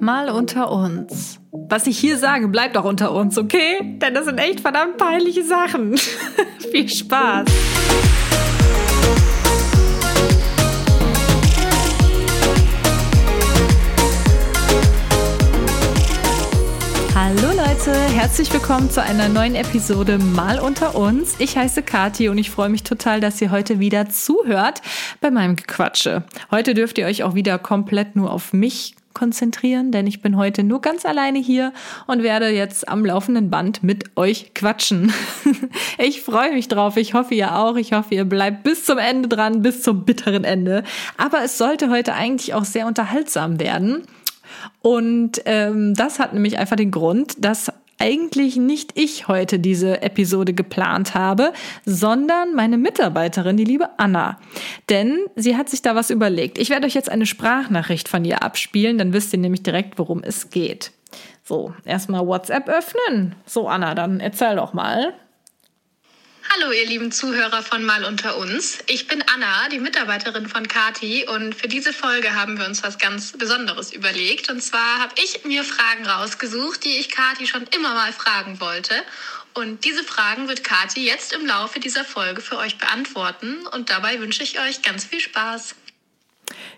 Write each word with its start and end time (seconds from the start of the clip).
Mal 0.00 0.30
unter 0.30 0.70
uns. 0.70 1.40
Was 1.50 1.88
ich 1.88 1.98
hier 1.98 2.18
sage, 2.18 2.46
bleibt 2.46 2.76
auch 2.76 2.84
unter 2.84 3.12
uns, 3.12 3.36
okay? 3.36 3.98
Denn 4.00 4.14
das 4.14 4.26
sind 4.26 4.38
echt 4.38 4.60
verdammt 4.60 4.96
peinliche 4.96 5.42
Sachen. 5.42 5.96
Viel 6.70 6.88
Spaß. 6.88 7.46
Hallo 17.16 17.48
Leute, 17.56 17.92
herzlich 18.14 18.52
willkommen 18.52 18.90
zu 18.90 19.02
einer 19.02 19.28
neuen 19.28 19.56
Episode 19.56 20.18
Mal 20.18 20.60
unter 20.60 20.94
uns. 20.94 21.34
Ich 21.40 21.56
heiße 21.56 21.82
Kati 21.82 22.28
und 22.28 22.38
ich 22.38 22.50
freue 22.50 22.68
mich 22.68 22.84
total, 22.84 23.20
dass 23.20 23.42
ihr 23.42 23.50
heute 23.50 23.80
wieder 23.80 24.08
zuhört 24.08 24.80
bei 25.20 25.32
meinem 25.32 25.56
Gequatsche. 25.56 26.22
Heute 26.52 26.74
dürft 26.74 26.98
ihr 26.98 27.06
euch 27.06 27.24
auch 27.24 27.34
wieder 27.34 27.58
komplett 27.58 28.14
nur 28.14 28.32
auf 28.32 28.52
mich 28.52 28.94
konzentrieren, 29.18 29.90
denn 29.90 30.06
ich 30.06 30.22
bin 30.22 30.36
heute 30.36 30.62
nur 30.62 30.80
ganz 30.80 31.04
alleine 31.04 31.40
hier 31.40 31.72
und 32.06 32.22
werde 32.22 32.50
jetzt 32.50 32.88
am 32.88 33.04
laufenden 33.04 33.50
Band 33.50 33.82
mit 33.82 34.16
euch 34.16 34.54
quatschen. 34.54 35.12
ich 35.98 36.22
freue 36.22 36.52
mich 36.54 36.68
drauf. 36.68 36.96
Ich 36.96 37.14
hoffe 37.14 37.34
ihr 37.34 37.56
auch. 37.56 37.76
Ich 37.76 37.92
hoffe 37.92 38.14
ihr 38.14 38.24
bleibt 38.24 38.62
bis 38.62 38.84
zum 38.84 38.98
Ende 38.98 39.28
dran, 39.28 39.62
bis 39.62 39.82
zum 39.82 40.04
bitteren 40.04 40.44
Ende. 40.44 40.84
Aber 41.16 41.42
es 41.42 41.58
sollte 41.58 41.90
heute 41.90 42.14
eigentlich 42.14 42.54
auch 42.54 42.64
sehr 42.64 42.86
unterhaltsam 42.86 43.58
werden. 43.58 44.04
Und 44.82 45.42
ähm, 45.44 45.94
das 45.94 46.20
hat 46.20 46.32
nämlich 46.32 46.58
einfach 46.58 46.76
den 46.76 46.92
Grund, 46.92 47.44
dass 47.44 47.72
eigentlich 47.98 48.56
nicht 48.56 48.98
ich 48.98 49.28
heute 49.28 49.58
diese 49.58 50.02
Episode 50.02 50.54
geplant 50.54 51.14
habe, 51.14 51.52
sondern 51.84 52.54
meine 52.54 52.78
Mitarbeiterin, 52.78 53.56
die 53.56 53.64
liebe 53.64 53.90
Anna. 53.98 54.38
Denn 54.88 55.18
sie 55.36 55.56
hat 55.56 55.68
sich 55.68 55.82
da 55.82 55.94
was 55.94 56.10
überlegt. 56.10 56.58
Ich 56.58 56.70
werde 56.70 56.86
euch 56.86 56.94
jetzt 56.94 57.10
eine 57.10 57.26
Sprachnachricht 57.26 58.08
von 58.08 58.24
ihr 58.24 58.42
abspielen, 58.42 58.98
dann 58.98 59.12
wisst 59.12 59.32
ihr 59.32 59.38
nämlich 59.38 59.62
direkt, 59.62 59.98
worum 59.98 60.22
es 60.22 60.50
geht. 60.50 60.92
So, 61.42 61.74
erstmal 61.84 62.26
WhatsApp 62.26 62.68
öffnen. 62.68 63.34
So, 63.46 63.68
Anna, 63.68 63.94
dann 63.94 64.20
erzähl 64.20 64.56
doch 64.56 64.74
mal. 64.74 65.14
Hallo, 66.50 66.72
ihr 66.72 66.86
lieben 66.86 67.12
Zuhörer 67.12 67.62
von 67.62 67.84
Mal 67.84 68.04
unter 68.04 68.38
uns. 68.38 68.78
Ich 68.86 69.06
bin 69.06 69.22
Anna, 69.22 69.68
die 69.68 69.78
Mitarbeiterin 69.78 70.48
von 70.48 70.66
Kati 70.66 71.26
und 71.28 71.54
für 71.54 71.68
diese 71.68 71.92
Folge 71.92 72.34
haben 72.34 72.58
wir 72.58 72.64
uns 72.64 72.82
was 72.82 72.96
ganz 72.96 73.32
Besonderes 73.32 73.92
überlegt. 73.92 74.48
Und 74.48 74.62
zwar 74.62 74.98
habe 74.98 75.12
ich 75.22 75.44
mir 75.44 75.62
Fragen 75.62 76.06
rausgesucht, 76.06 76.84
die 76.84 76.96
ich 76.96 77.10
Kati 77.10 77.46
schon 77.46 77.64
immer 77.74 77.92
mal 77.92 78.12
fragen 78.14 78.60
wollte. 78.60 78.94
Und 79.52 79.84
diese 79.84 80.04
Fragen 80.04 80.48
wird 80.48 80.64
Kati 80.64 81.04
jetzt 81.04 81.34
im 81.34 81.44
Laufe 81.44 81.80
dieser 81.80 82.04
Folge 82.04 82.40
für 82.40 82.56
euch 82.56 82.78
beantworten 82.78 83.66
und 83.66 83.90
dabei 83.90 84.18
wünsche 84.18 84.42
ich 84.42 84.58
euch 84.58 84.80
ganz 84.80 85.04
viel 85.04 85.20
Spaß. 85.20 85.74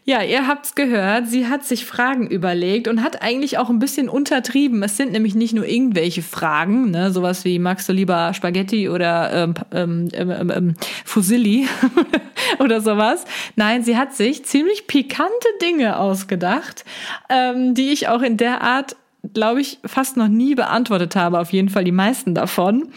Ja, 0.05 0.23
ihr 0.23 0.47
habt's 0.47 0.75
gehört. 0.75 1.29
Sie 1.29 1.47
hat 1.47 1.65
sich 1.65 1.85
Fragen 1.85 2.27
überlegt 2.27 2.89
und 2.89 3.03
hat 3.03 3.23
eigentlich 3.23 3.59
auch 3.59 3.69
ein 3.69 3.79
bisschen 3.79 4.09
untertrieben. 4.09 4.83
Es 4.83 4.97
sind 4.97 5.13
nämlich 5.13 5.35
nicht 5.35 5.53
nur 5.53 5.67
irgendwelche 5.67 6.23
Fragen, 6.23 6.91
ne, 6.91 7.11
sowas 7.13 7.45
wie 7.45 7.59
magst 7.59 7.89
du 7.89 7.93
lieber 7.93 8.33
Spaghetti 8.33 8.89
oder 8.89 9.31
ähm, 9.33 9.55
ähm, 9.73 10.09
ähm, 10.15 10.31
ähm, 10.31 10.53
ähm 10.55 10.75
Fusilli 11.05 11.69
oder 12.59 12.81
sowas. 12.81 13.25
Nein, 13.57 13.83
sie 13.85 13.97
hat 13.97 14.15
sich 14.15 14.45
ziemlich 14.45 14.87
pikante 14.87 15.49
Dinge 15.61 15.99
ausgedacht, 15.99 16.85
ähm, 17.29 17.75
die 17.75 17.91
ich 17.91 18.09
auch 18.09 18.23
in 18.23 18.39
der 18.39 18.63
Art 18.63 18.97
glaube 19.35 19.61
ich, 19.61 19.79
fast 19.85 20.17
noch 20.17 20.29
nie 20.29 20.55
beantwortet 20.55 21.15
habe, 21.17 21.39
auf 21.39 21.53
jeden 21.53 21.69
Fall 21.69 21.85
die 21.85 21.93
meisten 21.93 22.35
davon. 22.35 22.89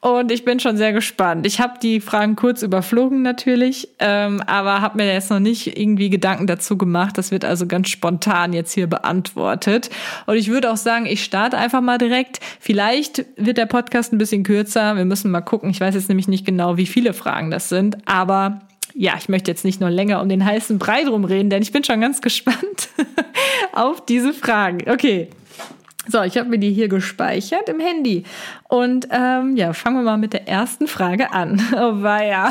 Und 0.00 0.30
ich 0.30 0.44
bin 0.44 0.60
schon 0.60 0.76
sehr 0.76 0.92
gespannt. 0.92 1.46
Ich 1.46 1.60
habe 1.60 1.74
die 1.82 2.00
Fragen 2.00 2.36
kurz 2.36 2.62
überflogen 2.62 3.22
natürlich, 3.22 3.88
ähm, 3.98 4.40
aber 4.46 4.80
habe 4.80 4.98
mir 4.98 5.12
jetzt 5.12 5.30
noch 5.30 5.40
nicht 5.40 5.78
irgendwie 5.78 6.10
Gedanken 6.10 6.46
dazu 6.46 6.78
gemacht. 6.78 7.18
Das 7.18 7.30
wird 7.30 7.44
also 7.44 7.66
ganz 7.66 7.88
spontan 7.88 8.52
jetzt 8.52 8.72
hier 8.72 8.86
beantwortet. 8.86 9.90
Und 10.26 10.36
ich 10.36 10.48
würde 10.48 10.70
auch 10.72 10.76
sagen, 10.76 11.06
ich 11.06 11.24
starte 11.24 11.58
einfach 11.58 11.80
mal 11.80 11.98
direkt. 11.98 12.40
Vielleicht 12.60 13.26
wird 13.36 13.58
der 13.58 13.66
Podcast 13.66 14.12
ein 14.12 14.18
bisschen 14.18 14.44
kürzer. 14.44 14.96
Wir 14.96 15.04
müssen 15.04 15.30
mal 15.30 15.40
gucken. 15.40 15.70
Ich 15.70 15.80
weiß 15.80 15.94
jetzt 15.94 16.08
nämlich 16.08 16.28
nicht 16.28 16.46
genau, 16.46 16.76
wie 16.76 16.86
viele 16.86 17.12
Fragen 17.12 17.50
das 17.50 17.68
sind, 17.68 17.96
aber 18.06 18.60
ja, 18.98 19.12
ich 19.18 19.28
möchte 19.28 19.50
jetzt 19.50 19.64
nicht 19.64 19.80
nur 19.80 19.90
länger 19.90 20.22
um 20.22 20.28
den 20.28 20.44
heißen 20.44 20.78
Brei 20.78 21.04
drum 21.04 21.24
reden, 21.24 21.50
denn 21.50 21.62
ich 21.62 21.70
bin 21.70 21.84
schon 21.84 22.00
ganz 22.00 22.20
gespannt 22.22 22.88
auf 23.72 24.04
diese 24.06 24.32
Fragen. 24.32 24.88
Okay, 24.88 25.28
so, 26.08 26.22
ich 26.22 26.36
habe 26.36 26.48
mir 26.48 26.58
die 26.58 26.72
hier 26.72 26.88
gespeichert 26.88 27.68
im 27.68 27.80
Handy. 27.80 28.24
Und 28.68 29.08
ähm, 29.10 29.56
ja, 29.56 29.72
fangen 29.72 29.96
wir 29.96 30.02
mal 30.02 30.18
mit 30.18 30.32
der 30.32 30.48
ersten 30.48 30.86
Frage 30.86 31.32
an. 31.32 31.62
Oh 31.76 32.02
weia. 32.02 32.50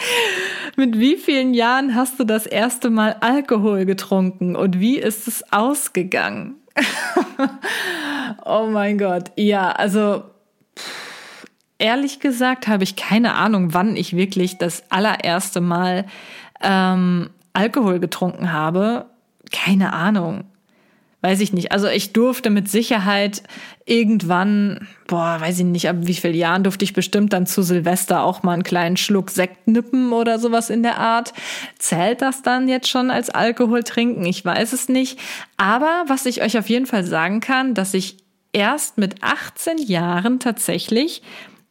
mit 0.76 0.98
wie 0.98 1.16
vielen 1.16 1.54
Jahren 1.54 1.94
hast 1.94 2.20
du 2.20 2.24
das 2.24 2.46
erste 2.46 2.90
Mal 2.90 3.16
Alkohol 3.20 3.86
getrunken 3.86 4.54
und 4.54 4.78
wie 4.78 4.98
ist 4.98 5.26
es 5.26 5.52
ausgegangen? 5.52 6.54
oh 8.44 8.68
mein 8.70 8.98
Gott. 8.98 9.32
Ja, 9.36 9.72
also 9.72 10.22
ehrlich 11.78 12.20
gesagt 12.20 12.68
habe 12.68 12.84
ich 12.84 12.94
keine 12.94 13.34
Ahnung, 13.34 13.74
wann 13.74 13.96
ich 13.96 14.14
wirklich 14.14 14.58
das 14.58 14.84
allererste 14.90 15.60
Mal 15.60 16.06
ähm, 16.62 17.30
Alkohol 17.52 17.98
getrunken 17.98 18.52
habe. 18.52 19.06
Keine 19.50 19.92
Ahnung 19.92 20.44
weiß 21.22 21.40
ich 21.40 21.52
nicht. 21.52 21.72
Also 21.72 21.88
ich 21.88 22.12
durfte 22.12 22.50
mit 22.50 22.68
Sicherheit 22.68 23.42
irgendwann, 23.84 24.86
boah, 25.06 25.38
weiß 25.40 25.58
ich 25.58 25.64
nicht, 25.64 25.88
ab 25.88 25.96
wie 26.00 26.14
vielen 26.14 26.34
Jahren 26.34 26.64
durfte 26.64 26.84
ich 26.84 26.92
bestimmt 26.92 27.32
dann 27.32 27.46
zu 27.46 27.62
Silvester 27.62 28.22
auch 28.22 28.42
mal 28.42 28.52
einen 28.52 28.62
kleinen 28.62 28.96
Schluck 28.96 29.30
Sekt 29.30 29.66
nippen 29.66 30.12
oder 30.12 30.38
sowas 30.38 30.70
in 30.70 30.82
der 30.82 30.98
Art. 30.98 31.32
Zählt 31.78 32.22
das 32.22 32.42
dann 32.42 32.68
jetzt 32.68 32.88
schon 32.88 33.10
als 33.10 33.30
Alkohol 33.30 33.82
trinken? 33.82 34.24
Ich 34.24 34.44
weiß 34.44 34.72
es 34.72 34.88
nicht. 34.88 35.18
Aber 35.56 36.04
was 36.06 36.26
ich 36.26 36.42
euch 36.42 36.58
auf 36.58 36.68
jeden 36.68 36.86
Fall 36.86 37.04
sagen 37.04 37.40
kann, 37.40 37.74
dass 37.74 37.94
ich 37.94 38.18
erst 38.52 38.98
mit 38.98 39.22
18 39.22 39.78
Jahren 39.78 40.40
tatsächlich 40.40 41.22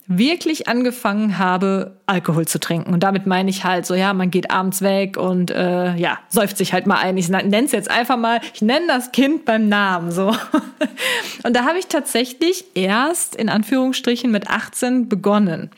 wirklich 0.08 0.68
angefangen 0.68 1.40
habe, 1.40 1.98
Alkohol 2.06 2.48
zu 2.48 2.60
trinken. 2.60 2.94
Und 2.94 3.02
damit 3.02 3.26
meine 3.26 3.50
ich 3.50 3.64
halt 3.64 3.86
so, 3.86 3.96
ja, 3.96 4.14
man 4.14 4.30
geht 4.30 4.52
abends 4.52 4.82
weg 4.82 5.18
und 5.18 5.50
äh, 5.50 5.96
ja, 5.96 6.20
säuft 6.30 6.58
sich 6.58 6.74
halt 6.74 6.86
mal 6.86 6.98
ein. 6.98 7.18
Ich 7.18 7.30
nenne 7.30 7.66
es 7.66 7.72
jetzt 7.72 7.90
einfach 7.90 8.18
mal, 8.18 8.40
ich 8.54 8.62
nenne 8.62 8.86
das 8.88 9.12
Kind 9.12 9.46
beim 9.46 9.68
Namen 9.68 10.12
so. 10.12 10.28
Und 11.44 11.56
da 11.56 11.66
habe 11.66 11.78
ich 11.78 11.88
tatsächlich 11.88 12.66
erst 12.76 13.36
in 13.36 13.50
Anführungsstrichen 13.50 14.32
mit 14.32 14.50
18 14.50 15.10
begonnen. 15.10 15.70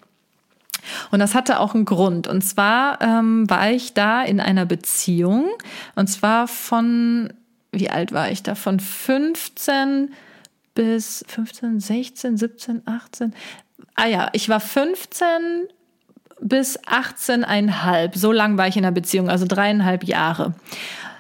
Und 1.12 1.20
das 1.20 1.36
hatte 1.36 1.59
auch 1.59 1.74
einen 1.74 1.86
Grund. 1.86 2.28
Und 2.28 2.42
zwar 2.42 3.02
ähm, 3.02 3.50
war 3.50 3.72
ich 3.72 3.94
da 3.94 4.24
in 4.24 4.40
einer 4.40 4.66
Beziehung. 4.66 5.46
Und 5.96 6.08
zwar 6.08 6.48
von, 6.48 7.34
wie 7.72 7.90
alt 7.90 8.12
war 8.12 8.32
ich 8.32 8.44
da? 8.44 8.56
Von 8.56 8.80
15 8.80 10.14
bis 10.74 11.26
15, 11.28 11.80
16, 11.80 12.38
17, 12.38 12.82
18, 12.86 13.34
Ah 13.97 14.06
ja, 14.06 14.30
ich 14.31 14.47
war 14.47 14.59
15 14.59 15.28
bis 16.40 16.80
18,5. 16.84 18.16
So 18.16 18.31
lang 18.31 18.58
war 18.58 18.68
ich 18.68 18.78
in 18.78 18.85
einer 18.85 18.94
Beziehung, 18.94 19.28
also 19.28 19.46
dreieinhalb 19.47 20.03
Jahre. 20.03 20.53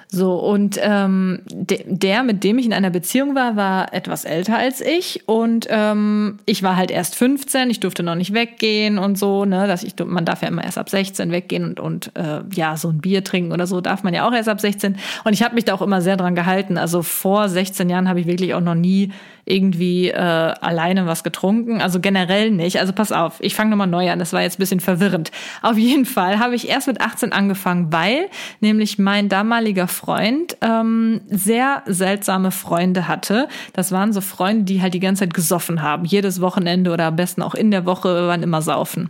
So, 0.09 0.35
und 0.35 0.79
ähm, 0.81 1.39
de 1.51 1.83
der, 1.85 2.23
mit 2.23 2.43
dem 2.45 2.59
ich 2.59 2.65
in 2.65 2.71
einer 2.71 2.91
Beziehung 2.91 3.35
war, 3.35 3.57
war 3.57 3.93
etwas 3.93 4.23
älter 4.23 4.57
als 4.57 4.79
ich. 4.79 5.27
Und 5.27 5.67
ähm, 5.69 6.37
ich 6.45 6.63
war 6.63 6.77
halt 6.77 6.91
erst 6.91 7.15
15, 7.15 7.69
ich 7.69 7.81
durfte 7.81 8.03
noch 8.03 8.15
nicht 8.15 8.33
weggehen 8.33 8.99
und 8.99 9.17
so, 9.17 9.43
ne? 9.43 9.67
Dass 9.67 9.83
ich, 9.83 9.95
man 10.05 10.23
darf 10.23 10.43
ja 10.43 10.47
immer 10.47 10.63
erst 10.63 10.77
ab 10.77 10.89
16 10.89 11.31
weggehen 11.31 11.65
und, 11.65 11.79
und 11.81 12.11
äh, 12.15 12.41
ja, 12.53 12.77
so 12.77 12.89
ein 12.89 12.99
Bier 12.99 13.23
trinken 13.23 13.51
oder 13.51 13.67
so 13.67 13.81
darf 13.81 14.03
man 14.03 14.13
ja 14.13 14.25
auch 14.25 14.33
erst 14.33 14.47
ab 14.47 14.61
16. 14.61 14.97
Und 15.25 15.33
ich 15.33 15.43
habe 15.43 15.55
mich 15.55 15.65
da 15.65 15.73
auch 15.73 15.81
immer 15.81 16.01
sehr 16.01 16.15
dran 16.15 16.35
gehalten. 16.35 16.77
Also 16.77 17.01
vor 17.01 17.49
16 17.49 17.89
Jahren 17.89 18.07
habe 18.07 18.21
ich 18.21 18.27
wirklich 18.27 18.53
auch 18.53 18.61
noch 18.61 18.75
nie 18.75 19.11
irgendwie 19.47 20.09
äh, 20.09 20.17
alleine 20.17 21.05
was 21.05 21.23
getrunken. 21.23 21.81
Also 21.81 21.99
generell 21.99 22.51
nicht. 22.51 22.79
Also 22.79 22.93
pass 22.93 23.11
auf, 23.11 23.37
ich 23.39 23.55
fange 23.55 23.69
nochmal 23.69 23.87
neu 23.87 24.11
an. 24.11 24.19
Das 24.19 24.33
war 24.33 24.41
jetzt 24.41 24.57
ein 24.57 24.59
bisschen 24.59 24.79
verwirrend. 24.79 25.31
Auf 25.61 25.77
jeden 25.77 26.05
Fall 26.05 26.39
habe 26.39 26.55
ich 26.55 26.69
erst 26.69 26.87
mit 26.87 27.01
18 27.01 27.31
angefangen, 27.31 27.91
weil 27.91 28.29
nämlich 28.59 28.99
mein 28.99 29.29
damaliger 29.29 29.87
Freund 29.87 30.57
ähm, 30.61 31.21
sehr 31.27 31.83
seltsame 31.85 32.51
Freunde 32.51 33.07
hatte. 33.07 33.47
Das 33.73 33.91
waren 33.91 34.13
so 34.13 34.21
Freunde, 34.21 34.63
die 34.65 34.81
halt 34.81 34.93
die 34.93 34.99
ganze 34.99 35.21
Zeit 35.21 35.33
gesoffen 35.33 35.81
haben. 35.81 36.05
Jedes 36.05 36.41
Wochenende 36.41 36.91
oder 36.91 37.05
am 37.05 37.15
besten 37.15 37.41
auch 37.41 37.55
in 37.55 37.71
der 37.71 37.85
Woche 37.85 38.27
waren 38.27 38.43
immer 38.43 38.61
saufen. 38.61 39.09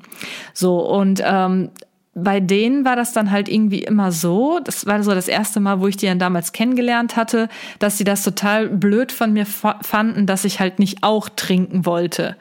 So, 0.53 0.79
und 0.79 1.21
ähm, 1.25 1.69
bei 2.19 2.39
denen 2.39 2.83
war 2.83 2.95
das 2.95 3.13
dann 3.13 3.29
halt 3.29 3.47
irgendwie 3.47 3.83
immer 3.83 4.11
so, 4.11 4.59
das 4.63 4.87
war 4.87 5.03
so 5.03 5.13
das 5.13 5.27
erste 5.27 5.59
Mal, 5.59 5.79
wo 5.79 5.87
ich 5.87 5.97
die 5.97 6.07
dann 6.07 6.17
damals 6.17 6.51
kennengelernt 6.51 7.15
hatte, 7.15 7.47
dass 7.77 7.97
sie 7.97 8.03
das 8.03 8.23
total 8.23 8.69
blöd 8.69 9.11
von 9.11 9.33
mir 9.33 9.45
fanden, 9.45 10.25
dass 10.25 10.43
ich 10.43 10.59
halt 10.59 10.79
nicht 10.79 11.03
auch 11.03 11.29
trinken 11.29 11.85
wollte. 11.85 12.35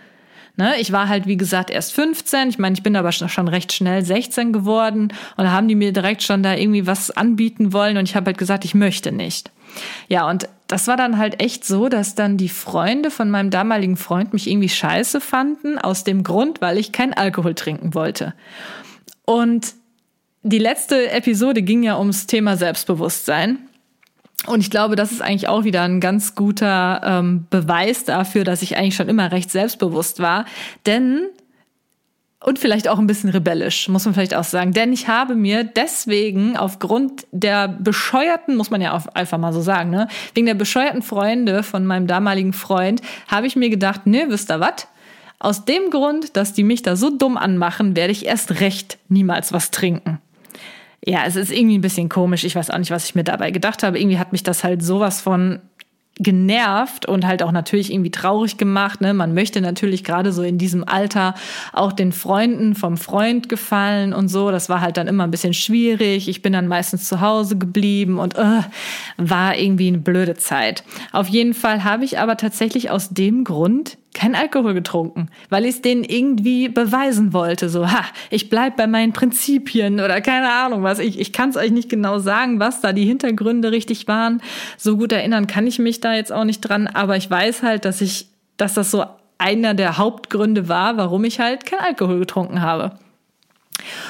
Ne, 0.58 0.80
ich 0.80 0.90
war 0.90 1.08
halt, 1.08 1.26
wie 1.26 1.36
gesagt, 1.36 1.68
erst 1.68 1.92
15. 1.92 2.48
Ich 2.48 2.58
meine, 2.58 2.74
ich 2.74 2.82
bin 2.82 2.96
aber 2.96 3.12
schon 3.12 3.48
recht 3.48 3.74
schnell 3.74 4.02
16 4.02 4.54
geworden. 4.54 5.12
Und 5.36 5.44
da 5.44 5.50
haben 5.50 5.68
die 5.68 5.74
mir 5.74 5.92
direkt 5.92 6.22
schon 6.22 6.42
da 6.42 6.54
irgendwie 6.54 6.86
was 6.86 7.10
anbieten 7.10 7.74
wollen. 7.74 7.98
Und 7.98 8.08
ich 8.08 8.16
habe 8.16 8.28
halt 8.28 8.38
gesagt, 8.38 8.64
ich 8.64 8.74
möchte 8.74 9.12
nicht. 9.12 9.50
Ja, 10.08 10.26
und 10.30 10.48
das 10.66 10.88
war 10.88 10.96
dann 10.96 11.18
halt 11.18 11.42
echt 11.42 11.66
so, 11.66 11.90
dass 11.90 12.14
dann 12.14 12.38
die 12.38 12.48
Freunde 12.48 13.10
von 13.10 13.30
meinem 13.30 13.50
damaligen 13.50 13.98
Freund 13.98 14.32
mich 14.32 14.48
irgendwie 14.48 14.70
scheiße 14.70 15.20
fanden, 15.20 15.78
aus 15.78 16.04
dem 16.04 16.22
Grund, 16.22 16.62
weil 16.62 16.78
ich 16.78 16.90
kein 16.90 17.12
Alkohol 17.12 17.54
trinken 17.54 17.92
wollte. 17.92 18.32
Und 19.26 19.74
die 20.42 20.58
letzte 20.58 21.10
Episode 21.10 21.60
ging 21.60 21.82
ja 21.82 21.98
ums 21.98 22.26
Thema 22.26 22.56
Selbstbewusstsein. 22.56 23.58
Und 24.46 24.60
ich 24.60 24.70
glaube, 24.70 24.96
das 24.96 25.12
ist 25.12 25.20
eigentlich 25.20 25.48
auch 25.48 25.64
wieder 25.64 25.82
ein 25.82 26.00
ganz 26.00 26.34
guter 26.34 27.00
ähm, 27.04 27.46
Beweis 27.50 28.04
dafür, 28.04 28.44
dass 28.44 28.62
ich 28.62 28.78
eigentlich 28.78 28.94
schon 28.94 29.08
immer 29.08 29.32
recht 29.32 29.50
selbstbewusst 29.50 30.20
war. 30.20 30.44
Denn 30.86 31.26
und 32.44 32.60
vielleicht 32.60 32.86
auch 32.86 33.00
ein 33.00 33.08
bisschen 33.08 33.30
rebellisch, 33.30 33.88
muss 33.88 34.04
man 34.04 34.14
vielleicht 34.14 34.36
auch 34.36 34.44
sagen. 34.44 34.72
Denn 34.72 34.92
ich 34.92 35.08
habe 35.08 35.34
mir 35.34 35.64
deswegen 35.64 36.56
aufgrund 36.56 37.26
der 37.32 37.66
bescheuerten, 37.66 38.54
muss 38.56 38.70
man 38.70 38.80
ja 38.80 38.92
auch 38.96 39.06
einfach 39.14 39.38
mal 39.38 39.52
so 39.52 39.60
sagen, 39.60 39.90
ne, 39.90 40.06
wegen 40.34 40.46
der 40.46 40.54
bescheuerten 40.54 41.02
Freunde 41.02 41.64
von 41.64 41.84
meinem 41.84 42.06
damaligen 42.06 42.52
Freund, 42.52 43.00
habe 43.26 43.48
ich 43.48 43.56
mir 43.56 43.68
gedacht, 43.68 44.06
ne, 44.06 44.26
wisst 44.28 44.52
ihr 44.52 44.60
was? 44.60 44.86
Aus 45.38 45.64
dem 45.64 45.90
Grund, 45.90 46.36
dass 46.36 46.52
die 46.52 46.64
mich 46.64 46.82
da 46.82 46.96
so 46.96 47.10
dumm 47.10 47.36
anmachen, 47.36 47.96
werde 47.96 48.12
ich 48.12 48.26
erst 48.26 48.60
recht 48.60 48.98
niemals 49.08 49.52
was 49.52 49.70
trinken. 49.70 50.18
Ja, 51.04 51.20
es 51.26 51.36
ist 51.36 51.52
irgendwie 51.52 51.78
ein 51.78 51.82
bisschen 51.82 52.08
komisch. 52.08 52.44
Ich 52.44 52.56
weiß 52.56 52.70
auch 52.70 52.78
nicht, 52.78 52.90
was 52.90 53.04
ich 53.04 53.14
mir 53.14 53.24
dabei 53.24 53.50
gedacht 53.50 53.82
habe. 53.82 53.98
Irgendwie 53.98 54.18
hat 54.18 54.32
mich 54.32 54.42
das 54.42 54.64
halt 54.64 54.82
sowas 54.82 55.20
von 55.20 55.60
genervt 56.18 57.06
und 57.06 57.26
halt 57.26 57.42
auch 57.42 57.52
natürlich 57.52 57.92
irgendwie 57.92 58.10
traurig 58.10 58.56
gemacht. 58.56 59.02
Ne? 59.02 59.12
Man 59.12 59.34
möchte 59.34 59.60
natürlich 59.60 60.02
gerade 60.02 60.32
so 60.32 60.42
in 60.42 60.56
diesem 60.56 60.88
Alter 60.88 61.34
auch 61.72 61.92
den 61.92 62.10
Freunden 62.10 62.74
vom 62.74 62.96
Freund 62.96 63.48
gefallen 63.48 64.14
und 64.14 64.28
so. 64.28 64.50
Das 64.50 64.68
war 64.68 64.80
halt 64.80 64.96
dann 64.96 65.08
immer 65.08 65.24
ein 65.24 65.30
bisschen 65.30 65.52
schwierig. 65.52 66.28
Ich 66.28 66.40
bin 66.40 66.54
dann 66.54 66.68
meistens 66.68 67.06
zu 67.06 67.20
Hause 67.20 67.58
geblieben 67.58 68.18
und 68.18 68.34
äh, 68.36 68.62
war 69.18 69.56
irgendwie 69.56 69.88
eine 69.88 69.98
blöde 69.98 70.34
Zeit. 70.34 70.84
Auf 71.12 71.28
jeden 71.28 71.52
Fall 71.52 71.84
habe 71.84 72.04
ich 72.04 72.18
aber 72.18 72.38
tatsächlich 72.38 72.90
aus 72.90 73.10
dem 73.10 73.44
Grund 73.44 73.98
kein 74.16 74.34
Alkohol 74.34 74.72
getrunken, 74.72 75.28
weil 75.50 75.66
ich 75.66 75.76
es 75.76 75.82
denen 75.82 76.02
irgendwie 76.02 76.70
beweisen 76.70 77.34
wollte. 77.34 77.68
So, 77.68 77.90
ha, 77.90 78.02
ich 78.30 78.48
bleib 78.48 78.76
bei 78.76 78.86
meinen 78.86 79.12
Prinzipien 79.12 80.00
oder 80.00 80.22
keine 80.22 80.50
Ahnung 80.50 80.82
was. 80.82 80.98
Ich, 80.98 81.20
ich 81.20 81.34
kann 81.34 81.50
es 81.50 81.56
euch 81.56 81.70
nicht 81.70 81.90
genau 81.90 82.18
sagen, 82.18 82.58
was 82.58 82.80
da 82.80 82.94
die 82.94 83.04
Hintergründe 83.04 83.72
richtig 83.72 84.08
waren. 84.08 84.40
So 84.78 84.96
gut 84.96 85.12
erinnern 85.12 85.46
kann 85.46 85.66
ich 85.66 85.78
mich 85.78 86.00
da 86.00 86.14
jetzt 86.14 86.32
auch 86.32 86.44
nicht 86.44 86.62
dran, 86.62 86.86
aber 86.86 87.18
ich 87.18 87.30
weiß 87.30 87.62
halt, 87.62 87.84
dass 87.84 88.00
ich, 88.00 88.28
dass 88.56 88.72
das 88.72 88.90
so 88.90 89.04
einer 89.36 89.74
der 89.74 89.98
Hauptgründe 89.98 90.66
war, 90.66 90.96
warum 90.96 91.24
ich 91.24 91.38
halt 91.38 91.66
kein 91.66 91.80
Alkohol 91.80 92.18
getrunken 92.18 92.62
habe. 92.62 92.92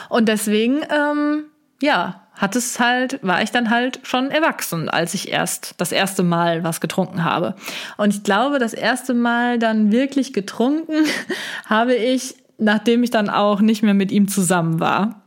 Und 0.09 0.29
deswegen, 0.29 0.83
ähm, 0.89 1.47
ja, 1.83 2.26
hat 2.37 2.55
es 2.55 2.79
halt, 2.79 3.19
war 3.23 3.43
ich 3.43 3.51
dann 3.51 3.71
halt 3.71 4.01
schon 4.03 4.31
erwachsen, 4.31 4.89
als 4.89 5.15
ich 5.15 5.33
erst 5.33 5.75
das 5.79 5.91
erste 5.91 6.23
Mal 6.23 6.65
was 6.65 6.81
getrunken 6.81 7.25
habe. 7.25 7.55
Und 7.97 8.15
ich 8.15 8.23
glaube, 8.23 8.59
das 8.59 8.75
erste 8.75 9.15
Mal 9.15 9.59
dann 9.59 9.91
wirklich 9.91 10.33
getrunken 10.33 11.07
habe 11.67 11.95
ich, 11.95 12.37
nachdem 12.59 13.03
ich 13.03 13.11
dann 13.11 13.31
auch 13.31 13.61
nicht 13.61 13.83
mehr 13.83 13.95
mit 13.95 14.13
ihm 14.13 14.29
zusammen 14.29 14.81
war. 14.81 15.23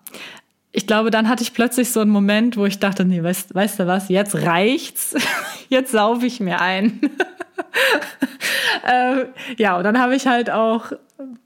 Ich 0.71 0.85
glaube, 0.85 1.09
dann 1.09 1.27
hatte 1.27 1.41
ich 1.41 1.53
plötzlich 1.53 1.91
so 1.91 1.99
einen 1.99 2.11
Moment, 2.11 2.55
wo 2.55 2.65
ich 2.65 2.77
dachte, 2.77 3.03
nee, 3.03 3.23
weißt, 3.23 3.55
weißt 3.55 3.79
du 3.79 3.87
was, 3.87 4.09
jetzt 4.09 4.35
reicht's, 4.35 5.15
jetzt 5.69 5.91
saufe 5.91 6.27
ich 6.27 6.39
mir 6.39 6.61
ein. 6.61 7.01
äh, 8.85 9.25
ja, 9.57 9.77
und 9.77 9.83
dann 9.83 9.99
habe 9.99 10.15
ich 10.15 10.27
halt 10.27 10.49
auch 10.49 10.91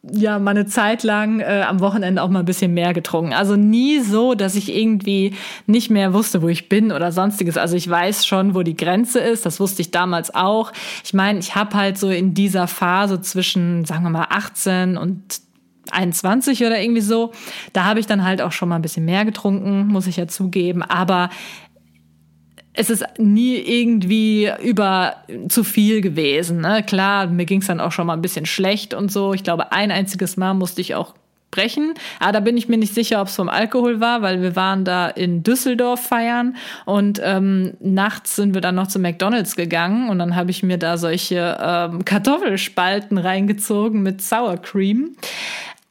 ja 0.03 0.37
mal 0.37 0.51
eine 0.51 0.65
Zeit 0.65 1.03
lang 1.03 1.39
äh, 1.39 1.63
am 1.67 1.79
Wochenende 1.79 2.21
auch 2.21 2.29
mal 2.29 2.39
ein 2.39 2.45
bisschen 2.45 2.73
mehr 2.73 2.93
getrunken. 2.93 3.33
Also 3.33 3.55
nie 3.55 3.99
so, 3.99 4.35
dass 4.35 4.55
ich 4.55 4.73
irgendwie 4.73 5.35
nicht 5.65 5.89
mehr 5.89 6.13
wusste, 6.13 6.41
wo 6.41 6.49
ich 6.49 6.69
bin 6.69 6.91
oder 6.91 7.11
sonstiges. 7.11 7.57
Also 7.57 7.75
ich 7.75 7.89
weiß 7.89 8.25
schon, 8.25 8.53
wo 8.53 8.61
die 8.61 8.75
Grenze 8.75 9.19
ist. 9.19 9.45
Das 9.45 9.59
wusste 9.59 9.81
ich 9.81 9.91
damals 9.91 10.33
auch. 10.33 10.71
Ich 11.03 11.13
meine, 11.13 11.39
ich 11.39 11.55
habe 11.55 11.75
halt 11.75 11.97
so 11.97 12.09
in 12.09 12.33
dieser 12.33 12.67
Phase 12.67 13.21
zwischen, 13.21 13.85
sagen 13.85 14.03
wir 14.03 14.09
mal, 14.09 14.27
18 14.29 14.97
und 14.97 15.21
21 15.91 16.65
oder 16.65 16.79
irgendwie 16.79 17.01
so. 17.01 17.31
Da 17.73 17.85
habe 17.85 17.99
ich 17.99 18.05
dann 18.05 18.23
halt 18.23 18.41
auch 18.41 18.51
schon 18.51 18.69
mal 18.69 18.75
ein 18.75 18.81
bisschen 18.81 19.05
mehr 19.05 19.25
getrunken, 19.25 19.87
muss 19.87 20.07
ich 20.07 20.17
ja 20.17 20.27
zugeben. 20.27 20.83
Aber 20.83 21.29
es 22.73 22.89
ist 22.89 23.05
nie 23.17 23.55
irgendwie 23.55 24.49
über 24.63 25.17
zu 25.47 25.63
viel 25.63 26.01
gewesen. 26.01 26.61
Ne? 26.61 26.83
Klar, 26.83 27.27
mir 27.27 27.45
ging 27.45 27.61
es 27.61 27.67
dann 27.67 27.79
auch 27.79 27.91
schon 27.91 28.07
mal 28.07 28.13
ein 28.13 28.21
bisschen 28.21 28.45
schlecht 28.45 28.93
und 28.93 29.11
so. 29.11 29.33
Ich 29.33 29.43
glaube, 29.43 29.71
ein 29.71 29.91
einziges 29.91 30.37
Mal 30.37 30.53
musste 30.53 30.81
ich 30.81 30.95
auch 30.95 31.13
brechen. 31.51 31.93
Aber 32.19 32.31
da 32.31 32.39
bin 32.39 32.57
ich 32.57 32.67
mir 32.67 32.77
nicht 32.77 32.93
sicher, 32.93 33.21
ob 33.21 33.27
es 33.27 33.35
vom 33.35 33.47
Alkohol 33.47 33.99
war, 33.99 34.21
weil 34.21 34.41
wir 34.41 34.55
waren 34.55 34.85
da 34.85 35.07
in 35.07 35.43
Düsseldorf 35.43 36.01
feiern 36.01 36.55
und 36.85 37.21
ähm, 37.23 37.73
nachts 37.79 38.35
sind 38.35 38.55
wir 38.55 38.61
dann 38.61 38.73
noch 38.75 38.87
zu 38.87 38.97
McDonald's 38.97 39.55
gegangen 39.55 40.09
und 40.09 40.17
dann 40.17 40.35
habe 40.35 40.49
ich 40.49 40.63
mir 40.63 40.77
da 40.77 40.97
solche 40.97 41.57
ähm, 41.61 42.03
Kartoffelspalten 42.05 43.19
reingezogen 43.19 44.01
mit 44.01 44.21
Sour 44.21 44.57
Cream. 44.57 45.15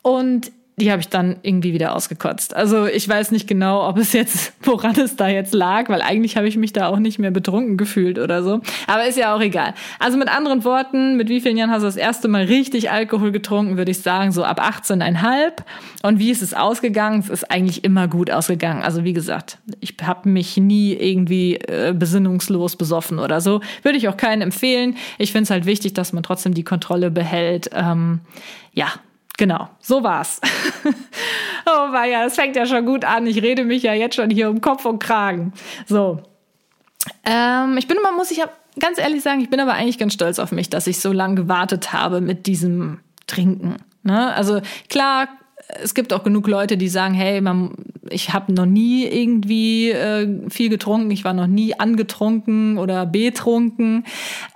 Und 0.02 0.50
die 0.76 0.90
habe 0.90 1.00
ich 1.00 1.08
dann 1.08 1.36
irgendwie 1.42 1.74
wieder 1.74 1.94
ausgekotzt. 1.94 2.56
Also 2.56 2.86
ich 2.86 3.06
weiß 3.06 3.30
nicht 3.30 3.46
genau, 3.46 3.86
ob 3.86 3.98
es 3.98 4.12
jetzt, 4.14 4.54
woran 4.62 4.98
es 4.98 5.16
da 5.16 5.28
jetzt 5.28 5.52
lag, 5.52 5.90
weil 5.90 6.00
eigentlich 6.00 6.36
habe 6.36 6.48
ich 6.48 6.56
mich 6.56 6.72
da 6.72 6.88
auch 6.88 6.98
nicht 6.98 7.18
mehr 7.18 7.30
betrunken 7.30 7.76
gefühlt 7.76 8.18
oder 8.18 8.42
so. 8.42 8.60
Aber 8.86 9.06
ist 9.06 9.18
ja 9.18 9.34
auch 9.34 9.40
egal. 9.40 9.74
Also 9.98 10.16
mit 10.16 10.28
anderen 10.28 10.64
Worten, 10.64 11.16
mit 11.16 11.28
wie 11.28 11.40
vielen 11.40 11.58
Jahren 11.58 11.70
hast 11.70 11.82
du 11.82 11.86
das 11.86 11.96
erste 11.96 12.26
Mal 12.26 12.44
richtig 12.44 12.90
Alkohol 12.90 13.32
getrunken, 13.32 13.76
würde 13.76 13.90
ich 13.90 14.00
sagen, 14.00 14.32
so 14.32 14.44
ab 14.44 14.60
18,5. 14.60 15.62
Und 16.02 16.18
wie 16.18 16.30
ist 16.30 16.42
es 16.42 16.54
ausgegangen? 16.54 17.20
Es 17.20 17.28
ist 17.28 17.50
eigentlich 17.50 17.84
immer 17.84 18.08
gut 18.08 18.30
ausgegangen. 18.30 18.82
Also 18.82 19.04
wie 19.04 19.12
gesagt, 19.12 19.58
ich 19.80 19.96
habe 20.02 20.28
mich 20.28 20.56
nie 20.56 20.94
irgendwie 20.94 21.56
äh, 21.56 21.94
besinnungslos 21.96 22.76
besoffen 22.76 23.18
oder 23.18 23.42
so. 23.42 23.60
Würde 23.82 23.98
ich 23.98 24.08
auch 24.08 24.16
keinen 24.16 24.40
empfehlen. 24.40 24.96
Ich 25.18 25.32
finde 25.32 25.44
es 25.44 25.50
halt 25.50 25.66
wichtig, 25.66 25.92
dass 25.92 26.14
man 26.14 26.22
trotzdem 26.22 26.54
die 26.54 26.64
Kontrolle 26.64 27.10
behält. 27.10 27.70
Ähm, 27.74 28.20
ja, 28.72 28.88
Genau, 29.38 29.68
so 29.80 30.02
war's. 30.02 30.40
oh 31.66 31.94
ja, 31.94 32.26
es 32.26 32.34
fängt 32.34 32.56
ja 32.56 32.66
schon 32.66 32.84
gut 32.84 33.04
an. 33.04 33.26
Ich 33.26 33.42
rede 33.42 33.64
mich 33.64 33.82
ja 33.82 33.94
jetzt 33.94 34.16
schon 34.16 34.30
hier 34.30 34.50
um 34.50 34.60
Kopf 34.60 34.84
und 34.84 34.98
Kragen. 34.98 35.52
So. 35.86 36.20
Ähm, 37.24 37.76
ich 37.78 37.88
bin 37.88 37.96
immer, 37.96 38.12
muss 38.12 38.30
ich 38.30 38.42
ganz 38.78 38.98
ehrlich 38.98 39.22
sagen, 39.22 39.40
ich 39.40 39.50
bin 39.50 39.60
aber 39.60 39.74
eigentlich 39.74 39.98
ganz 39.98 40.14
stolz 40.14 40.38
auf 40.38 40.52
mich, 40.52 40.70
dass 40.70 40.86
ich 40.86 41.00
so 41.00 41.12
lange 41.12 41.34
gewartet 41.34 41.92
habe 41.92 42.20
mit 42.20 42.46
diesem 42.46 43.00
Trinken. 43.26 43.76
Ne? 44.02 44.32
Also 44.34 44.60
klar, 44.88 45.28
es 45.82 45.94
gibt 45.94 46.12
auch 46.12 46.22
genug 46.22 46.48
Leute, 46.48 46.76
die 46.76 46.88
sagen, 46.88 47.14
hey, 47.14 47.40
man, 47.40 47.72
ich 48.10 48.32
habe 48.32 48.52
noch 48.52 48.66
nie 48.66 49.06
irgendwie 49.06 49.90
äh, 49.90 50.50
viel 50.50 50.68
getrunken, 50.68 51.10
ich 51.10 51.24
war 51.24 51.32
noch 51.32 51.46
nie 51.46 51.78
angetrunken 51.78 52.78
oder 52.78 53.06
betrunken. 53.06 54.04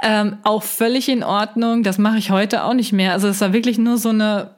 Ähm, 0.02 0.38
auch 0.42 0.62
völlig 0.62 1.08
in 1.08 1.22
Ordnung. 1.22 1.82
Das 1.82 1.98
mache 1.98 2.18
ich 2.18 2.30
heute 2.30 2.64
auch 2.64 2.74
nicht 2.74 2.92
mehr. 2.92 3.12
Also 3.12 3.28
es 3.28 3.40
war 3.40 3.52
wirklich 3.52 3.78
nur 3.78 3.98
so 3.98 4.10
eine 4.10 4.50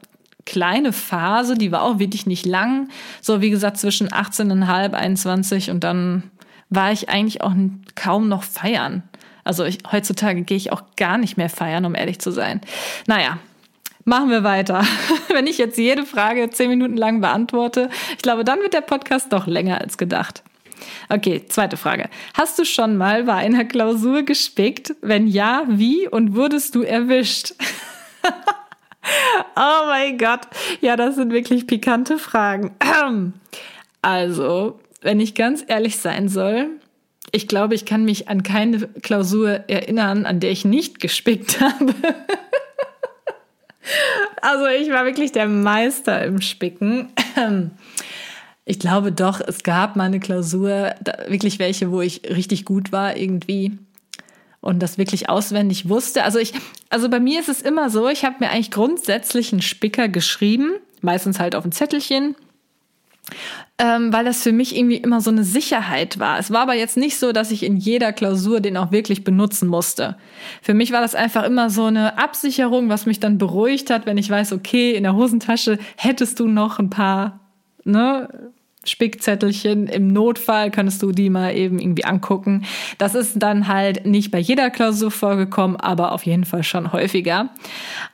kleine 0.49 0.95
Phase, 0.95 1.56
die 1.56 1.71
war 1.73 1.83
auch 1.83 1.99
wirklich 1.99 2.25
nicht 2.25 2.47
lang. 2.47 2.89
So 3.21 3.43
wie 3.43 3.50
gesagt 3.50 3.77
zwischen 3.77 4.09
18,5, 4.09 4.95
21 4.95 5.71
und 5.71 5.85
dann 5.85 6.23
war 6.71 6.91
ich 6.91 7.11
eigentlich 7.11 7.43
auch 7.43 7.53
kaum 7.95 8.29
noch 8.29 8.43
feiern. 8.43 9.03
Also 9.45 9.65
ich, 9.65 9.79
heutzutage 9.93 10.43
gehe 10.43 10.56
ich 10.56 10.73
auch 10.73 10.83
gar 10.97 11.19
nicht 11.19 11.37
mehr 11.37 11.50
feiern, 11.50 11.85
um 11.85 11.95
ehrlich 11.95 12.19
zu 12.19 12.31
sein. 12.31 12.62
Naja, 13.07 13.38
machen 14.05 14.31
wir 14.31 14.43
weiter. 14.43 14.87
Wenn 15.28 15.47
ich 15.47 15.59
jetzt 15.59 15.76
jede 15.76 16.07
Frage 16.07 16.49
zehn 16.49 16.71
Minuten 16.71 16.97
lang 16.97 17.21
beantworte, 17.21 17.90
ich 18.17 18.23
glaube, 18.23 18.43
dann 18.43 18.61
wird 18.61 18.73
der 18.73 18.81
Podcast 18.81 19.31
doch 19.35 19.47
länger 19.47 19.83
als 19.83 19.99
gedacht. 19.99 20.43
Okay, 21.11 21.45
zweite 21.47 21.76
Frage. 21.76 22.09
Hast 22.33 22.59
du 22.59 22.64
schon 22.64 22.97
mal 22.97 23.25
bei 23.25 23.35
einer 23.35 23.67
Klausur 23.67 24.23
gespickt? 24.23 24.95
Wenn 25.02 25.26
ja, 25.26 25.64
wie 25.69 26.09
und 26.09 26.35
wurdest 26.35 26.75
du 26.75 26.83
erwischt? 26.83 27.52
oh 29.57 29.87
mein 29.87 30.19
Gott. 30.19 30.41
Ja, 30.81 30.97
das 30.97 31.17
sind 31.17 31.33
wirklich 31.33 31.67
pikante 31.67 32.19
Fragen. 32.19 32.75
Also, 34.00 34.79
wenn 35.03 35.19
ich 35.19 35.35
ganz 35.35 35.65
ehrlich 35.67 35.99
sein 35.99 36.29
soll, 36.29 36.69
ich 37.33 37.49
glaube, 37.49 37.75
ich 37.75 37.85
kann 37.85 38.05
mich 38.05 38.29
an 38.29 38.45
keine 38.45 38.87
Klausur 39.03 39.65
erinnern, 39.67 40.25
an 40.25 40.38
der 40.38 40.53
ich 40.53 40.65
nicht 40.65 41.00
gespickt 41.00 41.61
habe. 41.61 41.93
also, 44.41 44.67
ich 44.67 44.88
war 44.91 45.05
wirklich 45.05 45.33
der 45.33 45.49
Meister 45.49 46.25
im 46.25 46.41
Spicken. 46.41 47.09
Ich 48.65 48.79
glaube 48.79 49.11
doch, 49.11 49.41
es 49.41 49.65
gab 49.65 49.97
mal 49.97 50.05
eine 50.05 50.21
Klausur, 50.21 50.95
wirklich 51.27 51.59
welche, 51.59 51.91
wo 51.91 52.00
ich 52.00 52.23
richtig 52.31 52.65
gut 52.65 52.93
war 52.93 53.17
irgendwie 53.17 53.79
und 54.68 54.80
das 54.80 54.98
wirklich 54.98 55.30
auswendig 55.30 55.88
wusste. 55.88 56.25
Also 56.25 56.38
ich, 56.38 56.52
also 56.90 57.08
bei 57.08 57.20
mir 57.20 57.40
ist 57.40 57.48
es 57.48 57.62
immer 57.62 57.88
so, 57.88 58.06
ich 58.08 58.25
habe 58.26 58.37
mir 58.40 58.50
eigentlich 58.50 58.70
grundsätzlich 58.70 59.50
einen 59.50 59.62
Spicker 59.62 60.08
geschrieben, 60.08 60.72
meistens 61.00 61.40
halt 61.40 61.54
auf 61.54 61.64
ein 61.64 61.72
Zettelchen, 61.72 62.37
ähm, 63.78 64.12
weil 64.12 64.26
das 64.26 64.42
für 64.42 64.52
mich 64.52 64.76
irgendwie 64.76 64.98
immer 64.98 65.22
so 65.22 65.30
eine 65.30 65.44
Sicherheit 65.44 66.18
war. 66.18 66.38
Es 66.38 66.50
war 66.50 66.60
aber 66.60 66.75
jetzt 66.75 66.98
nicht 66.98 67.18
so, 67.18 67.32
dass 67.32 67.50
ich 67.50 67.62
in 67.62 67.78
jeder 67.78 68.12
Klausur 68.12 68.60
den 68.60 68.76
auch 68.76 68.92
wirklich 68.92 69.25
benutzen 69.25 69.68
musste. 69.68 70.18
Für 70.60 70.75
mich 70.75 70.92
war 70.92 71.00
das 71.00 71.14
einfach 71.14 71.44
immer 71.44 71.70
so 71.70 71.84
eine 71.84 72.18
Absicherung, 72.18 72.90
was 72.90 73.06
mich 73.06 73.20
dann 73.20 73.38
beruhigt 73.38 73.88
hat, 73.88 74.04
wenn 74.04 74.18
ich 74.18 74.28
weiß, 74.28 74.52
okay, 74.52 74.92
in 74.92 75.04
der 75.04 75.14
Hosentasche 75.14 75.78
hättest 75.96 76.40
du 76.40 76.46
noch 76.46 76.78
ein 76.78 76.90
paar 76.90 77.40
ne, 77.84 78.52
Spickzettelchen. 78.85 79.87
Im 79.87 80.08
Notfall 80.08 80.70
könntest 80.70 81.02
du 81.02 81.12
die 81.12 81.30
mal 81.30 81.54
eben 81.54 81.78
irgendwie 81.78 82.04
angucken. 82.04 82.64
Das 82.99 83.14
ist 83.14 83.35
dann 83.37 83.68
halt 83.68 84.06
nicht 84.06 84.30
bei 84.30 84.38
jeder 84.38 84.70
Klausur 84.70 85.11
vorgekommen, 85.11 85.76
aber 85.76 86.12
auf 86.12 86.26
jeden 86.26 86.44
Fall 86.44 86.62
schon 86.62 86.92
häufiger. 86.92 87.50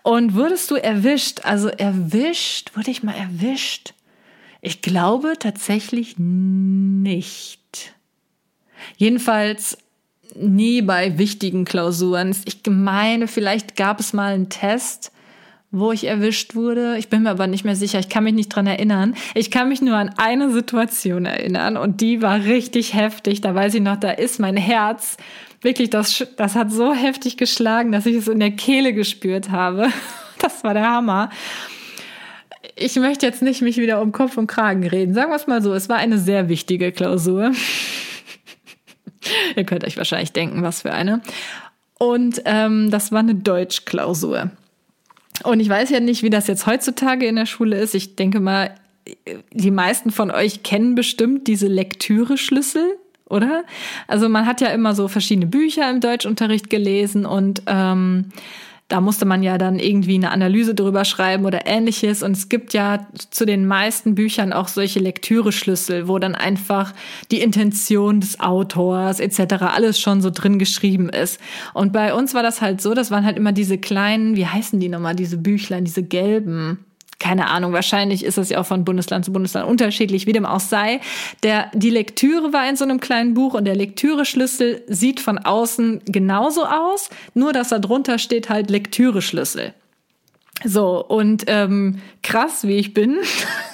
Und 0.03 0.35
wurdest 0.35 0.71
du 0.71 0.77
erwischt? 0.77 1.41
Also 1.45 1.69
erwischt, 1.69 2.77
wurde 2.77 2.91
ich 2.91 3.03
mal 3.03 3.15
erwischt? 3.15 3.95
Ich 4.61 4.81
glaube 4.81 5.35
tatsächlich 5.39 6.15
nicht. 6.19 7.61
Jedenfalls 8.97 9.79
nie 10.35 10.83
bei 10.83 11.19
wichtigen 11.19 11.65
Klausuren. 11.65 12.35
Ich 12.45 12.61
meine, 12.67 13.29
vielleicht 13.29 13.77
gab 13.77 14.01
es 14.01 14.13
mal 14.13 14.35
einen 14.35 14.49
Test, 14.49 15.13
wo 15.75 15.93
ich 15.93 16.07
erwischt 16.07 16.55
wurde. 16.55 16.97
Ich 16.99 17.09
bin 17.09 17.25
mir 17.25 17.31
aber 17.31 17.47
nicht 17.47 17.65
mehr 17.65 17.77
sicher. 17.77 17.99
Ich 17.99 18.09
kann 18.09 18.25
mich 18.25 18.35
nicht 18.35 18.49
dran 18.49 18.67
erinnern. 18.67 19.15
Ich 19.35 19.51
kann 19.51 19.69
mich 19.69 19.83
nur 19.83 19.97
an 19.97 20.11
eine 20.17 20.51
Situation 20.51 21.27
erinnern 21.27 21.77
und 21.77 22.01
die 22.01 22.23
war 22.23 22.45
richtig 22.45 22.95
heftig. 22.95 23.41
Da 23.41 23.55
weiß 23.55 23.75
ich 23.75 23.83
noch, 23.83 23.97
da 23.97 24.11
ist 24.11 24.39
mein 24.39 24.57
Herz 24.57 25.17
wirklich, 25.63 25.91
das, 25.91 26.25
das 26.37 26.55
hat 26.55 26.71
so 26.71 26.95
heftig 26.95 27.37
geschlagen, 27.37 27.91
dass 27.91 28.07
ich 28.07 28.17
es 28.17 28.29
in 28.29 28.39
der 28.39 28.53
Kehle 28.53 28.95
gespürt 28.95 29.51
habe. 29.51 29.89
Das 30.41 30.63
war 30.63 30.75
der 30.75 30.91
Hammer. 30.91 31.31
Ich 32.77 32.97
möchte 32.97 33.25
jetzt 33.25 33.41
nicht 33.41 33.63
mich 33.63 33.79
wieder 33.79 34.03
um 34.03 34.13
Kopf 34.13 34.37
und 34.37 34.47
Kragen 34.47 34.87
reden. 34.87 35.15
Sagen 35.15 35.31
wir 35.31 35.37
es 35.37 35.47
mal 35.47 35.63
so, 35.63 35.73
es 35.73 35.89
war 35.89 35.97
eine 35.97 36.19
sehr 36.19 36.51
wichtige 36.51 36.93
Klausur. 36.93 37.53
Ihr 39.57 39.65
könnt 39.65 39.85
euch 39.85 39.97
wahrscheinlich 39.97 40.33
denken, 40.33 40.63
was 40.63 40.83
für 40.83 40.93
eine. 40.93 41.23
Und 41.99 42.43
ähm, 42.45 42.91
das 42.91 43.11
war 43.11 43.21
eine 43.21 43.37
Deutschklausur. 43.37 44.51
Und 45.43 45.61
ich 45.61 45.69
weiß 45.69 45.91
ja 45.91 46.01
nicht, 46.01 46.23
wie 46.23 46.31
das 46.31 46.47
jetzt 46.47 46.67
heutzutage 46.67 47.27
in 47.27 47.37
der 47.37 47.47
Schule 47.47 47.77
ist. 47.79 47.95
Ich 47.95 48.17
denke 48.17 48.41
mal, 48.41 48.75
die 49.53 49.71
meisten 49.71 50.11
von 50.11 50.31
euch 50.31 50.63
kennen 50.63 50.95
bestimmt 50.95 51.47
diese 51.47 51.67
Lektüre-Schlüssel, 51.67 52.97
oder? 53.29 53.65
Also 54.07 54.29
man 54.29 54.47
hat 54.47 54.61
ja 54.61 54.69
immer 54.69 54.95
so 54.95 55.09
verschiedene 55.09 55.47
Bücher 55.47 55.91
im 55.91 56.01
Deutschunterricht 56.01 56.71
gelesen 56.71 57.27
und 57.27 57.63
ähm, 57.67 58.31
da 58.89 59.01
musste 59.01 59.25
man 59.25 59.43
ja 59.43 59.57
dann 59.57 59.79
irgendwie 59.79 60.17
eine 60.17 60.31
Analyse 60.31 60.75
drüber 60.75 61.05
schreiben 61.07 61.47
oder 61.47 61.67
ähnliches. 61.67 62.23
Und 62.23 62.33
es 62.33 62.49
gibt 62.51 62.75
ja 62.75 63.07
zu 63.31 63.47
den 63.47 63.67
meisten 63.67 64.15
Büchern 64.15 64.53
auch 64.53 64.69
solche 64.69 65.01
Lektüreschlüssel, 65.01 66.07
wo 66.07 66.19
dann 66.19 66.35
einfach 66.35 66.93
die 67.31 67.41
Intention 67.41 68.21
des 68.21 68.41
Autors 68.41 69.21
etc. 69.21 69.55
alles 69.63 69.99
schon 69.99 70.21
so 70.21 70.31
drin 70.31 70.59
geschrieben 70.59 71.09
ist. 71.09 71.41
Und 71.73 71.93
bei 71.93 72.13
uns 72.15 72.35
war 72.35 72.43
das 72.43 72.61
halt 72.61 72.83
so, 72.83 72.93
das 72.93 73.11
waren 73.11 73.25
halt 73.25 73.39
immer 73.39 73.53
diese 73.53 73.79
kleinen, 73.79 74.37
wie 74.37 74.47
heißen 74.47 74.79
die 74.79 74.91
nochmal, 74.91 75.17
diese 75.17 75.39
Büchlein, 75.39 75.85
diese 75.85 76.03
gelben 76.03 76.84
keine 77.19 77.49
Ahnung, 77.49 77.73
wahrscheinlich 77.73 78.25
ist 78.25 78.39
es 78.39 78.51
ja 78.51 78.61
auch 78.61 78.67
von 78.67 78.85
Bundesland 78.85 79.25
zu 79.25 79.33
Bundesland 79.33 79.69
unterschiedlich, 79.69 80.27
wie 80.27 80.33
dem 80.33 80.47
auch 80.47 80.61
sei. 80.61 81.01
Der, 81.43 81.71
die 81.73 81.91
Lektüre 81.91 82.53
war 82.53 82.69
in 82.69 82.77
so 82.77 82.85
einem 82.85 83.01
kleinen 83.01 83.35
Buch 83.35 83.55
und 83.55 83.65
der 83.65 83.77
Lektüreschlüssel 83.77 84.83
sieht 84.89 85.21
von 85.21 85.39
außen 85.39 86.03
genauso 86.07 86.65
aus, 86.67 87.11
nur 87.35 87.53
dass 87.53 87.69
da 87.69 87.79
drunter 87.79 88.19
steht 88.19 88.49
halt 88.49 88.71
Lektüreschlüssel. 88.71 89.75
So, 90.65 91.05
und 91.05 91.45
ähm, 91.47 92.01
krass, 92.23 92.67
wie 92.67 92.77
ich 92.77 92.95
bin, 92.95 93.19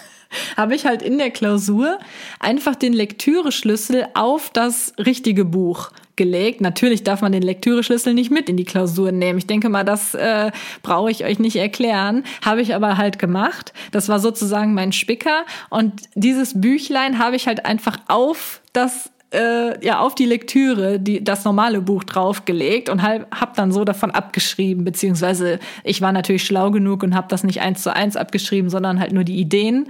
habe 0.57 0.75
ich 0.75 0.87
halt 0.87 1.03
in 1.03 1.19
der 1.19 1.31
Klausur 1.31 1.99
einfach 2.39 2.75
den 2.75 2.93
Lektüreschlüssel 2.93 4.07
auf 4.15 4.51
das 4.51 4.95
richtige 4.99 5.45
Buch 5.45 5.91
gelegt. 6.21 6.61
Natürlich 6.61 7.03
darf 7.03 7.23
man 7.23 7.33
den 7.33 7.41
Lektüreschlüssel 7.41 8.13
nicht 8.13 8.31
mit 8.31 8.51
in 8.51 8.59
die 8.59 8.67
Klausur 8.67 9.11
nehmen. 9.11 9.39
Ich 9.39 9.47
denke 9.47 9.71
mal, 9.71 9.85
das 9.85 10.15
äh, 10.15 10.51
brauche 10.83 11.11
ich 11.11 11.25
euch 11.25 11.39
nicht 11.39 11.57
erklären. 11.57 12.25
Habe 12.45 12.61
ich 12.61 12.75
aber 12.75 12.99
halt 12.99 13.19
gemacht. 13.19 13.73
Das 13.91 14.11
war 14.11 14.21
sozusagen 14.21 14.75
mein 14.75 14.93
Spicker. 14.93 15.47
Und 15.71 15.95
dieses 16.15 16.61
Büchlein 16.61 17.19
habe 17.19 17.37
ich 17.37 17.47
halt 17.47 17.65
einfach 17.65 17.97
auf 18.09 18.61
das 18.75 19.11
äh, 19.33 19.83
ja 19.83 20.01
auf 20.01 20.15
die 20.15 20.27
Lektüre 20.27 20.99
die 20.99 21.25
das 21.25 21.45
normale 21.45 21.81
Buch 21.81 22.05
draufgelegt 22.05 22.91
und 22.91 23.01
halt, 23.01 23.27
hab 23.31 23.55
dann 23.55 23.73
so 23.73 23.85
davon 23.85 24.11
abgeschrieben 24.11 24.85
beziehungsweise 24.85 25.61
ich 25.85 26.03
war 26.03 26.11
natürlich 26.11 26.45
schlau 26.45 26.73
genug 26.73 27.05
und 27.05 27.15
habe 27.15 27.29
das 27.29 27.45
nicht 27.45 27.61
eins 27.61 27.83
zu 27.83 27.95
eins 27.95 28.17
abgeschrieben 28.17 28.71
sondern 28.71 28.99
halt 28.99 29.13
nur 29.13 29.23
die 29.23 29.39
Ideen 29.39 29.89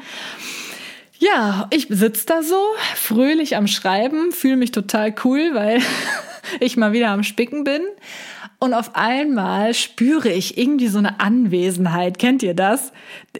ja, 1.21 1.69
ich 1.71 1.87
sitze 1.91 2.27
da 2.27 2.43
so, 2.43 2.61
fröhlich 2.97 3.57
am 3.57 3.67
Schreiben, 3.67 4.33
fühle 4.33 4.57
mich 4.57 4.73
total 4.73 5.15
cool, 5.25 5.51
weil 5.53 5.81
ich 6.61 6.77
mal 6.77 6.93
wieder 6.93 7.11
am 7.11 7.23
Spicken 7.23 7.63
bin. 7.63 7.83
Und 8.59 8.75
auf 8.75 8.95
einmal 8.95 9.73
spüre 9.75 10.31
ich 10.31 10.59
irgendwie 10.59 10.89
so 10.89 10.99
eine 10.99 11.21
Anwesenheit. 11.21 12.19
Kennt 12.19 12.43
ihr 12.43 12.55
das? 12.55 12.93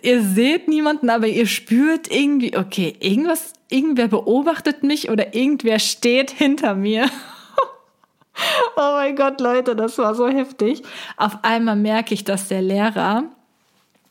Ihr 0.03 0.23
seht 0.23 0.69
niemanden, 0.69 1.11
aber 1.11 1.27
ihr 1.27 1.47
spürt 1.47 2.11
irgendwie, 2.11 2.57
okay, 2.57 2.97
irgendwas, 3.01 3.53
irgendwer 3.71 4.09
beobachtet 4.09 4.83
mich 4.83 5.11
oder 5.11 5.35
irgendwer 5.35 5.79
steht 5.79 6.31
hinter 6.31 6.75
mir. 6.75 7.05
oh 8.77 8.93
mein 8.93 9.17
Gott, 9.17 9.41
Leute, 9.41 9.75
das 9.75 9.97
war 9.99 10.15
so 10.15 10.29
heftig. 10.29 10.83
Auf 11.17 11.39
einmal 11.43 11.77
merke 11.77 12.15
ich, 12.15 12.25
dass 12.25 12.49
der 12.49 12.63
Lehrer 12.63 13.25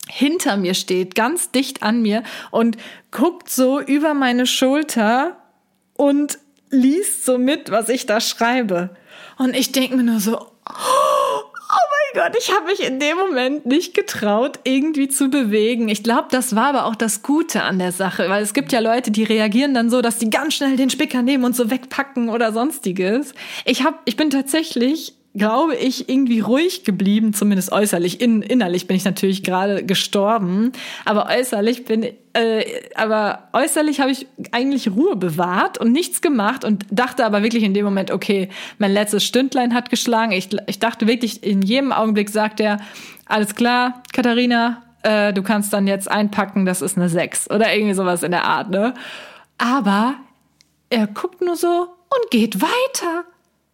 hinter 0.10 0.58
mir 0.58 0.74
steht, 0.74 1.16
ganz 1.16 1.51
dicht 1.51 1.84
an 1.84 2.01
mir 2.01 2.24
und 2.51 2.78
guckt 3.12 3.50
so 3.50 3.80
über 3.80 4.13
meine 4.13 4.48
Schulter 4.48 5.38
und 5.94 6.39
liest 6.72 7.25
so 7.25 7.38
mit, 7.38 7.72
was 7.72 7.89
ich 7.89 8.06
da 8.06 8.20
schreibe. 8.20 8.89
Und 9.38 9.56
ich 9.56 9.72
denke 9.72 9.96
mir 9.96 10.04
nur 10.04 10.20
so, 10.20 10.38
oh 10.38 11.50
mein 12.13 12.24
Gott, 12.24 12.38
ich 12.39 12.51
habe 12.54 12.66
mich 12.66 12.84
in 12.86 13.00
dem 13.00 13.18
Moment 13.18 13.66
nicht 13.66 13.94
getraut, 13.94 14.60
irgendwie 14.63 15.10
zu 15.10 15.30
bewegen. 15.30 15.89
Ich 15.89 16.04
glaube, 16.04 16.28
das 16.32 16.56
war 16.56 16.68
aber 16.68 16.86
auch 16.86 16.96
das 16.96 17.22
Gute 17.22 17.62
an 17.63 17.78
der 17.80 17.92
Sache, 17.92 18.30
weil 18.30 18.42
es 18.42 18.54
gibt 18.54 18.72
ja 18.72 18.80
Leute, 18.80 19.12
die 19.12 19.24
reagieren 19.24 19.74
dann 19.74 19.89
so, 19.89 20.01
dass 20.01 20.18
die 20.18 20.30
ganz 20.30 20.56
schnell 20.56 20.75
den 20.75 20.89
Spicker 20.89 21.22
nehmen 21.22 21.44
und 21.44 21.56
so 21.56 21.70
wegpacken 21.70 22.30
oder 22.30 22.51
sonstiges. 22.51 23.34
Ich 23.66 23.84
hab, 23.84 24.01
ich 24.06 24.18
bin 24.18 24.32
tatsächlich 24.32 25.19
glaube 25.36 25.76
ich, 25.76 26.10
irgendwie 26.10 26.40
ruhig 26.40 26.84
geblieben, 26.84 27.34
zumindest 27.34 27.72
äußerlich. 27.72 28.20
In, 28.20 28.42
innerlich 28.42 28.88
bin 28.88 28.98
ich 28.98 29.06
natürlich 29.06 29.44
gerade 29.44 29.86
gestorben, 29.86 30.72
aber 31.06 31.28
äußerlich 31.28 31.86
bin, 31.86 32.04
äh, 32.34 32.66
aber 32.96 33.50
äußerlich 33.54 34.00
habe 34.00 34.12
ich 34.12 34.28
eigentlich 34.52 34.90
Ruhe 34.90 35.16
bewahrt 35.16 35.78
und 35.78 35.92
nichts 35.92 36.22
gemacht 36.22 36.66
und 36.66 36.86
dachte 36.90 37.26
aber 37.26 37.44
wirklich 37.44 37.64
in 37.64 37.74
dem 37.74 37.86
Moment, 37.86 38.12
okay, 38.12 38.50
mein 38.80 38.92
letztes 38.92 39.24
Stündlein 39.24 39.74
hat 39.74 39.90
geschlagen. 39.90 40.32
Ich, 40.32 40.50
ich 40.68 40.80
dachte 40.80 41.08
wirklich, 41.08 41.44
in 41.44 41.62
jedem 41.62 41.92
Augenblick 41.92 42.30
sagt 42.30 42.60
er, 42.60 42.80
alles 43.26 43.54
klar, 43.54 44.02
Katharina, 44.12 44.82
äh, 45.04 45.32
du 45.32 45.44
kannst 45.44 45.72
dann 45.74 45.86
jetzt 45.86 46.10
einpacken, 46.10 46.66
das 46.66 46.82
ist 46.82 46.98
eine 46.98 47.08
6 47.08 47.52
oder 47.52 47.74
irgendwie 47.74 47.94
sowas 47.94 48.24
in 48.24 48.32
der 48.32 48.46
Art, 48.46 48.72
ne? 48.72 48.96
Aber 49.60 50.16
er 50.90 51.06
guckt 51.06 51.42
nur 51.42 51.56
so 51.56 51.68
und 52.10 52.32
geht 52.32 52.62
weiter. 52.62 53.26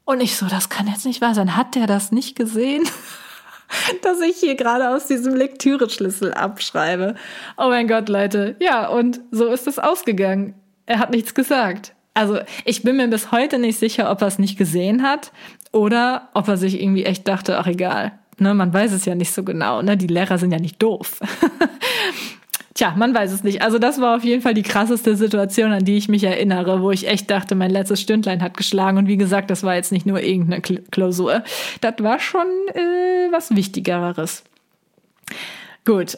Und 0.06 0.22
ich 0.22 0.38
so, 0.38 0.46
das 0.46 0.70
kann 0.70 0.88
jetzt 0.88 1.06
nicht 1.06 1.22
wahr 1.22 1.34
sein. 1.34 1.58
Hat 1.58 1.76
der 1.76 1.88
das 1.88 2.12
nicht 2.12 2.36
gesehen? 2.36 2.88
dass 4.04 4.22
ich 4.22 4.38
hier 4.38 4.56
gerade 4.56 4.90
aus 4.90 5.08
diesem 5.08 5.36
Lektüreschlüssel 5.36 6.34
abschreibe. 6.34 7.16
Oh 7.58 7.68
mein 7.70 7.88
Gott, 7.88 8.10
Leute. 8.10 8.56
Ja, 8.60 8.88
und 8.88 9.22
so 9.32 9.48
ist 9.48 9.68
es 9.68 9.80
ausgegangen. 9.80 10.54
Er 10.86 11.00
hat 11.00 11.10
nichts 11.10 11.34
gesagt. 11.34 11.94
Also 12.14 12.40
ich 12.64 12.84
bin 12.84 12.98
mir 12.98 13.08
bis 13.08 13.32
heute 13.32 13.60
nicht 13.60 13.78
sicher, 13.78 14.10
ob 14.10 14.22
er 14.22 14.28
es 14.28 14.40
nicht 14.40 14.58
gesehen 14.58 15.04
hat 15.04 15.32
oder 15.72 16.30
ob 16.34 16.48
er 16.48 16.58
sich 16.58 16.82
irgendwie 16.82 17.06
echt 17.06 17.28
dachte, 17.28 17.58
ach 17.58 17.68
egal. 17.68 18.14
Ne, 18.38 18.54
man 18.54 18.74
weiß 18.74 18.92
es 18.92 19.06
ja 19.06 19.16
nicht 19.16 19.34
so 19.34 19.44
genau. 19.44 19.82
Ne? 19.82 19.98
Die 19.98 20.08
Lehrer 20.08 20.38
sind 20.38 20.52
ja 20.52 20.60
nicht 20.60 20.82
doof. 20.82 21.20
Tja, 22.76 22.94
man 22.98 23.16
weiß 23.16 23.32
es 23.32 23.42
nicht. 23.42 23.62
Also 23.62 23.80
das 23.80 24.02
war 24.02 24.18
auf 24.18 24.26
jeden 24.26 24.42
Fall 24.42 24.54
die 24.54 24.62
krasseste 24.62 25.16
Situation, 25.16 25.72
an 25.72 25.86
die 25.86 25.96
ich 25.96 26.10
mich 26.10 26.26
erinnere, 26.26 26.82
wo 26.82 26.92
ich 26.92 27.08
echt 27.08 27.32
dachte, 27.32 27.56
mein 27.56 27.72
letztes 27.72 28.02
Stündlein 28.02 28.44
hat 28.44 28.58
geschlagen. 28.58 28.98
Und 28.98 29.08
wie 29.08 29.16
gesagt, 29.16 29.50
das 29.50 29.64
war 29.64 29.76
jetzt 29.76 29.94
nicht 29.94 30.06
nur 30.06 30.22
irgendeine 30.22 30.62
Klausur. 30.62 31.42
Das 31.80 31.96
war 32.00 32.20
schon 32.20 32.46
äh, 32.74 33.32
was 33.32 33.56
Wichtigeres. 33.56 34.44
Gut. 35.86 36.18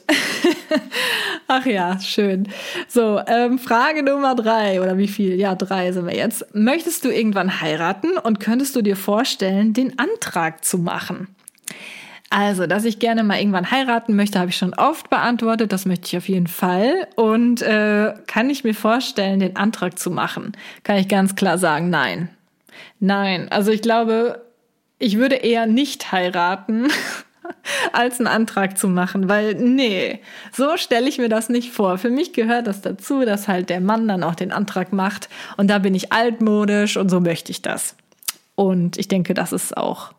Ach 1.47 1.65
ja, 1.67 1.99
schön. 1.99 2.47
So, 2.87 3.21
ähm, 3.27 3.59
Frage 3.59 4.01
Nummer 4.01 4.33
drei 4.33 4.81
oder 4.81 4.97
wie 4.97 5.07
viel? 5.07 5.35
Ja, 5.35 5.53
drei 5.53 5.91
sind 5.91 6.07
wir 6.07 6.15
jetzt. 6.15 6.55
Möchtest 6.55 7.05
du 7.05 7.09
irgendwann 7.09 7.61
heiraten 7.61 8.17
und 8.17 8.39
könntest 8.39 8.75
du 8.75 8.81
dir 8.81 8.95
vorstellen, 8.95 9.73
den 9.73 9.99
Antrag 9.99 10.65
zu 10.65 10.79
machen? 10.79 11.27
Also, 12.29 12.67
dass 12.67 12.83
ich 12.83 12.99
gerne 12.99 13.23
mal 13.23 13.39
irgendwann 13.39 13.71
heiraten 13.71 14.15
möchte, 14.15 14.39
habe 14.39 14.49
ich 14.49 14.57
schon 14.57 14.73
oft 14.73 15.09
beantwortet. 15.09 15.71
Das 15.71 15.85
möchte 15.85 16.07
ich 16.07 16.17
auf 16.17 16.27
jeden 16.27 16.47
Fall. 16.47 17.07
Und 17.15 17.61
äh, 17.61 18.13
kann 18.27 18.49
ich 18.49 18.63
mir 18.63 18.73
vorstellen, 18.73 19.39
den 19.39 19.55
Antrag 19.55 19.97
zu 19.97 20.11
machen? 20.11 20.51
Kann 20.83 20.97
ich 20.97 21.07
ganz 21.07 21.35
klar 21.35 21.57
sagen, 21.57 21.89
nein. 21.89 22.29
Nein. 22.99 23.49
Also 23.49 23.71
ich 23.71 23.81
glaube, 23.81 24.41
ich 24.99 25.17
würde 25.17 25.35
eher 25.35 25.67
nicht 25.67 26.11
heiraten, 26.11 26.87
als 27.93 28.19
einen 28.19 28.27
Antrag 28.27 28.77
zu 28.77 28.89
machen, 28.89 29.29
weil 29.29 29.55
nee, 29.55 30.19
so 30.51 30.75
stelle 30.75 31.07
ich 31.07 31.17
mir 31.17 31.29
das 31.29 31.47
nicht 31.47 31.71
vor. 31.71 31.97
Für 31.97 32.09
mich 32.09 32.33
gehört 32.33 32.67
das 32.67 32.81
dazu, 32.81 33.23
dass 33.23 33.47
halt 33.47 33.69
der 33.69 33.79
Mann 33.79 34.07
dann 34.07 34.23
auch 34.23 34.35
den 34.35 34.51
Antrag 34.51 34.91
macht 34.91 35.29
und 35.55 35.69
da 35.69 35.79
bin 35.79 35.95
ich 35.95 36.11
altmodisch 36.11 36.97
und 36.97 37.09
so 37.09 37.21
möchte 37.21 37.51
ich 37.51 37.61
das. 37.61 37.95
Und 38.55 38.97
ich 38.97 39.07
denke, 39.07 39.33
das 39.33 39.53
ist 39.53 39.77
auch 39.77 40.11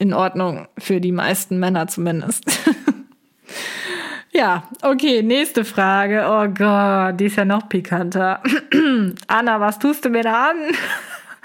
in 0.00 0.14
Ordnung 0.14 0.66
für 0.78 1.00
die 1.00 1.12
meisten 1.12 1.58
Männer 1.58 1.86
zumindest. 1.86 2.44
ja, 4.32 4.64
okay, 4.80 5.22
nächste 5.22 5.64
Frage. 5.66 6.24
Oh 6.26 6.48
Gott, 6.48 7.20
die 7.20 7.26
ist 7.26 7.36
ja 7.36 7.44
noch 7.44 7.68
pikanter. 7.68 8.42
Anna, 9.28 9.60
was 9.60 9.78
tust 9.78 10.04
du 10.06 10.08
mir 10.08 10.22
da 10.22 10.50
an? 10.50 10.56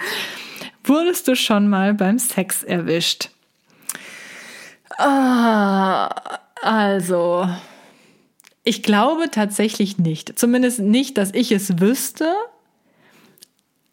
Wurdest 0.85 1.27
du 1.27 1.35
schon 1.35 1.67
mal 1.67 1.93
beim 1.93 2.17
Sex 2.17 2.63
erwischt? 2.63 3.29
Ah, 4.97 6.09
also, 6.61 7.49
ich 8.63 8.83
glaube 8.83 9.29
tatsächlich 9.31 9.97
nicht. 9.97 10.39
Zumindest 10.39 10.79
nicht, 10.79 11.17
dass 11.17 11.33
ich 11.33 11.51
es 11.51 11.81
wüsste. 11.81 12.33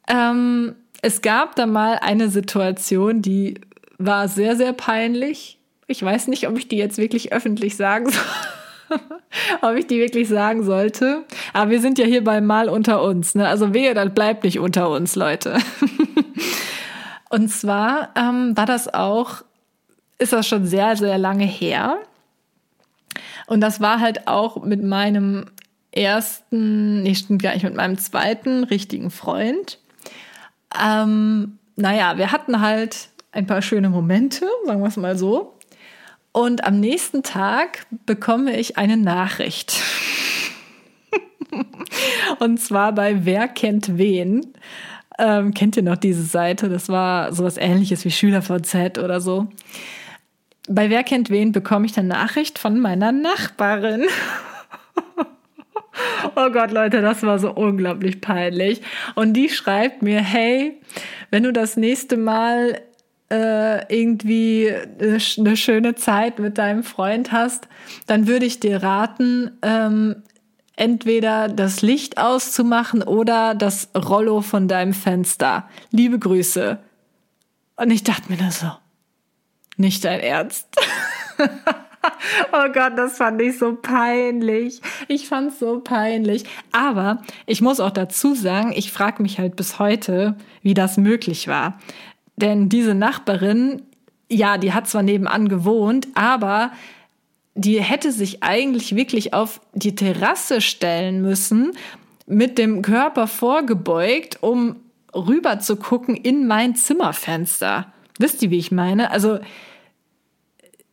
Ähm, 0.06 0.76
es 1.00 1.20
gab 1.20 1.56
da 1.56 1.66
mal 1.66 1.98
eine 2.00 2.28
Situation, 2.28 3.22
die 3.22 3.60
war 4.06 4.28
sehr, 4.28 4.56
sehr 4.56 4.72
peinlich. 4.72 5.58
Ich 5.86 6.02
weiß 6.02 6.28
nicht, 6.28 6.48
ob 6.48 6.58
ich 6.58 6.68
die 6.68 6.76
jetzt 6.76 6.98
wirklich 6.98 7.32
öffentlich 7.32 7.76
sagen 7.76 8.10
soll. 8.10 8.98
ob 9.62 9.76
ich 9.76 9.86
die 9.86 9.98
wirklich 9.98 10.28
sagen 10.28 10.62
sollte. 10.64 11.24
Aber 11.52 11.70
wir 11.70 11.80
sind 11.80 11.98
ja 11.98 12.04
hier 12.04 12.24
bei 12.24 12.40
Mal 12.40 12.68
unter 12.68 13.02
uns. 13.02 13.34
Ne? 13.34 13.48
Also 13.48 13.74
wehe, 13.74 13.94
das 13.94 14.14
bleibt 14.14 14.44
nicht 14.44 14.58
unter 14.58 14.90
uns, 14.90 15.16
Leute. 15.16 15.58
Und 17.30 17.48
zwar 17.48 18.10
ähm, 18.14 18.56
war 18.56 18.66
das 18.66 18.92
auch, 18.92 19.42
ist 20.18 20.32
das 20.32 20.46
schon 20.46 20.66
sehr, 20.66 20.96
sehr 20.96 21.16
lange 21.18 21.46
her. 21.46 21.96
Und 23.46 23.60
das 23.60 23.80
war 23.80 24.00
halt 24.00 24.28
auch 24.28 24.62
mit 24.62 24.82
meinem 24.82 25.46
ersten, 25.92 27.02
nee, 27.02 27.14
stimmt 27.14 27.42
gar 27.42 27.54
nicht, 27.54 27.64
mit 27.64 27.74
meinem 27.74 27.98
zweiten 27.98 28.64
richtigen 28.64 29.10
Freund. 29.10 29.78
Ähm, 30.82 31.58
naja, 31.76 32.18
wir 32.18 32.32
hatten 32.32 32.60
halt 32.60 33.08
ein 33.32 33.46
paar 33.46 33.62
schöne 33.62 33.88
Momente, 33.88 34.46
sagen 34.66 34.80
wir 34.80 34.88
es 34.88 34.96
mal 34.96 35.16
so. 35.16 35.58
Und 36.32 36.64
am 36.64 36.80
nächsten 36.80 37.22
Tag 37.22 37.86
bekomme 38.06 38.58
ich 38.58 38.78
eine 38.78 38.96
Nachricht. 38.96 39.74
Und 42.38 42.58
zwar 42.58 42.92
bei 42.92 43.24
Wer 43.24 43.48
kennt 43.48 43.98
wen. 43.98 44.52
Ähm, 45.18 45.52
kennt 45.52 45.76
ihr 45.76 45.82
noch 45.82 45.96
diese 45.96 46.22
Seite? 46.22 46.70
Das 46.70 46.88
war 46.88 47.34
sowas 47.34 47.58
ähnliches 47.58 48.04
wie 48.04 48.10
SchülerVZ 48.10 48.98
oder 48.98 49.20
so. 49.20 49.48
Bei 50.68 50.88
Wer 50.88 51.02
kennt 51.02 51.28
wen 51.28 51.52
bekomme 51.52 51.86
ich 51.86 51.98
eine 51.98 52.08
Nachricht 52.08 52.58
von 52.58 52.80
meiner 52.80 53.12
Nachbarin. 53.12 54.04
oh 56.36 56.50
Gott, 56.50 56.70
Leute, 56.70 57.02
das 57.02 57.22
war 57.22 57.38
so 57.38 57.52
unglaublich 57.52 58.20
peinlich. 58.22 58.80
Und 59.14 59.34
die 59.34 59.50
schreibt 59.50 60.02
mir, 60.02 60.20
hey, 60.22 60.80
wenn 61.30 61.42
du 61.42 61.52
das 61.52 61.76
nächste 61.76 62.16
Mal 62.16 62.80
äh, 63.32 63.86
irgendwie 63.88 64.70
eine 65.00 65.56
schöne 65.56 65.94
Zeit 65.94 66.38
mit 66.38 66.58
deinem 66.58 66.84
Freund 66.84 67.32
hast, 67.32 67.66
dann 68.06 68.26
würde 68.26 68.44
ich 68.44 68.60
dir 68.60 68.82
raten, 68.82 69.52
ähm, 69.62 70.16
entweder 70.76 71.48
das 71.48 71.80
Licht 71.80 72.18
auszumachen 72.18 73.02
oder 73.02 73.54
das 73.54 73.88
Rollo 73.96 74.42
von 74.42 74.68
deinem 74.68 74.92
Fenster. 74.92 75.66
Liebe 75.90 76.18
Grüße. 76.18 76.78
Und 77.76 77.90
ich 77.90 78.04
dachte 78.04 78.30
mir 78.30 78.38
das 78.38 78.60
so, 78.60 78.70
nicht 79.78 80.04
dein 80.04 80.20
Ernst. 80.20 80.68
oh 82.52 82.72
Gott, 82.72 82.92
das 82.96 83.16
fand 83.16 83.40
ich 83.40 83.58
so 83.58 83.76
peinlich. 83.76 84.82
Ich 85.08 85.28
fand's 85.28 85.58
so 85.58 85.80
peinlich. 85.80 86.44
Aber 86.70 87.22
ich 87.46 87.62
muss 87.62 87.80
auch 87.80 87.90
dazu 87.90 88.34
sagen, 88.34 88.72
ich 88.74 88.92
frage 88.92 89.22
mich 89.22 89.38
halt 89.38 89.56
bis 89.56 89.78
heute, 89.78 90.36
wie 90.62 90.74
das 90.74 90.98
möglich 90.98 91.48
war. 91.48 91.78
Denn 92.36 92.68
diese 92.68 92.94
Nachbarin, 92.94 93.82
ja, 94.30 94.58
die 94.58 94.72
hat 94.72 94.88
zwar 94.88 95.02
nebenan 95.02 95.48
gewohnt, 95.48 96.08
aber 96.14 96.72
die 97.54 97.80
hätte 97.82 98.12
sich 98.12 98.42
eigentlich 98.42 98.96
wirklich 98.96 99.34
auf 99.34 99.60
die 99.74 99.94
Terrasse 99.94 100.60
stellen 100.60 101.20
müssen, 101.20 101.72
mit 102.26 102.56
dem 102.56 102.82
Körper 102.82 103.26
vorgebeugt, 103.26 104.42
um 104.42 104.76
rüber 105.14 105.58
zu 105.58 105.76
gucken 105.76 106.16
in 106.16 106.46
mein 106.46 106.74
Zimmerfenster. 106.74 107.92
Wisst 108.18 108.42
ihr, 108.42 108.50
wie 108.50 108.58
ich 108.58 108.72
meine? 108.72 109.10
Also 109.10 109.38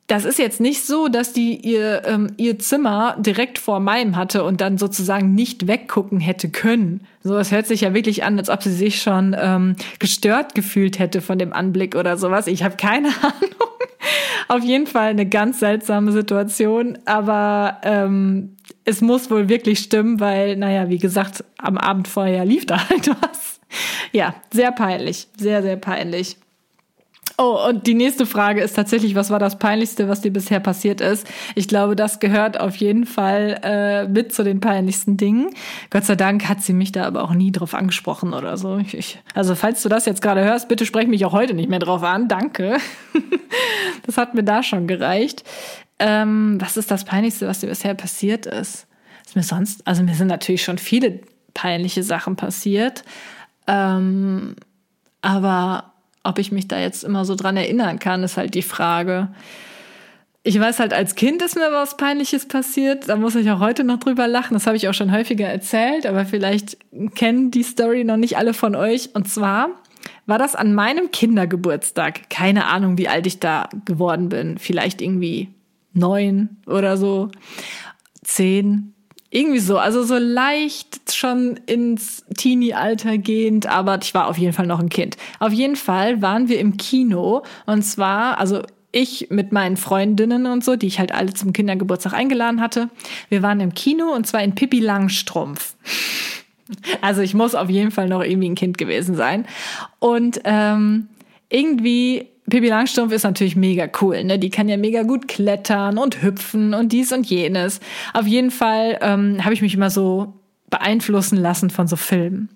das 0.09 0.25
ist 0.25 0.39
jetzt 0.39 0.59
nicht 0.59 0.85
so, 0.85 1.07
dass 1.07 1.33
die 1.33 1.55
ihr, 1.55 2.01
ähm, 2.05 2.31
ihr 2.37 2.57
Zimmer 2.57 3.15
direkt 3.19 3.59
vor 3.59 3.79
meinem 3.79 4.15
hatte 4.15 4.43
und 4.43 4.59
dann 4.59 4.79
sozusagen 4.79 5.35
nicht 5.35 5.67
weggucken 5.67 6.19
hätte 6.19 6.49
können. 6.49 7.01
So, 7.23 7.37
es 7.37 7.51
hört 7.51 7.67
sich 7.67 7.81
ja 7.81 7.93
wirklich 7.93 8.23
an, 8.23 8.39
als 8.39 8.49
ob 8.49 8.63
sie 8.63 8.73
sich 8.73 9.03
schon 9.03 9.35
ähm, 9.39 9.75
gestört 9.99 10.55
gefühlt 10.55 10.97
hätte 10.97 11.21
von 11.21 11.37
dem 11.37 11.53
Anblick 11.53 11.95
oder 11.95 12.17
sowas. 12.17 12.47
Ich 12.47 12.63
habe 12.63 12.75
keine 12.75 13.09
Ahnung. 13.21 13.55
Auf 14.47 14.63
jeden 14.63 14.87
Fall 14.87 15.09
eine 15.09 15.27
ganz 15.27 15.59
seltsame 15.59 16.11
Situation, 16.11 16.97
aber 17.05 17.77
ähm, 17.83 18.55
es 18.85 19.01
muss 19.01 19.29
wohl 19.29 19.47
wirklich 19.47 19.77
stimmen, 19.77 20.19
weil, 20.19 20.55
naja, 20.55 20.89
wie 20.89 20.97
gesagt, 20.97 21.43
am 21.59 21.77
Abend 21.77 22.07
vorher 22.07 22.45
lief 22.45 22.65
da 22.65 22.77
halt 22.89 23.09
was. 23.21 23.59
Ja, 24.11 24.33
sehr 24.51 24.71
peinlich, 24.71 25.27
sehr, 25.37 25.61
sehr 25.61 25.77
peinlich. 25.77 26.37
Oh, 27.41 27.57
und 27.69 27.87
die 27.87 27.93
nächste 27.93 28.25
Frage 28.25 28.59
ist 28.59 28.73
tatsächlich, 28.75 29.15
was 29.15 29.29
war 29.29 29.39
das 29.39 29.57
Peinlichste, 29.57 30.09
was 30.09 30.19
dir 30.19 30.33
bisher 30.33 30.59
passiert 30.59 30.99
ist? 30.99 31.25
Ich 31.55 31.69
glaube, 31.69 31.95
das 31.95 32.19
gehört 32.19 32.59
auf 32.59 32.75
jeden 32.75 33.05
Fall 33.05 33.61
äh, 33.63 34.09
mit 34.09 34.33
zu 34.33 34.43
den 34.43 34.59
peinlichsten 34.59 35.15
Dingen. 35.15 35.49
Gott 35.89 36.03
sei 36.03 36.17
Dank 36.17 36.49
hat 36.49 36.61
sie 36.61 36.73
mich 36.73 36.91
da 36.91 37.05
aber 37.05 37.23
auch 37.23 37.33
nie 37.33 37.53
drauf 37.53 37.75
angesprochen 37.75 38.33
oder 38.33 38.57
so. 38.57 38.77
Ich, 38.79 38.93
ich, 38.93 39.19
also 39.35 39.55
falls 39.55 39.81
du 39.81 39.87
das 39.87 40.05
jetzt 40.05 40.21
gerade 40.21 40.43
hörst, 40.43 40.67
bitte 40.67 40.85
sprech 40.85 41.07
mich 41.07 41.23
auch 41.23 41.31
heute 41.31 41.53
nicht 41.53 41.69
mehr 41.69 41.79
drauf 41.79 42.03
an. 42.03 42.27
Danke. 42.27 42.75
das 44.05 44.17
hat 44.17 44.33
mir 44.33 44.43
da 44.43 44.61
schon 44.61 44.85
gereicht. 44.85 45.45
Ähm, 45.97 46.57
was 46.59 46.75
ist 46.75 46.91
das 46.91 47.05
Peinlichste, 47.05 47.47
was 47.47 47.61
dir 47.61 47.67
bisher 47.67 47.93
passiert 47.93 48.47
ist? 48.47 48.85
Ist 49.25 49.37
mir 49.37 49.43
sonst, 49.43 49.87
also 49.87 50.03
mir 50.03 50.15
sind 50.15 50.27
natürlich 50.27 50.65
schon 50.65 50.77
viele 50.77 51.21
peinliche 51.53 52.03
Sachen 52.03 52.35
passiert. 52.35 53.05
Ähm, 53.65 54.57
aber 55.21 55.88
ob 56.29 56.39
ich 56.39 56.51
mich 56.51 56.67
da 56.67 56.79
jetzt 56.79 57.03
immer 57.03 57.25
so 57.25 57.35
dran 57.35 57.57
erinnern 57.57 57.99
kann, 57.99 58.23
ist 58.23 58.37
halt 58.37 58.53
die 58.53 58.61
Frage. 58.61 59.29
Ich 60.43 60.59
weiß 60.59 60.79
halt, 60.79 60.93
als 60.93 61.15
Kind 61.15 61.41
ist 61.41 61.55
mir 61.55 61.71
was 61.71 61.97
Peinliches 61.97 62.47
passiert. 62.47 63.09
Da 63.09 63.17
muss 63.17 63.35
ich 63.35 63.51
auch 63.51 63.59
heute 63.59 63.83
noch 63.83 63.99
drüber 63.99 64.27
lachen. 64.27 64.53
Das 64.53 64.67
habe 64.67 64.77
ich 64.77 64.87
auch 64.87 64.93
schon 64.93 65.11
häufiger 65.11 65.47
erzählt, 65.47 66.05
aber 66.05 66.25
vielleicht 66.25 66.77
kennen 67.15 67.51
die 67.51 67.63
Story 67.63 68.03
noch 68.03 68.17
nicht 68.17 68.37
alle 68.37 68.53
von 68.53 68.75
euch. 68.75 69.09
Und 69.13 69.27
zwar 69.27 69.69
war 70.25 70.37
das 70.37 70.55
an 70.55 70.73
meinem 70.73 71.11
Kindergeburtstag. 71.11 72.29
Keine 72.29 72.67
Ahnung, 72.67 72.97
wie 72.97 73.09
alt 73.09 73.27
ich 73.27 73.39
da 73.39 73.67
geworden 73.85 74.29
bin. 74.29 74.57
Vielleicht 74.57 75.01
irgendwie 75.01 75.49
neun 75.93 76.57
oder 76.65 76.95
so. 76.95 77.29
Zehn. 78.23 78.93
Irgendwie 79.31 79.59
so, 79.59 79.77
also 79.77 80.03
so 80.03 80.17
leicht 80.17 81.13
schon 81.13 81.59
ins 81.67 82.25
Teenie-Alter 82.35 83.17
gehend, 83.19 83.67
aber 83.67 83.99
ich 84.01 84.13
war 84.13 84.27
auf 84.27 84.37
jeden 84.37 84.53
Fall 84.53 84.65
noch 84.65 84.79
ein 84.79 84.89
Kind. 84.89 85.17
Auf 85.39 85.53
jeden 85.53 85.75
Fall 85.75 86.21
waren 86.21 86.49
wir 86.49 86.59
im 86.59 86.77
Kino 86.77 87.43
und 87.67 87.83
zwar, 87.83 88.39
also 88.39 88.63
ich 88.91 89.27
mit 89.29 89.51
meinen 89.51 89.77
Freundinnen 89.77 90.47
und 90.47 90.63
so, 90.63 90.75
die 90.75 90.87
ich 90.87 90.99
halt 90.99 91.13
alle 91.13 91.33
zum 91.33 91.53
Kindergeburtstag 91.53 92.13
eingeladen 92.13 92.59
hatte. 92.59 92.89
Wir 93.29 93.43
waren 93.43 93.59
im 93.59 93.73
Kino 93.73 94.11
und 94.13 94.25
zwar 94.25 94.41
in 94.43 94.55
Pippi 94.55 94.79
Langstrumpf. 94.79 95.75
Also 97.01 97.23
ich 97.23 97.33
muss 97.33 97.55
auf 97.55 97.67
jeden 97.67 97.89
Fall 97.89 98.07
noch 98.07 98.21
irgendwie 98.21 98.47
ein 98.47 98.53
Kind 98.53 98.77
gewesen 98.77 99.15
sein. 99.15 99.47
Und 99.97 100.39
ähm, 100.43 101.07
irgendwie 101.49 102.27
Pippi 102.49 102.67
Langstrumpf 102.67 103.11
ist 103.11 103.23
natürlich 103.23 103.55
mega 103.55 103.87
cool, 104.01 104.23
ne? 104.23 104.39
Die 104.39 104.49
kann 104.49 104.69
ja 104.69 104.77
mega 104.77 105.03
gut 105.03 105.27
klettern 105.27 105.97
und 105.97 106.21
hüpfen 106.21 106.73
und 106.73 106.91
dies 106.91 107.11
und 107.11 107.25
jenes. 107.29 107.79
Auf 108.13 108.27
jeden 108.27 108.51
Fall 108.51 108.97
ähm, 109.01 109.43
habe 109.43 109.53
ich 109.53 109.61
mich 109.61 109.73
immer 109.73 109.89
so 109.89 110.33
beeinflussen 110.69 111.37
lassen 111.37 111.69
von 111.69 111.87
so 111.87 111.95
Filmen. 111.95 112.49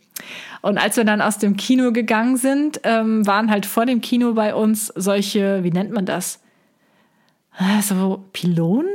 Und 0.62 0.78
als 0.78 0.96
wir 0.96 1.04
dann 1.04 1.22
aus 1.22 1.38
dem 1.38 1.58
Kino 1.58 1.92
gegangen 1.92 2.38
sind, 2.38 2.80
ähm, 2.84 3.26
waren 3.28 3.52
halt 3.52 3.66
vor 3.66 3.86
dem 3.86 4.00
Kino 4.02 4.34
bei 4.34 4.56
uns 4.56 4.88
solche, 4.96 5.64
wie 5.64 5.72
nennt 5.72 5.92
man 5.92 6.06
das? 6.06 6.40
Ah, 7.58 7.82
so 7.82 8.24
Pylonen? 8.32 8.92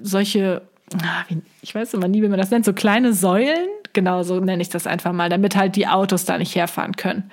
Solche, 0.00 0.62
ah, 1.02 1.24
ich 1.60 1.74
weiß 1.74 1.94
immer 1.94 2.08
nie, 2.08 2.22
wie 2.22 2.28
man 2.28 2.38
das 2.38 2.50
nennt, 2.50 2.64
so 2.64 2.72
kleine 2.72 3.12
Säulen. 3.12 3.68
Genau, 3.92 4.22
so 4.22 4.40
nenne 4.40 4.62
ich 4.62 4.70
das 4.70 4.86
einfach 4.86 5.12
mal, 5.12 5.28
damit 5.28 5.54
halt 5.54 5.76
die 5.76 5.86
Autos 5.86 6.24
da 6.24 6.38
nicht 6.38 6.54
herfahren 6.54 6.96
können. 6.96 7.30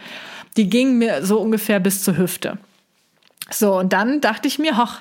Die 0.57 0.69
gingen 0.69 0.97
mir 0.97 1.25
so 1.25 1.39
ungefähr 1.39 1.79
bis 1.79 2.03
zur 2.03 2.17
Hüfte. 2.17 2.57
So, 3.51 3.77
und 3.77 3.93
dann 3.93 4.21
dachte 4.21 4.47
ich 4.47 4.59
mir, 4.59 4.77
hoch, 4.77 4.97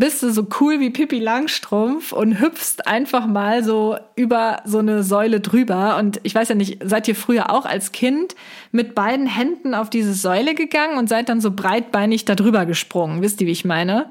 bist 0.00 0.22
du 0.22 0.32
so 0.32 0.46
cool 0.60 0.80
wie 0.80 0.88
Pippi 0.88 1.18
Langstrumpf 1.18 2.12
und 2.12 2.40
hüpfst 2.40 2.86
einfach 2.86 3.26
mal 3.26 3.62
so 3.62 3.98
über 4.16 4.62
so 4.64 4.78
eine 4.78 5.02
Säule 5.02 5.40
drüber. 5.40 5.98
Und 5.98 6.20
ich 6.22 6.34
weiß 6.34 6.48
ja 6.48 6.54
nicht, 6.54 6.78
seid 6.82 7.06
ihr 7.06 7.14
früher 7.14 7.50
auch 7.50 7.66
als 7.66 7.92
Kind 7.92 8.34
mit 8.72 8.94
beiden 8.94 9.26
Händen 9.26 9.74
auf 9.74 9.90
diese 9.90 10.14
Säule 10.14 10.54
gegangen 10.54 10.96
und 10.96 11.10
seid 11.10 11.28
dann 11.28 11.42
so 11.42 11.50
breitbeinig 11.50 12.24
da 12.24 12.34
drüber 12.34 12.64
gesprungen? 12.64 13.20
Wisst 13.20 13.42
ihr, 13.42 13.46
wie 13.46 13.52
ich 13.52 13.66
meine? 13.66 14.08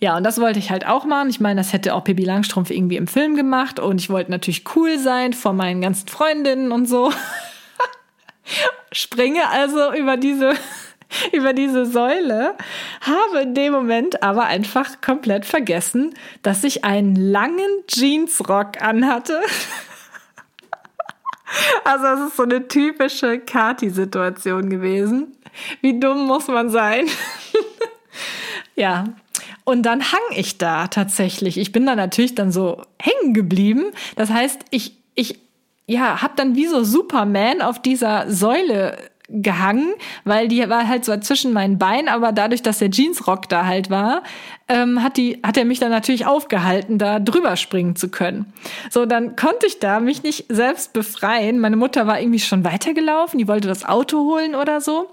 Ja, 0.00 0.16
und 0.16 0.24
das 0.24 0.40
wollte 0.40 0.58
ich 0.58 0.70
halt 0.70 0.86
auch 0.86 1.04
machen. 1.04 1.28
Ich 1.28 1.40
meine, 1.40 1.60
das 1.60 1.74
hätte 1.74 1.94
auch 1.94 2.04
Pippi 2.04 2.24
Langstrumpf 2.24 2.70
irgendwie 2.70 2.96
im 2.96 3.06
Film 3.06 3.36
gemacht 3.36 3.78
und 3.78 4.00
ich 4.00 4.08
wollte 4.08 4.30
natürlich 4.30 4.64
cool 4.74 4.98
sein 4.98 5.34
vor 5.34 5.52
meinen 5.52 5.82
ganzen 5.82 6.08
Freundinnen 6.08 6.72
und 6.72 6.86
so. 6.86 7.12
Springe 8.92 9.48
also 9.50 9.92
über 9.92 10.16
diese 10.16 10.54
über 11.32 11.52
diese 11.52 11.86
Säule, 11.86 12.54
habe 13.00 13.42
in 13.42 13.54
dem 13.54 13.72
Moment 13.72 14.22
aber 14.22 14.44
einfach 14.44 15.00
komplett 15.00 15.44
vergessen, 15.44 16.14
dass 16.42 16.64
ich 16.64 16.84
einen 16.84 17.16
langen 17.16 17.84
Jeansrock 17.88 18.82
anhatte. 18.82 19.40
Also 21.84 22.06
es 22.06 22.28
ist 22.30 22.36
so 22.38 22.44
eine 22.44 22.66
typische 22.66 23.38
Kati-Situation 23.38 24.70
gewesen. 24.70 25.36
Wie 25.82 26.00
dumm 26.00 26.26
muss 26.26 26.48
man 26.48 26.70
sein? 26.70 27.06
ja. 28.74 29.04
Und 29.64 29.82
dann 29.82 30.12
hang 30.12 30.20
ich 30.34 30.56
da 30.56 30.86
tatsächlich. 30.86 31.58
Ich 31.58 31.70
bin 31.70 31.84
da 31.84 31.94
natürlich 31.94 32.34
dann 32.34 32.52
so 32.52 32.80
hängen 32.98 33.34
geblieben. 33.34 33.92
Das 34.16 34.30
heißt, 34.30 34.60
ich, 34.70 34.96
ich 35.14 35.40
ja, 35.86 36.22
hab 36.22 36.36
dann 36.36 36.56
wie 36.56 36.66
so 36.66 36.84
Superman 36.84 37.60
auf 37.60 37.80
dieser 37.80 38.30
Säule 38.30 38.96
gehangen, 39.28 39.94
weil 40.24 40.48
die 40.48 40.68
war 40.68 40.88
halt 40.88 41.04
so 41.04 41.16
zwischen 41.18 41.52
meinen 41.52 41.78
Beinen, 41.78 42.08
aber 42.08 42.32
dadurch, 42.32 42.62
dass 42.62 42.78
der 42.78 42.90
Jeansrock 42.90 43.48
da 43.48 43.66
halt 43.66 43.88
war, 43.88 44.22
ähm, 44.68 45.02
hat 45.02 45.16
die, 45.16 45.40
hat 45.42 45.56
er 45.56 45.64
mich 45.64 45.78
dann 45.78 45.90
natürlich 45.90 46.26
aufgehalten, 46.26 46.98
da 46.98 47.18
drüber 47.18 47.56
springen 47.56 47.96
zu 47.96 48.08
können. 48.08 48.52
So, 48.90 49.06
dann 49.06 49.36
konnte 49.36 49.66
ich 49.66 49.78
da 49.78 50.00
mich 50.00 50.22
nicht 50.22 50.46
selbst 50.48 50.92
befreien. 50.92 51.58
Meine 51.58 51.76
Mutter 51.76 52.06
war 52.06 52.20
irgendwie 52.20 52.40
schon 52.40 52.64
weitergelaufen, 52.64 53.38
die 53.38 53.48
wollte 53.48 53.68
das 53.68 53.84
Auto 53.84 54.18
holen 54.18 54.54
oder 54.54 54.80
so. 54.80 55.10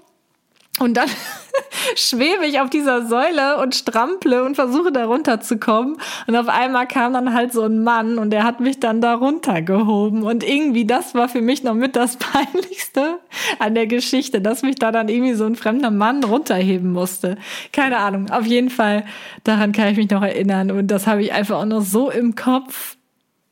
Und 0.80 0.96
dann 0.96 1.08
schwebe 1.94 2.46
ich 2.46 2.58
auf 2.58 2.70
dieser 2.70 3.06
Säule 3.06 3.58
und 3.58 3.74
strample 3.74 4.44
und 4.44 4.54
versuche 4.54 4.90
da 4.90 5.04
runterzukommen. 5.04 5.98
Und 6.26 6.36
auf 6.36 6.48
einmal 6.48 6.88
kam 6.88 7.12
dann 7.12 7.34
halt 7.34 7.52
so 7.52 7.62
ein 7.62 7.84
Mann 7.84 8.18
und 8.18 8.30
der 8.30 8.44
hat 8.44 8.60
mich 8.60 8.80
dann 8.80 9.02
da 9.02 9.14
runtergehoben. 9.14 10.22
Und 10.22 10.42
irgendwie, 10.42 10.86
das 10.86 11.14
war 11.14 11.28
für 11.28 11.42
mich 11.42 11.62
noch 11.62 11.74
mit 11.74 11.96
das 11.96 12.16
Peinlichste 12.18 13.18
an 13.58 13.74
der 13.74 13.86
Geschichte, 13.86 14.40
dass 14.40 14.62
mich 14.62 14.76
da 14.76 14.90
dann 14.90 15.10
irgendwie 15.10 15.34
so 15.34 15.44
ein 15.44 15.54
fremder 15.54 15.90
Mann 15.90 16.24
runterheben 16.24 16.92
musste. 16.92 17.36
Keine 17.72 17.98
Ahnung. 17.98 18.30
Auf 18.30 18.46
jeden 18.46 18.70
Fall, 18.70 19.04
daran 19.44 19.72
kann 19.72 19.88
ich 19.88 19.98
mich 19.98 20.10
noch 20.10 20.22
erinnern. 20.22 20.70
Und 20.70 20.86
das 20.86 21.06
habe 21.06 21.22
ich 21.22 21.32
einfach 21.32 21.58
auch 21.58 21.66
noch 21.66 21.82
so 21.82 22.10
im 22.10 22.36
Kopf, 22.36 22.96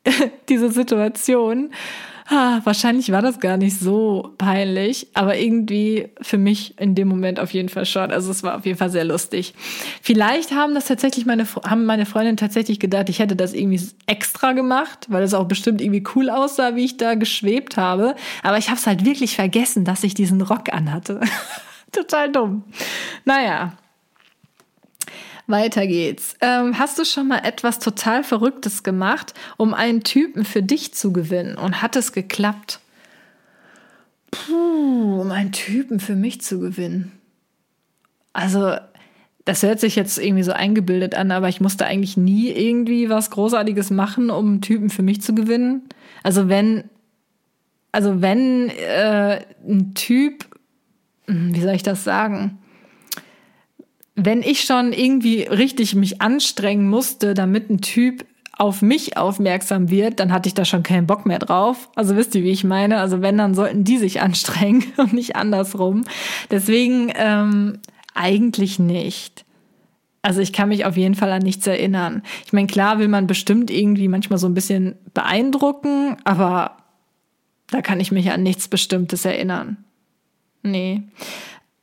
diese 0.49 0.71
Situation. 0.71 1.73
Ah, 2.31 2.61
wahrscheinlich 2.65 3.11
war 3.11 3.23
das 3.23 3.41
gar 3.41 3.57
nicht 3.57 3.81
so 3.81 4.35
peinlich, 4.37 5.07
aber 5.15 5.39
irgendwie 5.39 6.11
für 6.21 6.37
mich 6.37 6.79
in 6.79 6.95
dem 6.95 7.09
Moment 7.09 7.41
auf 7.41 7.55
jeden 7.55 7.71
Fall 7.71 7.87
schon. 7.87 8.13
Also 8.13 8.31
es 8.31 8.43
war 8.43 8.59
auf 8.59 8.67
jeden 8.67 8.77
Fall 8.77 8.91
sehr 8.91 9.07
lustig. 9.07 9.55
Vielleicht 10.03 10.53
haben 10.53 10.75
das 10.75 10.85
tatsächlich 10.85 11.25
meine, 11.25 11.47
haben 11.65 11.87
meine 11.87 12.05
Freundin 12.05 12.37
tatsächlich 12.37 12.81
gedacht, 12.81 13.09
ich 13.09 13.19
hätte 13.19 13.35
das 13.35 13.55
irgendwie 13.55 13.81
extra 14.05 14.53
gemacht, 14.53 15.07
weil 15.09 15.23
es 15.23 15.33
auch 15.33 15.47
bestimmt 15.47 15.81
irgendwie 15.81 16.05
cool 16.15 16.29
aussah, 16.29 16.77
wie 16.77 16.85
ich 16.85 16.99
da 16.99 17.15
geschwebt 17.15 17.79
habe. 17.79 18.15
Aber 18.43 18.59
ich 18.59 18.69
habe 18.69 18.79
es 18.79 18.87
halt 18.87 19.07
wirklich 19.07 19.35
vergessen, 19.35 19.87
dass 19.87 20.05
ich 20.05 20.13
diesen 20.13 20.43
Rock 20.43 20.71
anhatte. 20.71 21.21
Total 21.93 22.31
dumm. 22.31 22.63
Naja, 23.25 23.73
weiter 25.49 25.87
geht's. 25.87 26.37
Ähm, 26.41 26.79
hast 26.79 26.99
du 26.99 27.05
schon 27.05 27.29
mal 27.29 27.41
etwas 27.45 27.79
total 27.79 28.23
Verrücktes 28.25 28.83
gemacht, 28.83 29.35
um 29.57 29.75
einen 29.75 30.03
Typen 30.03 30.45
für 30.45 30.63
dich 30.63 30.95
zu 30.95 31.13
gewinnen? 31.13 31.57
Und 31.57 31.83
hat 31.83 31.97
es 31.97 32.13
geklappt? 32.13 32.81
Puh, 34.31 35.21
um 35.21 35.31
einen 35.31 35.53
Typen 35.53 36.01
für 36.01 36.15
mich 36.15 36.41
zu 36.43 36.61
gewinnen. 36.61 37.13
Also, 38.33 38.77
das 39.49 39.63
hört 39.63 39.81
sich 39.81 39.97
jetzt 39.97 40.19
irgendwie 40.19 40.43
so 40.43 40.53
eingebildet 40.53 41.15
an, 41.15 41.31
aber 41.31 41.49
ich 41.49 41.63
musste 41.63 41.87
eigentlich 41.87 42.19
nie 42.19 42.51
irgendwie 42.51 43.09
was 43.09 43.31
Großartiges 43.31 43.91
machen, 43.91 44.29
um 44.29 44.47
einen 44.47 44.61
Typen 44.61 44.91
für 44.91 45.03
mich 45.03 45.23
zu 45.23 45.35
gewinnen. 45.35 45.89
Also 46.23 46.51
wenn, 46.51 46.85
also 47.91 48.21
wenn 48.21 48.69
äh, 48.69 49.41
ein 49.67 49.95
Typ, 49.95 50.45
hm, 51.27 51.55
wie 51.55 51.63
soll 51.63 51.75
ich 51.75 51.83
das 51.83 52.05
sagen? 52.05 52.59
Wenn 54.21 54.43
ich 54.43 54.63
schon 54.63 54.93
irgendwie 54.93 55.43
richtig 55.43 55.95
mich 55.95 56.21
anstrengen 56.21 56.89
musste, 56.89 57.35
damit 57.35 57.71
ein 57.71 57.81
Typ 57.81 58.27
auf 58.59 58.83
mich 58.83 59.17
aufmerksam 59.17 59.91
wird, 59.91 60.19
dann 60.19 60.33
hatte 60.33 60.49
ich 60.49 60.55
da 60.55 60.65
schon 60.65 60.83
keinen 60.83 61.07
Bock 61.07 61.25
mehr 61.25 61.39
drauf. 61.39 61.89
Also 61.95 62.17
wisst 62.17 62.35
ihr, 62.35 62.43
wie 62.43 62.51
ich 62.51 62.65
meine? 62.65 62.99
Also 62.99 63.23
wenn, 63.23 63.39
dann 63.39 63.55
sollten 63.55 63.85
die 63.85 63.97
sich 63.97 64.21
anstrengen 64.21 64.85
und 64.97 65.13
nicht 65.13 65.37
andersrum. 65.37 66.05
Deswegen 66.51 67.13
ähm, 67.15 67.79
eigentlich 68.15 68.81
nicht. 68.81 69.45
Also 70.21 70.41
ich 70.41 70.53
kann 70.53 70.71
mich 70.71 70.85
auf 70.85 70.97
jeden 70.97 71.15
Fall 71.15 71.31
an 71.31 71.43
nichts 71.43 71.65
erinnern. 71.69 72.23
Ich 72.45 72.53
meine, 72.53 72.67
klar 72.67 72.99
will 72.99 73.07
man 73.07 73.29
bestimmt 73.29 73.71
irgendwie 73.71 74.09
manchmal 74.09 74.41
so 74.41 74.49
ein 74.49 74.55
bisschen 74.55 74.97
beeindrucken, 75.15 76.17
aber 76.25 76.77
da 77.71 77.83
kann 77.83 78.01
ich 78.01 78.11
mich 78.11 78.33
an 78.33 78.43
nichts 78.43 78.67
Bestimmtes 78.67 79.25
erinnern. 79.25 79.77
Nee. 80.65 81.03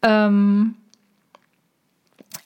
Ähm, 0.02 0.76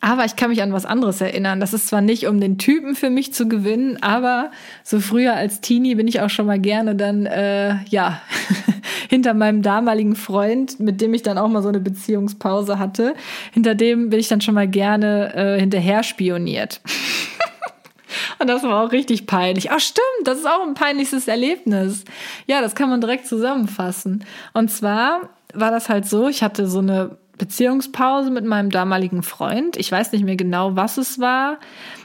aber 0.01 0.23
ich 0.23 0.37
kann 0.37 0.49
mich 0.49 0.61
an 0.61 0.71
was 0.71 0.85
anderes 0.85 1.19
erinnern. 1.19 1.59
Das 1.59 1.73
ist 1.73 1.87
zwar 1.87 2.01
nicht, 2.01 2.27
um 2.27 2.39
den 2.39 2.57
Typen 2.57 2.95
für 2.95 3.09
mich 3.09 3.33
zu 3.33 3.49
gewinnen, 3.49 3.97
aber 4.01 4.51
so 4.83 4.99
früher 4.99 5.33
als 5.33 5.59
Teenie 5.59 5.95
bin 5.95 6.07
ich 6.07 6.21
auch 6.21 6.29
schon 6.29 6.45
mal 6.45 6.59
gerne 6.59 6.95
dann, 6.95 7.25
äh, 7.25 7.83
ja, 7.89 8.21
hinter 9.09 9.33
meinem 9.33 9.61
damaligen 9.61 10.15
Freund, 10.15 10.79
mit 10.79 11.01
dem 11.01 11.13
ich 11.13 11.21
dann 11.21 11.37
auch 11.37 11.49
mal 11.49 11.61
so 11.61 11.69
eine 11.69 11.81
Beziehungspause 11.81 12.79
hatte, 12.79 13.13
hinter 13.51 13.75
dem 13.75 14.09
bin 14.09 14.19
ich 14.19 14.29
dann 14.29 14.39
schon 14.41 14.53
mal 14.53 14.67
gerne 14.67 15.33
äh, 15.35 15.59
hinterher 15.59 16.03
spioniert. 16.03 16.79
Und 18.39 18.47
das 18.47 18.63
war 18.63 18.85
auch 18.85 18.91
richtig 18.93 19.27
peinlich. 19.27 19.71
Ach 19.71 19.79
stimmt, 19.79 20.05
das 20.23 20.39
ist 20.39 20.47
auch 20.47 20.65
ein 20.65 20.75
peinliches 20.75 21.27
Erlebnis. 21.27 22.05
Ja, 22.47 22.61
das 22.61 22.73
kann 22.73 22.89
man 22.89 23.01
direkt 23.01 23.27
zusammenfassen. 23.27 24.23
Und 24.53 24.71
zwar 24.71 25.29
war 25.53 25.71
das 25.71 25.89
halt 25.89 26.07
so, 26.07 26.29
ich 26.29 26.41
hatte 26.41 26.67
so 26.67 26.79
eine 26.79 27.17
Beziehungspause 27.39 28.29
mit 28.29 28.45
meinem 28.45 28.69
damaligen 28.69 29.23
Freund. 29.23 29.75
Ich 29.77 29.91
weiß 29.91 30.11
nicht 30.11 30.23
mehr 30.23 30.35
genau, 30.35 30.75
was 30.75 30.97
es 30.97 31.19
war. 31.19 31.57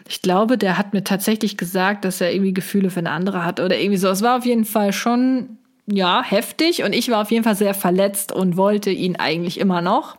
Ich 0.09 0.23
glaube, 0.23 0.57
der 0.57 0.79
hat 0.79 0.95
mir 0.95 1.05
tatsächlich 1.05 1.59
gesagt, 1.59 2.07
dass 2.07 2.23
er 2.23 2.33
irgendwie 2.33 2.55
Gefühle 2.55 2.89
für 2.89 3.01
eine 3.01 3.11
andere 3.11 3.45
hat 3.45 3.61
oder 3.61 3.79
irgendwie 3.79 3.99
so. 3.99 4.09
Es 4.09 4.23
war 4.23 4.39
auf 4.39 4.47
jeden 4.47 4.65
Fall 4.65 4.93
schon, 4.93 5.59
ja, 5.87 6.23
heftig 6.23 6.83
und 6.83 6.95
ich 6.95 7.11
war 7.11 7.21
auf 7.21 7.31
jeden 7.31 7.45
Fall 7.45 7.57
sehr 7.57 7.75
verletzt 7.75 8.33
und 8.33 8.57
wollte 8.57 8.91
ihn 8.91 9.17
eigentlich 9.17 9.61
immer 9.61 9.83
noch. 9.83 10.17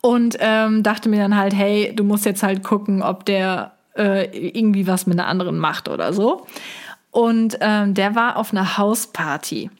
Und 0.00 0.36
ähm, 0.40 0.82
dachte 0.82 1.08
mir 1.08 1.20
dann 1.20 1.36
halt, 1.36 1.54
hey, 1.54 1.92
du 1.94 2.02
musst 2.02 2.24
jetzt 2.24 2.42
halt 2.42 2.64
gucken, 2.64 3.02
ob 3.02 3.24
der 3.24 3.72
äh, 3.96 4.24
irgendwie 4.36 4.86
was 4.86 5.06
mit 5.06 5.18
einer 5.18 5.28
anderen 5.28 5.58
macht 5.58 5.88
oder 5.88 6.12
so. 6.12 6.46
Und 7.10 7.58
ähm, 7.60 7.94
der 7.94 8.14
war 8.14 8.36
auf 8.36 8.52
einer 8.52 8.78
Hausparty. 8.78 9.70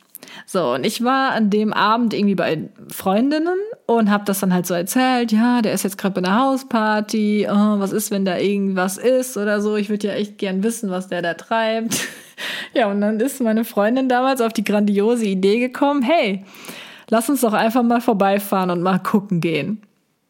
So, 0.45 0.75
und 0.75 0.85
ich 0.85 1.03
war 1.03 1.33
an 1.33 1.51
dem 1.51 1.73
Abend 1.73 2.13
irgendwie 2.13 2.35
bei 2.35 2.69
Freundinnen 2.89 3.59
und 3.87 4.11
habe 4.11 4.25
das 4.25 4.41
dann 4.41 4.53
halt 4.53 4.67
so 4.67 4.75
erzählt, 4.75 5.33
ja, 5.33 5.63
der 5.63 5.73
ist 5.73 5.85
jetzt 5.85 5.99
gerade 5.99 6.21
bei 6.21 6.27
einer 6.27 6.41
Hausparty, 6.41 7.47
oh, 7.51 7.79
was 7.79 7.93
ist, 7.93 8.11
wenn 8.11 8.25
da 8.25 8.37
irgendwas 8.39 8.99
ist 8.99 9.37
oder 9.37 9.61
so, 9.61 9.77
ich 9.77 9.89
würde 9.89 10.09
ja 10.09 10.15
echt 10.15 10.39
gern 10.39 10.63
wissen, 10.63 10.91
was 10.91 11.09
der 11.09 11.23
da 11.23 11.35
treibt. 11.35 12.07
ja, 12.75 12.91
und 12.91 13.01
dann 13.01 13.21
ist 13.21 13.41
meine 13.41 13.65
Freundin 13.65 14.09
damals 14.09 14.41
auf 14.41 14.53
die 14.53 14.65
grandiose 14.65 15.25
Idee 15.25 15.59
gekommen, 15.59 16.03
hey, 16.03 16.45
lass 17.09 17.31
uns 17.31 17.41
doch 17.41 17.53
einfach 17.53 17.83
mal 17.83 18.01
vorbeifahren 18.01 18.71
und 18.71 18.83
mal 18.83 18.99
gucken 18.99 19.41
gehen. 19.41 19.83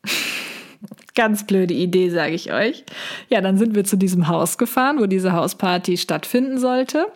Ganz 1.15 1.47
blöde 1.47 1.73
Idee, 1.73 2.11
sage 2.11 2.35
ich 2.35 2.53
euch. 2.53 2.85
Ja, 3.31 3.41
dann 3.41 3.57
sind 3.57 3.75
wir 3.75 3.85
zu 3.85 3.97
diesem 3.97 4.29
Haus 4.29 4.59
gefahren, 4.59 4.99
wo 5.01 5.07
diese 5.07 5.33
Hausparty 5.33 5.97
stattfinden 5.97 6.59
sollte. 6.59 7.07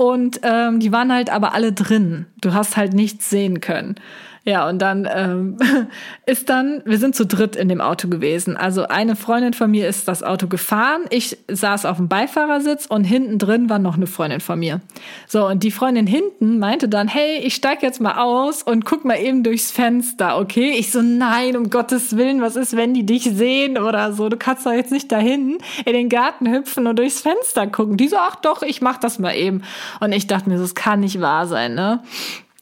Und 0.00 0.40
ähm, 0.44 0.80
die 0.80 0.92
waren 0.92 1.12
halt 1.12 1.28
aber 1.28 1.52
alle 1.52 1.74
drin. 1.74 2.24
Du 2.40 2.54
hast 2.54 2.78
halt 2.78 2.94
nichts 2.94 3.28
sehen 3.28 3.60
können. 3.60 3.96
Ja, 4.44 4.68
und 4.68 4.80
dann 4.80 5.06
ähm, 5.12 5.58
ist 6.26 6.48
dann, 6.48 6.82
wir 6.86 6.98
sind 6.98 7.14
zu 7.14 7.26
dritt 7.26 7.56
in 7.56 7.68
dem 7.68 7.80
Auto 7.80 8.08
gewesen. 8.08 8.56
Also 8.56 8.86
eine 8.86 9.14
Freundin 9.14 9.52
von 9.52 9.70
mir 9.70 9.86
ist 9.86 10.08
das 10.08 10.22
Auto 10.22 10.46
gefahren, 10.46 11.02
ich 11.10 11.36
saß 11.48 11.84
auf 11.84 11.98
dem 11.98 12.08
Beifahrersitz 12.08 12.86
und 12.86 13.04
hinten 13.04 13.38
drin 13.38 13.68
war 13.68 13.78
noch 13.78 13.96
eine 13.96 14.06
Freundin 14.06 14.40
von 14.40 14.58
mir. 14.58 14.80
So, 15.28 15.46
und 15.46 15.62
die 15.62 15.70
Freundin 15.70 16.06
hinten 16.06 16.58
meinte 16.58 16.88
dann, 16.88 17.06
hey, 17.06 17.38
ich 17.40 17.54
steig 17.54 17.82
jetzt 17.82 18.00
mal 18.00 18.18
aus 18.18 18.62
und 18.62 18.86
guck 18.86 19.04
mal 19.04 19.18
eben 19.18 19.42
durchs 19.42 19.70
Fenster, 19.70 20.38
okay? 20.38 20.70
Ich 20.70 20.90
so, 20.90 21.02
nein, 21.02 21.56
um 21.56 21.68
Gottes 21.68 22.16
Willen, 22.16 22.40
was 22.40 22.56
ist, 22.56 22.76
wenn 22.76 22.94
die 22.94 23.04
dich 23.04 23.24
sehen 23.24 23.76
oder 23.76 24.12
so? 24.14 24.30
Du 24.30 24.38
kannst 24.38 24.64
doch 24.64 24.72
jetzt 24.72 24.92
nicht 24.92 25.12
dahin 25.12 25.58
in 25.84 25.92
den 25.92 26.08
Garten 26.08 26.50
hüpfen 26.50 26.86
und 26.86 26.98
durchs 26.98 27.20
Fenster 27.20 27.66
gucken. 27.66 27.98
Die 27.98 28.08
so, 28.08 28.16
ach 28.18 28.36
doch, 28.36 28.62
ich 28.62 28.80
mach 28.80 28.96
das 28.96 29.18
mal 29.18 29.34
eben. 29.34 29.62
Und 30.00 30.12
ich 30.12 30.26
dachte 30.26 30.48
mir, 30.48 30.58
das 30.58 30.74
kann 30.74 31.00
nicht 31.00 31.20
wahr 31.20 31.46
sein, 31.46 31.74
ne? 31.74 32.02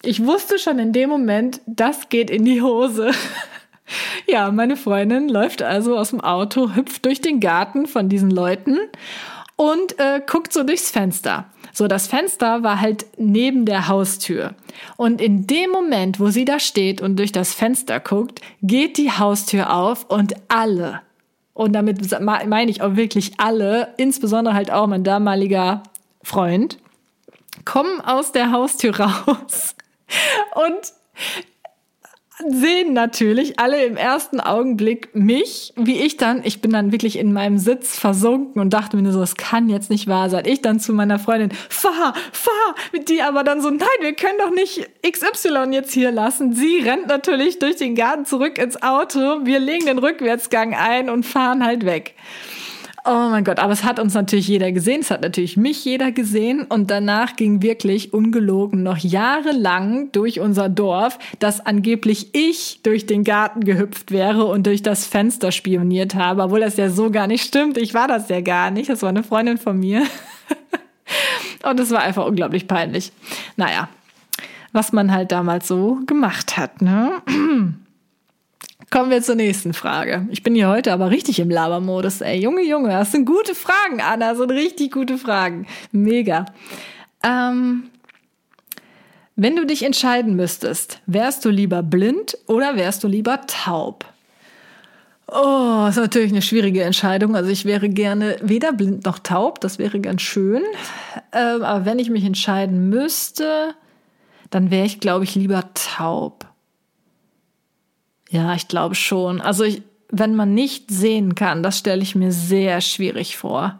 Ich 0.02 0.24
wusste 0.24 0.58
schon 0.58 0.78
in 0.78 0.92
dem 0.92 1.10
Moment, 1.10 1.60
das 1.66 2.08
geht 2.08 2.30
in 2.30 2.44
die 2.44 2.62
Hose. 2.62 3.10
ja, 4.26 4.50
meine 4.50 4.76
Freundin 4.76 5.28
läuft 5.28 5.62
also 5.62 5.96
aus 5.96 6.10
dem 6.10 6.20
Auto, 6.20 6.74
hüpft 6.74 7.04
durch 7.04 7.20
den 7.20 7.40
Garten 7.40 7.86
von 7.86 8.08
diesen 8.08 8.30
Leuten 8.30 8.78
und 9.56 9.98
äh, 9.98 10.22
guckt 10.24 10.52
so 10.52 10.62
durchs 10.62 10.90
Fenster. 10.90 11.46
So, 11.72 11.88
das 11.88 12.06
Fenster 12.06 12.62
war 12.62 12.80
halt 12.80 13.06
neben 13.18 13.64
der 13.64 13.88
Haustür. 13.88 14.54
Und 14.96 15.20
in 15.20 15.46
dem 15.46 15.70
Moment, 15.70 16.20
wo 16.20 16.28
sie 16.28 16.44
da 16.44 16.60
steht 16.60 17.00
und 17.00 17.16
durch 17.16 17.32
das 17.32 17.54
Fenster 17.54 17.98
guckt, 17.98 18.40
geht 18.62 18.98
die 18.98 19.10
Haustür 19.10 19.72
auf 19.72 20.08
und 20.08 20.34
alle, 20.48 21.00
und 21.54 21.72
damit 21.72 22.20
meine 22.20 22.70
ich 22.70 22.82
auch 22.82 22.94
wirklich 22.94 23.32
alle, 23.38 23.94
insbesondere 23.96 24.54
halt 24.54 24.70
auch 24.70 24.86
mein 24.86 25.02
damaliger 25.02 25.82
Freund, 26.22 26.78
kommen 27.64 28.00
aus 28.00 28.30
der 28.30 28.52
Haustür 28.52 29.00
raus 29.00 29.74
und 30.54 30.92
sehen 32.46 32.92
natürlich 32.92 33.58
alle 33.58 33.84
im 33.84 33.96
ersten 33.96 34.40
Augenblick 34.40 35.14
mich, 35.14 35.72
wie 35.76 35.98
ich 35.98 36.16
dann, 36.16 36.42
ich 36.44 36.60
bin 36.60 36.72
dann 36.72 36.92
wirklich 36.92 37.18
in 37.18 37.32
meinem 37.32 37.58
Sitz 37.58 37.98
versunken 37.98 38.60
und 38.60 38.72
dachte 38.72 38.96
mir 38.96 39.02
nur 39.02 39.12
so, 39.12 39.22
es 39.22 39.36
kann 39.36 39.68
jetzt 39.68 39.90
nicht 39.90 40.06
wahr 40.06 40.30
sein. 40.30 40.44
Ich 40.46 40.62
dann 40.62 40.80
zu 40.80 40.92
meiner 40.92 41.18
Freundin, 41.18 41.50
fahr, 41.68 42.14
fahr, 42.32 42.74
mit 42.92 43.08
die 43.08 43.22
aber 43.22 43.44
dann 43.44 43.60
so, 43.60 43.70
nein, 43.70 43.88
wir 44.00 44.14
können 44.14 44.38
doch 44.38 44.50
nicht 44.50 44.88
XY 45.02 45.72
jetzt 45.72 45.92
hier 45.92 46.12
lassen. 46.12 46.52
Sie 46.52 46.78
rennt 46.78 47.08
natürlich 47.08 47.58
durch 47.58 47.76
den 47.76 47.94
Garten 47.94 48.24
zurück 48.24 48.58
ins 48.58 48.82
Auto, 48.82 49.44
wir 49.44 49.58
legen 49.58 49.86
den 49.86 49.98
Rückwärtsgang 49.98 50.74
ein 50.74 51.10
und 51.10 51.24
fahren 51.24 51.64
halt 51.64 51.84
weg. 51.84 52.14
Oh 53.10 53.30
mein 53.30 53.42
Gott, 53.42 53.58
aber 53.58 53.72
es 53.72 53.84
hat 53.84 53.98
uns 53.98 54.12
natürlich 54.12 54.48
jeder 54.48 54.70
gesehen, 54.70 55.00
es 55.00 55.10
hat 55.10 55.22
natürlich 55.22 55.56
mich 55.56 55.82
jeder 55.82 56.12
gesehen 56.12 56.66
und 56.68 56.90
danach 56.90 57.36
ging 57.36 57.62
wirklich 57.62 58.12
ungelogen 58.12 58.82
noch 58.82 58.98
jahrelang 58.98 60.12
durch 60.12 60.40
unser 60.40 60.68
Dorf, 60.68 61.18
dass 61.38 61.64
angeblich 61.64 62.34
ich 62.34 62.80
durch 62.82 63.06
den 63.06 63.24
Garten 63.24 63.64
gehüpft 63.64 64.10
wäre 64.10 64.44
und 64.44 64.66
durch 64.66 64.82
das 64.82 65.06
Fenster 65.06 65.52
spioniert 65.52 66.16
habe, 66.16 66.42
obwohl 66.42 66.60
das 66.60 66.76
ja 66.76 66.90
so 66.90 67.10
gar 67.10 67.28
nicht 67.28 67.46
stimmt. 67.46 67.78
Ich 67.78 67.94
war 67.94 68.08
das 68.08 68.28
ja 68.28 68.42
gar 68.42 68.70
nicht, 68.70 68.90
das 68.90 69.00
war 69.00 69.08
eine 69.08 69.22
Freundin 69.22 69.56
von 69.56 69.78
mir. 69.78 70.02
und 71.64 71.80
es 71.80 71.90
war 71.90 72.00
einfach 72.00 72.26
unglaublich 72.26 72.68
peinlich. 72.68 73.12
Naja, 73.56 73.88
was 74.72 74.92
man 74.92 75.12
halt 75.12 75.32
damals 75.32 75.66
so 75.66 75.98
gemacht 76.04 76.58
hat, 76.58 76.82
ne? 76.82 77.22
Kommen 78.90 79.10
wir 79.10 79.22
zur 79.22 79.34
nächsten 79.34 79.74
Frage. 79.74 80.26
Ich 80.30 80.42
bin 80.42 80.54
hier 80.54 80.68
heute 80.68 80.92
aber 80.92 81.10
richtig 81.10 81.40
im 81.40 81.50
Labermodus. 81.50 82.22
Ey, 82.22 82.40
Junge, 82.40 82.62
Junge, 82.62 82.88
das 82.88 83.12
sind 83.12 83.26
gute 83.26 83.54
Fragen, 83.54 84.00
Anna. 84.00 84.30
Das 84.30 84.38
sind 84.38 84.50
richtig 84.50 84.92
gute 84.92 85.18
Fragen. 85.18 85.66
Mega. 85.92 86.46
Ähm, 87.22 87.90
wenn 89.36 89.56
du 89.56 89.66
dich 89.66 89.84
entscheiden 89.84 90.36
müsstest, 90.36 91.00
wärst 91.06 91.44
du 91.44 91.50
lieber 91.50 91.82
blind 91.82 92.38
oder 92.46 92.76
wärst 92.76 93.04
du 93.04 93.08
lieber 93.08 93.42
taub? 93.46 94.06
Oh, 95.26 95.84
das 95.84 95.98
ist 95.98 96.02
natürlich 96.02 96.32
eine 96.32 96.40
schwierige 96.40 96.82
Entscheidung. 96.82 97.36
Also 97.36 97.50
ich 97.50 97.66
wäre 97.66 97.90
gerne 97.90 98.36
weder 98.40 98.72
blind 98.72 99.04
noch 99.04 99.18
taub. 99.18 99.60
Das 99.60 99.78
wäre 99.78 100.00
ganz 100.00 100.22
schön. 100.22 100.62
Ähm, 101.32 101.62
aber 101.62 101.84
wenn 101.84 101.98
ich 101.98 102.08
mich 102.08 102.24
entscheiden 102.24 102.88
müsste, 102.88 103.74
dann 104.48 104.70
wäre 104.70 104.86
ich, 104.86 104.98
glaube 104.98 105.24
ich, 105.24 105.34
lieber 105.34 105.62
taub. 105.74 106.47
Ja, 108.28 108.54
ich 108.54 108.68
glaube 108.68 108.94
schon. 108.94 109.40
Also 109.40 109.64
ich, 109.64 109.82
wenn 110.10 110.34
man 110.34 110.54
nicht 110.54 110.90
sehen 110.90 111.34
kann, 111.34 111.62
das 111.62 111.78
stelle 111.78 112.02
ich 112.02 112.14
mir 112.14 112.32
sehr 112.32 112.80
schwierig 112.80 113.36
vor. 113.36 113.78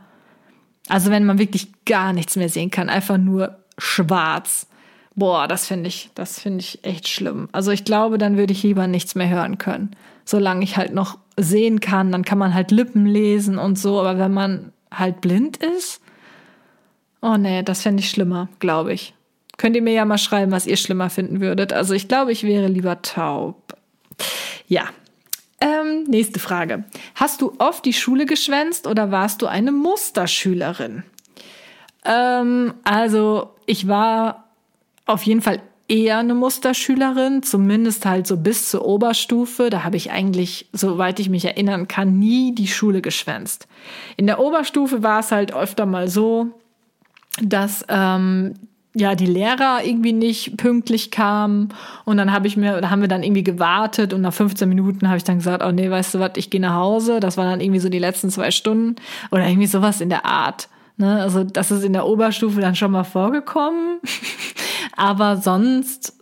Also 0.88 1.10
wenn 1.10 1.26
man 1.26 1.38
wirklich 1.38 1.68
gar 1.84 2.12
nichts 2.12 2.36
mehr 2.36 2.48
sehen 2.48 2.70
kann, 2.70 2.88
einfach 2.88 3.18
nur 3.18 3.58
schwarz. 3.76 4.66
Boah, 5.14 5.48
das 5.48 5.66
finde 5.66 5.88
ich, 5.88 6.10
das 6.14 6.40
finde 6.40 6.60
ich 6.60 6.84
echt 6.84 7.08
schlimm. 7.08 7.48
Also 7.52 7.70
ich 7.72 7.84
glaube, 7.84 8.18
dann 8.18 8.36
würde 8.36 8.52
ich 8.52 8.62
lieber 8.62 8.86
nichts 8.86 9.14
mehr 9.14 9.28
hören 9.28 9.58
können. 9.58 9.90
Solange 10.24 10.64
ich 10.64 10.76
halt 10.76 10.94
noch 10.94 11.18
sehen 11.36 11.80
kann, 11.80 12.12
dann 12.12 12.24
kann 12.24 12.38
man 12.38 12.54
halt 12.54 12.70
Lippen 12.70 13.04
lesen 13.04 13.58
und 13.58 13.78
so. 13.78 14.00
Aber 14.00 14.18
wenn 14.18 14.32
man 14.32 14.72
halt 14.92 15.20
blind 15.20 15.58
ist, 15.58 16.00
oh 17.20 17.36
nee, 17.36 17.62
das 17.62 17.82
fände 17.82 18.02
ich 18.02 18.10
schlimmer, 18.10 18.48
glaube 18.60 18.92
ich. 18.92 19.14
Könnt 19.56 19.74
ihr 19.74 19.82
mir 19.82 19.92
ja 19.92 20.04
mal 20.04 20.18
schreiben, 20.18 20.52
was 20.52 20.66
ihr 20.66 20.76
schlimmer 20.76 21.10
finden 21.10 21.40
würdet. 21.40 21.72
Also 21.72 21.94
ich 21.94 22.06
glaube, 22.06 22.30
ich 22.30 22.44
wäre 22.44 22.68
lieber 22.68 23.02
taub. 23.02 23.76
Ja. 24.66 24.88
Ähm, 25.60 26.04
nächste 26.04 26.38
Frage. 26.38 26.84
Hast 27.16 27.40
du 27.40 27.52
oft 27.58 27.84
die 27.84 27.92
Schule 27.92 28.26
geschwänzt 28.26 28.86
oder 28.86 29.10
warst 29.10 29.42
du 29.42 29.46
eine 29.46 29.72
Musterschülerin? 29.72 31.02
Ähm, 32.04 32.74
also 32.84 33.50
ich 33.66 33.88
war 33.88 34.44
auf 35.04 35.24
jeden 35.24 35.42
Fall 35.42 35.60
eher 35.88 36.18
eine 36.18 36.34
Musterschülerin, 36.34 37.42
zumindest 37.42 38.04
halt 38.04 38.26
so 38.26 38.36
bis 38.36 38.68
zur 38.70 38.84
Oberstufe. 38.84 39.70
Da 39.70 39.82
habe 39.84 39.96
ich 39.96 40.10
eigentlich, 40.10 40.68
soweit 40.72 41.18
ich 41.18 41.30
mich 41.30 41.44
erinnern 41.46 41.88
kann, 41.88 42.18
nie 42.18 42.54
die 42.54 42.68
Schule 42.68 43.00
geschwänzt. 43.00 43.66
In 44.16 44.26
der 44.26 44.38
Oberstufe 44.38 45.02
war 45.02 45.20
es 45.20 45.32
halt 45.32 45.54
öfter 45.54 45.86
mal 45.86 46.08
so, 46.08 46.48
dass 47.42 47.84
ähm, 47.88 48.54
ja, 48.98 49.14
die 49.14 49.26
Lehrer 49.26 49.84
irgendwie 49.84 50.12
nicht 50.12 50.56
pünktlich 50.56 51.10
kamen 51.10 51.68
und 52.04 52.16
dann 52.16 52.32
habe 52.32 52.46
ich 52.48 52.56
mir, 52.56 52.80
da 52.80 52.90
haben 52.90 53.00
wir 53.00 53.08
dann 53.08 53.22
irgendwie 53.22 53.44
gewartet 53.44 54.12
und 54.12 54.22
nach 54.22 54.32
15 54.32 54.68
Minuten 54.68 55.08
habe 55.08 55.16
ich 55.16 55.24
dann 55.24 55.38
gesagt, 55.38 55.62
oh 55.64 55.70
nee, 55.70 55.88
weißt 55.88 56.14
du 56.14 56.20
was, 56.20 56.32
ich 56.36 56.50
gehe 56.50 56.60
nach 56.60 56.74
Hause. 56.74 57.20
Das 57.20 57.36
waren 57.36 57.48
dann 57.48 57.60
irgendwie 57.60 57.80
so 57.80 57.88
die 57.88 58.00
letzten 58.00 58.30
zwei 58.30 58.50
Stunden 58.50 58.96
oder 59.30 59.46
irgendwie 59.46 59.68
sowas 59.68 60.00
in 60.00 60.08
der 60.08 60.24
Art. 60.24 60.68
Ne? 60.96 61.22
Also 61.22 61.44
das 61.44 61.70
ist 61.70 61.84
in 61.84 61.92
der 61.92 62.06
Oberstufe 62.06 62.60
dann 62.60 62.74
schon 62.74 62.90
mal 62.90 63.04
vorgekommen, 63.04 64.00
aber 64.96 65.36
sonst 65.36 66.14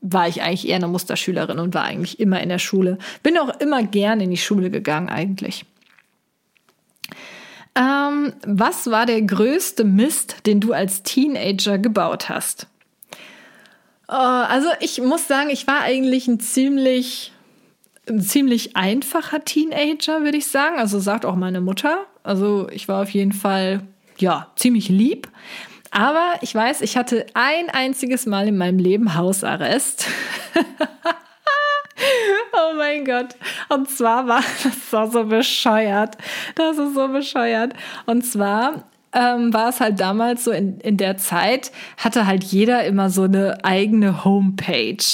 war 0.00 0.26
ich 0.26 0.42
eigentlich 0.42 0.68
eher 0.68 0.76
eine 0.76 0.88
Musterschülerin 0.88 1.58
und 1.58 1.74
war 1.74 1.84
eigentlich 1.84 2.18
immer 2.18 2.40
in 2.40 2.48
der 2.48 2.58
Schule. 2.58 2.98
Bin 3.22 3.38
auch 3.38 3.60
immer 3.60 3.82
gern 3.82 4.20
in 4.20 4.30
die 4.30 4.36
Schule 4.36 4.70
gegangen 4.70 5.08
eigentlich. 5.08 5.64
Ähm, 7.74 8.34
was 8.46 8.90
war 8.90 9.06
der 9.06 9.22
größte 9.22 9.84
Mist, 9.84 10.46
den 10.46 10.60
du 10.60 10.72
als 10.72 11.02
Teenager 11.02 11.78
gebaut 11.78 12.28
hast? 12.28 12.66
Oh, 14.08 14.14
also 14.14 14.68
ich 14.80 15.00
muss 15.00 15.26
sagen, 15.26 15.48
ich 15.48 15.66
war 15.66 15.80
eigentlich 15.80 16.28
ein 16.28 16.38
ziemlich, 16.38 17.32
ein 18.08 18.20
ziemlich 18.20 18.76
einfacher 18.76 19.42
Teenager, 19.42 20.22
würde 20.22 20.36
ich 20.36 20.48
sagen. 20.48 20.78
Also 20.78 21.00
sagt 21.00 21.24
auch 21.24 21.36
meine 21.36 21.62
Mutter. 21.62 22.06
Also 22.22 22.68
ich 22.70 22.88
war 22.88 23.02
auf 23.02 23.10
jeden 23.10 23.32
Fall 23.32 23.80
ja 24.18 24.48
ziemlich 24.56 24.90
lieb. 24.90 25.28
Aber 25.90 26.34
ich 26.42 26.54
weiß, 26.54 26.82
ich 26.82 26.96
hatte 26.96 27.26
ein 27.34 27.70
einziges 27.70 28.26
Mal 28.26 28.48
in 28.48 28.56
meinem 28.56 28.78
Leben 28.78 29.14
Hausarrest. 29.14 30.06
Oh 32.52 32.74
mein 32.76 33.04
Gott. 33.04 33.36
Und 33.68 33.88
zwar 33.90 34.26
war 34.26 34.42
das 34.64 34.92
war 34.92 35.10
so 35.10 35.24
bescheuert. 35.24 36.16
Das 36.54 36.78
ist 36.78 36.94
so 36.94 37.08
bescheuert. 37.08 37.74
Und 38.06 38.22
zwar 38.22 38.84
ähm, 39.12 39.52
war 39.52 39.68
es 39.68 39.80
halt 39.80 40.00
damals 40.00 40.44
so 40.44 40.50
in, 40.50 40.78
in 40.80 40.96
der 40.96 41.16
Zeit, 41.16 41.72
hatte 41.96 42.26
halt 42.26 42.44
jeder 42.44 42.84
immer 42.84 43.10
so 43.10 43.22
eine 43.22 43.64
eigene 43.64 44.24
Homepage. 44.24 45.04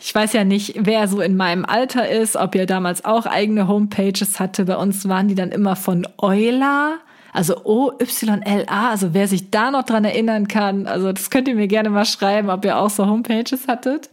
Ich 0.00 0.14
weiß 0.14 0.32
ja 0.32 0.44
nicht, 0.44 0.74
wer 0.78 1.08
so 1.08 1.20
in 1.20 1.36
meinem 1.36 1.64
Alter 1.64 2.08
ist, 2.08 2.36
ob 2.36 2.54
ihr 2.54 2.66
damals 2.66 3.04
auch 3.04 3.26
eigene 3.26 3.68
Homepages 3.68 4.40
hatte. 4.40 4.64
Bei 4.64 4.76
uns 4.76 5.08
waren 5.08 5.28
die 5.28 5.34
dann 5.34 5.50
immer 5.50 5.76
von 5.76 6.06
Euler. 6.18 6.98
Also 7.32 7.64
O-Y-L-A, 7.64 8.90
also 8.90 9.12
wer 9.12 9.28
sich 9.28 9.50
da 9.50 9.70
noch 9.70 9.82
dran 9.82 10.04
erinnern 10.04 10.48
kann, 10.48 10.86
also 10.86 11.12
das 11.12 11.28
könnt 11.28 11.46
ihr 11.46 11.54
mir 11.54 11.68
gerne 11.68 11.90
mal 11.90 12.06
schreiben, 12.06 12.48
ob 12.48 12.64
ihr 12.64 12.78
auch 12.78 12.88
so 12.88 13.06
Homepages 13.06 13.68
hattet. 13.68 14.08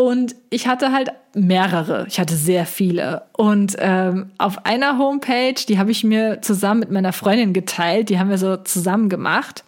Und 0.00 0.34
ich 0.48 0.66
hatte 0.66 0.92
halt 0.92 1.12
mehrere, 1.34 2.06
ich 2.08 2.18
hatte 2.18 2.34
sehr 2.34 2.64
viele. 2.64 3.24
Und 3.36 3.76
ähm, 3.78 4.30
auf 4.38 4.64
einer 4.64 4.96
Homepage, 4.96 5.52
die 5.68 5.78
habe 5.78 5.90
ich 5.90 6.04
mir 6.04 6.40
zusammen 6.40 6.80
mit 6.80 6.90
meiner 6.90 7.12
Freundin 7.12 7.52
geteilt, 7.52 8.08
die 8.08 8.18
haben 8.18 8.30
wir 8.30 8.38
so 8.38 8.56
zusammen 8.56 9.10
gemacht. 9.10 9.62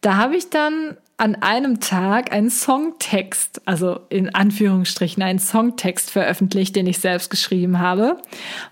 Da 0.00 0.16
habe 0.16 0.36
ich 0.36 0.48
dann 0.48 0.96
an 1.18 1.34
einem 1.34 1.80
Tag 1.80 2.32
einen 2.32 2.48
Songtext, 2.48 3.60
also 3.66 4.00
in 4.08 4.34
Anführungsstrichen 4.34 5.22
einen 5.22 5.38
Songtext 5.38 6.10
veröffentlicht, 6.10 6.74
den 6.74 6.86
ich 6.86 7.00
selbst 7.00 7.28
geschrieben 7.28 7.78
habe. 7.78 8.16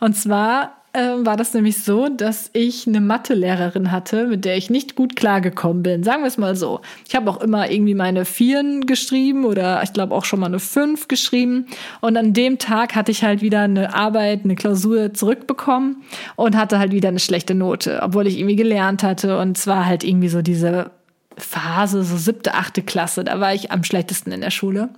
Und 0.01 0.17
zwar 0.17 0.80
äh, 0.93 1.25
war 1.25 1.37
das 1.37 1.55
nämlich 1.55 1.83
so, 1.83 2.09
dass 2.09 2.51
ich 2.53 2.87
eine 2.87 3.01
Mathelehrerin 3.01 3.93
hatte, 3.93 4.27
mit 4.27 4.45
der 4.45 4.57
ich 4.57 4.71
nicht 4.71 4.97
gut 4.97 5.15
klargekommen 5.15 5.83
bin. 5.83 6.03
Sagen 6.03 6.23
wir 6.23 6.27
es 6.29 6.39
mal 6.39 6.57
so. 6.57 6.81
Ich 7.07 7.15
habe 7.15 7.31
auch 7.31 7.41
immer 7.41 7.71
irgendwie 7.71 7.95
meine 7.95 8.25
Vieren 8.25 8.87
geschrieben 8.87 9.45
oder 9.45 9.83
ich 9.83 9.93
glaube 9.93 10.15
auch 10.15 10.25
schon 10.25 10.41
mal 10.41 10.47
eine 10.47 10.59
Fünf 10.59 11.07
geschrieben. 11.07 11.67
Und 12.01 12.17
an 12.17 12.33
dem 12.33 12.59
Tag 12.59 12.97
hatte 12.97 13.13
ich 13.13 13.23
halt 13.23 13.41
wieder 13.41 13.61
eine 13.63 13.95
Arbeit, 13.95 14.41
eine 14.45 14.57
Klausur 14.57 15.15
zurückbekommen 15.15 16.03
und 16.37 16.57
hatte 16.57 16.79
halt 16.79 16.93
wieder 16.93 17.09
eine 17.09 17.21
schlechte 17.21 17.55
Note, 17.55 18.01
obwohl 18.03 18.27
ich 18.27 18.39
irgendwie 18.39 18.57
gelernt 18.57 19.03
hatte. 19.03 19.39
Und 19.39 19.59
zwar 19.59 19.87
halt 19.87 20.03
irgendwie 20.03 20.29
so 20.29 20.43
diese 20.43 20.91
Phase, 21.39 22.03
so 22.03 22.17
siebte, 22.17 22.55
achte 22.55 22.83
Klasse. 22.83 23.23
Da 23.23 23.39
war 23.39 23.55
ich 23.55 23.71
am 23.71 23.85
schlechtesten 23.85 24.33
in 24.33 24.41
der 24.41 24.51
Schule. 24.51 24.89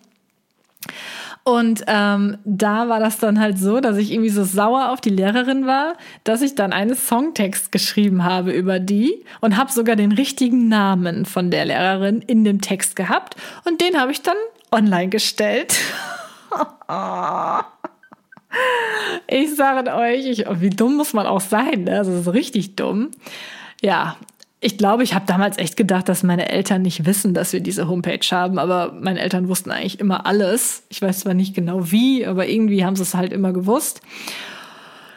Und 1.45 1.85
ähm, 1.89 2.39
da 2.45 2.89
war 2.89 3.01
das 3.01 3.19
dann 3.19 3.41
halt 3.41 3.59
so, 3.59 3.81
dass 3.81 3.97
ich 3.97 4.13
irgendwie 4.13 4.31
so 4.31 4.45
sauer 4.45 4.91
auf 4.91 5.01
die 5.01 5.11
Lehrerin 5.11 5.67
war, 5.67 5.95
dass 6.23 6.41
ich 6.41 6.55
dann 6.55 6.73
einen 6.73 6.95
Songtext 6.95 7.73
geschrieben 7.73 8.23
habe 8.25 8.53
über 8.53 8.79
die 8.79 9.25
und 9.41 9.57
habe 9.57 9.73
sogar 9.73 9.97
den 9.97 10.13
richtigen 10.13 10.69
Namen 10.69 11.27
von 11.27 11.51
der 11.51 11.65
Lehrerin 11.65 12.23
in 12.23 12.45
dem 12.45 12.61
Text 12.61 12.95
gehabt 12.95 13.35
und 13.65 13.81
den 13.81 14.01
habe 14.01 14.13
ich 14.13 14.23
dann 14.23 14.37
online 14.71 15.09
gestellt. 15.09 15.81
ich 19.27 19.57
sage 19.57 19.95
euch, 19.97 20.27
ich, 20.27 20.45
wie 20.61 20.71
dumm 20.71 20.97
muss 20.97 21.13
man 21.13 21.27
auch 21.27 21.41
sein, 21.41 21.85
ne? 21.85 21.97
Das 22.05 22.07
ist 22.07 22.33
richtig 22.33 22.77
dumm. 22.77 23.11
Ja, 23.81 24.17
ich 24.65 24.79
glaube, 24.79 25.03
ich 25.03 25.13
habe 25.13 25.27
damals 25.27 25.59
echt 25.59 25.77
gedacht, 25.77 26.09
dass 26.09 26.23
meine 26.23 26.49
Eltern 26.49 26.83
nicht 26.83 27.05
wissen, 27.05 27.35
dass 27.35 27.53
wir 27.53 27.59
diese 27.59 27.89
Homepage 27.89 28.25
haben, 28.31 28.61
aber 28.61 28.93
meine 28.93 29.21
Eltern 29.21 29.49
wussten 29.49 29.73
eigentlich 29.73 29.99
immer 29.99 30.25
alles. 30.25 30.85
Ich 30.89 31.03
weiß 31.03 31.21
zwar 31.21 31.35
nicht 31.35 31.53
genau 31.53 31.91
wie, 31.91 32.25
aber 32.25 32.47
irgendwie 32.47 32.85
haben 32.85 32.95
sie 32.95 33.03
es 33.03 33.15
halt 33.15 33.33
immer 33.33 33.53
gewusst. 33.53 34.03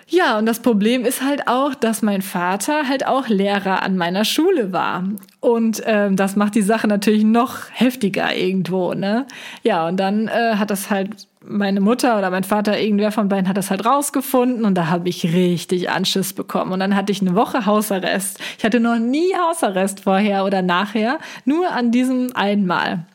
Ja, 0.08 0.38
und 0.38 0.46
das 0.46 0.60
Problem 0.60 1.04
ist 1.04 1.24
halt 1.24 1.48
auch, 1.48 1.74
dass 1.74 2.04
mein 2.04 2.22
Vater 2.22 2.88
halt 2.88 3.08
auch 3.08 3.28
Lehrer 3.28 3.82
an 3.82 3.98
meiner 3.98 4.24
Schule 4.24 4.72
war. 4.72 5.04
Und 5.40 5.82
ähm, 5.86 6.16
das 6.16 6.36
macht 6.36 6.54
die 6.54 6.62
Sache 6.62 6.88
natürlich 6.88 7.24
noch 7.24 7.58
heftiger 7.72 8.36
irgendwo, 8.36 8.94
ne? 8.94 9.26
Ja, 9.64 9.88
und 9.88 9.98
dann 9.98 10.28
äh, 10.28 10.56
hat 10.58 10.70
das 10.70 10.92
halt 10.92 11.28
meine 11.48 11.82
Mutter 11.82 12.18
oder 12.18 12.30
mein 12.30 12.44
Vater, 12.44 12.80
irgendwer 12.80 13.12
von 13.12 13.30
beiden 13.30 13.48
hat 13.48 13.58
das 13.58 13.72
halt 13.72 13.86
rausgefunden 13.86 14.66
und 14.66 14.76
da 14.76 14.88
habe 14.88 15.10
ich 15.10 15.24
richtig 15.24 15.90
Anschiss 15.90 16.34
bekommen. 16.34 16.72
Und 16.72 16.80
dann 16.80 16.96
hatte 16.96 17.12
ich 17.12 17.22
eine 17.22 17.36
Woche 17.36 17.66
Hausarrest. 17.66 18.40
Ich 18.58 18.66
hatte 18.66 18.80
noch 18.80 18.98
nie 18.98 19.34
Hausarrest 19.36 20.02
vorher 20.02 20.46
oder 20.46 20.62
nachher, 20.62 21.20
nur 21.46 21.72
an 21.72 21.92
diesem 21.92 22.36
einmal. 22.36 23.06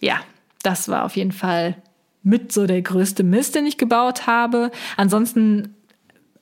Ja, 0.00 0.16
das 0.62 0.88
war 0.88 1.04
auf 1.04 1.16
jeden 1.16 1.32
Fall 1.32 1.76
mit 2.22 2.52
so 2.52 2.66
der 2.66 2.82
größte 2.82 3.22
Mist, 3.22 3.54
den 3.54 3.66
ich 3.66 3.76
gebaut 3.76 4.26
habe. 4.26 4.70
Ansonsten 4.96 5.74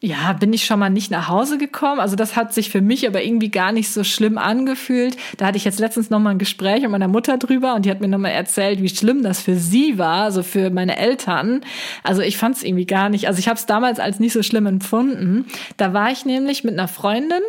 ja, 0.04 0.32
bin 0.32 0.52
ich 0.52 0.64
schon 0.64 0.80
mal 0.80 0.90
nicht 0.90 1.12
nach 1.12 1.28
Hause 1.28 1.58
gekommen. 1.58 2.00
Also 2.00 2.16
das 2.16 2.34
hat 2.34 2.52
sich 2.52 2.70
für 2.70 2.80
mich 2.80 3.06
aber 3.06 3.22
irgendwie 3.22 3.50
gar 3.50 3.70
nicht 3.70 3.88
so 3.88 4.02
schlimm 4.02 4.36
angefühlt. 4.36 5.16
Da 5.36 5.46
hatte 5.46 5.56
ich 5.56 5.64
jetzt 5.64 5.78
letztens 5.78 6.10
noch 6.10 6.18
mal 6.18 6.30
ein 6.30 6.40
Gespräch 6.40 6.82
mit 6.82 6.90
meiner 6.90 7.06
Mutter 7.06 7.38
drüber 7.38 7.76
und 7.76 7.84
die 7.84 7.90
hat 7.90 8.00
mir 8.00 8.08
noch 8.08 8.18
mal 8.18 8.30
erzählt, 8.30 8.82
wie 8.82 8.88
schlimm 8.88 9.22
das 9.22 9.40
für 9.40 9.54
sie 9.54 9.98
war, 9.98 10.24
also 10.24 10.42
für 10.42 10.70
meine 10.70 10.96
Eltern. 10.96 11.60
Also 12.02 12.20
ich 12.20 12.36
fand 12.36 12.56
es 12.56 12.64
irgendwie 12.64 12.84
gar 12.84 13.10
nicht. 13.10 13.28
Also 13.28 13.38
ich 13.38 13.46
habe 13.46 13.56
es 13.56 13.66
damals 13.66 14.00
als 14.00 14.18
nicht 14.18 14.32
so 14.32 14.42
schlimm 14.42 14.66
empfunden. 14.66 15.46
Da 15.76 15.94
war 15.94 16.10
ich 16.10 16.24
nämlich 16.24 16.64
mit 16.64 16.72
einer 16.72 16.88
Freundin. 16.88 17.42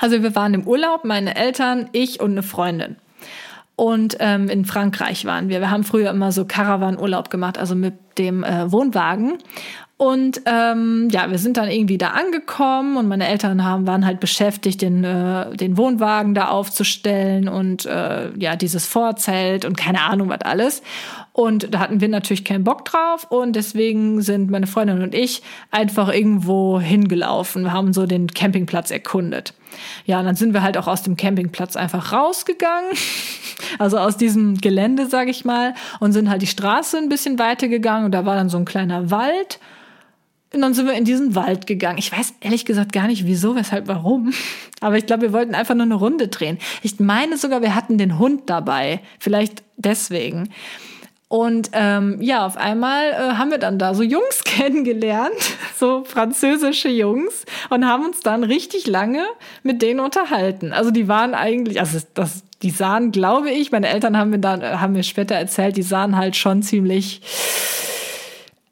Also 0.00 0.20
wir 0.20 0.34
waren 0.34 0.54
im 0.54 0.66
Urlaub, 0.66 1.04
meine 1.04 1.36
Eltern, 1.36 1.88
ich 1.92 2.18
und 2.18 2.32
eine 2.32 2.42
Freundin. 2.42 2.96
Und 3.76 4.16
ähm, 4.18 4.48
in 4.48 4.64
Frankreich 4.64 5.24
waren 5.26 5.48
wir. 5.48 5.60
Wir 5.60 5.70
haben 5.70 5.84
früher 5.84 6.10
immer 6.10 6.32
so 6.32 6.44
Caravan-Urlaub 6.44 7.30
gemacht, 7.30 7.56
also 7.56 7.76
mit 7.76 7.94
dem 8.18 8.42
äh, 8.42 8.70
Wohnwagen. 8.70 9.38
Und 10.02 10.42
ähm, 10.46 11.10
ja, 11.12 11.30
wir 11.30 11.38
sind 11.38 11.56
dann 11.56 11.70
irgendwie 11.70 11.96
da 11.96 12.08
angekommen 12.08 12.96
und 12.96 13.06
meine 13.06 13.28
Eltern 13.28 13.62
haben, 13.62 13.86
waren 13.86 14.04
halt 14.04 14.18
beschäftigt, 14.18 14.82
den, 14.82 15.04
äh, 15.04 15.56
den 15.56 15.76
Wohnwagen 15.76 16.34
da 16.34 16.48
aufzustellen 16.48 17.48
und 17.48 17.86
äh, 17.86 18.36
ja, 18.36 18.56
dieses 18.56 18.84
Vorzelt 18.84 19.64
und 19.64 19.76
keine 19.76 20.00
Ahnung 20.00 20.28
was 20.28 20.40
alles. 20.40 20.82
Und 21.30 21.72
da 21.72 21.78
hatten 21.78 22.00
wir 22.00 22.08
natürlich 22.08 22.44
keinen 22.44 22.64
Bock 22.64 22.84
drauf 22.84 23.28
und 23.30 23.54
deswegen 23.54 24.22
sind 24.22 24.50
meine 24.50 24.66
Freundin 24.66 25.02
und 25.02 25.14
ich 25.14 25.40
einfach 25.70 26.12
irgendwo 26.12 26.80
hingelaufen. 26.80 27.62
Wir 27.62 27.72
haben 27.72 27.92
so 27.92 28.04
den 28.04 28.26
Campingplatz 28.26 28.90
erkundet. 28.90 29.54
Ja, 30.04 30.18
und 30.18 30.26
dann 30.26 30.34
sind 30.34 30.52
wir 30.52 30.62
halt 30.62 30.76
auch 30.78 30.88
aus 30.88 31.04
dem 31.04 31.16
Campingplatz 31.16 31.76
einfach 31.76 32.12
rausgegangen, 32.12 32.90
also 33.78 33.98
aus 33.98 34.16
diesem 34.16 34.60
Gelände, 34.60 35.06
sag 35.06 35.28
ich 35.28 35.44
mal, 35.44 35.74
und 36.00 36.10
sind 36.10 36.28
halt 36.28 36.42
die 36.42 36.48
Straße 36.48 36.98
ein 36.98 37.08
bisschen 37.08 37.38
weiter 37.38 37.68
gegangen 37.68 38.06
und 38.06 38.10
da 38.10 38.26
war 38.26 38.34
dann 38.34 38.48
so 38.48 38.58
ein 38.58 38.64
kleiner 38.64 39.12
Wald 39.12 39.60
und 40.52 40.60
dann 40.60 40.74
sind 40.74 40.86
wir 40.86 40.94
in 40.94 41.04
diesen 41.04 41.34
Wald 41.34 41.66
gegangen. 41.66 41.98
Ich 41.98 42.12
weiß 42.12 42.34
ehrlich 42.40 42.64
gesagt 42.64 42.92
gar 42.92 43.06
nicht, 43.06 43.26
wieso, 43.26 43.56
weshalb, 43.56 43.88
warum. 43.88 44.32
Aber 44.80 44.98
ich 44.98 45.06
glaube, 45.06 45.22
wir 45.22 45.32
wollten 45.32 45.54
einfach 45.54 45.74
nur 45.74 45.84
eine 45.84 45.94
Runde 45.94 46.28
drehen. 46.28 46.58
Ich 46.82 47.00
meine 47.00 47.36
sogar, 47.36 47.62
wir 47.62 47.74
hatten 47.74 47.98
den 47.98 48.18
Hund 48.18 48.50
dabei. 48.50 49.00
Vielleicht 49.18 49.62
deswegen. 49.76 50.50
Und 51.28 51.70
ähm, 51.72 52.18
ja, 52.20 52.44
auf 52.44 52.58
einmal 52.58 53.12
äh, 53.12 53.16
haben 53.38 53.50
wir 53.50 53.56
dann 53.56 53.78
da 53.78 53.94
so 53.94 54.02
Jungs 54.02 54.42
kennengelernt, 54.44 55.32
so 55.78 56.04
französische 56.04 56.90
Jungs, 56.90 57.46
und 57.70 57.86
haben 57.86 58.04
uns 58.04 58.20
dann 58.20 58.44
richtig 58.44 58.86
lange 58.86 59.24
mit 59.62 59.80
denen 59.80 60.00
unterhalten. 60.00 60.74
Also 60.74 60.90
die 60.90 61.08
waren 61.08 61.32
eigentlich, 61.32 61.80
also 61.80 62.00
das, 62.12 62.42
die 62.60 62.68
sahen, 62.68 63.12
glaube 63.12 63.50
ich, 63.50 63.72
meine 63.72 63.88
Eltern 63.88 64.18
haben 64.18 64.28
mir 64.28 64.40
dann, 64.40 64.62
haben 64.62 64.92
mir 64.92 65.04
später 65.04 65.34
erzählt, 65.34 65.78
die 65.78 65.82
sahen 65.82 66.18
halt 66.18 66.36
schon 66.36 66.62
ziemlich 66.62 67.22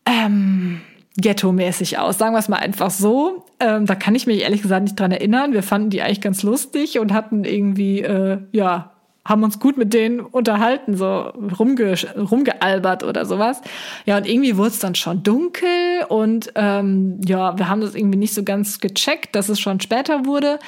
ähm, 0.04 0.82
ghetto-mäßig 1.20 1.98
aus. 1.98 2.18
Sagen 2.18 2.34
wir 2.34 2.38
es 2.38 2.48
mal 2.48 2.56
einfach 2.56 2.90
so. 2.90 3.44
Ähm, 3.58 3.86
da 3.86 3.94
kann 3.94 4.14
ich 4.14 4.26
mich 4.26 4.42
ehrlich 4.42 4.62
gesagt 4.62 4.82
nicht 4.82 4.98
dran 4.98 5.12
erinnern. 5.12 5.52
Wir 5.52 5.62
fanden 5.62 5.90
die 5.90 6.02
eigentlich 6.02 6.20
ganz 6.20 6.42
lustig 6.42 6.98
und 6.98 7.12
hatten 7.12 7.44
irgendwie, 7.44 8.00
äh, 8.00 8.38
ja, 8.52 8.92
haben 9.24 9.44
uns 9.44 9.60
gut 9.60 9.76
mit 9.76 9.92
denen 9.92 10.20
unterhalten, 10.20 10.96
so 10.96 11.32
rumge 11.58 11.94
rumgealbert 12.16 13.04
oder 13.04 13.26
sowas. 13.26 13.60
Ja, 14.06 14.16
und 14.16 14.26
irgendwie 14.26 14.56
wurde 14.56 14.70
es 14.70 14.78
dann 14.78 14.94
schon 14.94 15.22
dunkel 15.22 16.04
und 16.08 16.52
ähm, 16.54 17.20
ja, 17.24 17.56
wir 17.58 17.68
haben 17.68 17.80
das 17.82 17.94
irgendwie 17.94 18.18
nicht 18.18 18.34
so 18.34 18.42
ganz 18.42 18.80
gecheckt, 18.80 19.36
dass 19.36 19.48
es 19.48 19.60
schon 19.60 19.80
später 19.80 20.24
wurde. 20.24 20.58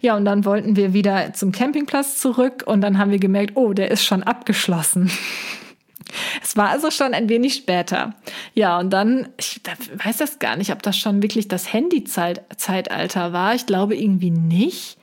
Ja, 0.00 0.16
und 0.16 0.24
dann 0.24 0.44
wollten 0.44 0.76
wir 0.76 0.92
wieder 0.92 1.32
zum 1.34 1.52
Campingplatz 1.52 2.18
zurück 2.18 2.62
und 2.66 2.80
dann 2.80 2.98
haben 2.98 3.10
wir 3.10 3.18
gemerkt, 3.18 3.52
oh, 3.56 3.72
der 3.72 3.90
ist 3.90 4.04
schon 4.04 4.22
abgeschlossen. 4.22 5.10
Es 6.42 6.56
war 6.56 6.68
also 6.70 6.90
schon 6.90 7.14
ein 7.14 7.28
wenig 7.28 7.54
später. 7.54 8.14
Ja, 8.54 8.78
und 8.78 8.90
dann, 8.90 9.28
ich 9.38 9.60
weiß 10.04 10.18
das 10.18 10.38
gar 10.38 10.56
nicht, 10.56 10.72
ob 10.72 10.82
das 10.82 10.96
schon 10.96 11.22
wirklich 11.22 11.48
das 11.48 11.72
Handy-Zeitalter 11.72 13.32
war. 13.32 13.54
Ich 13.54 13.66
glaube 13.66 13.96
irgendwie 13.96 14.30
nicht. 14.30 14.98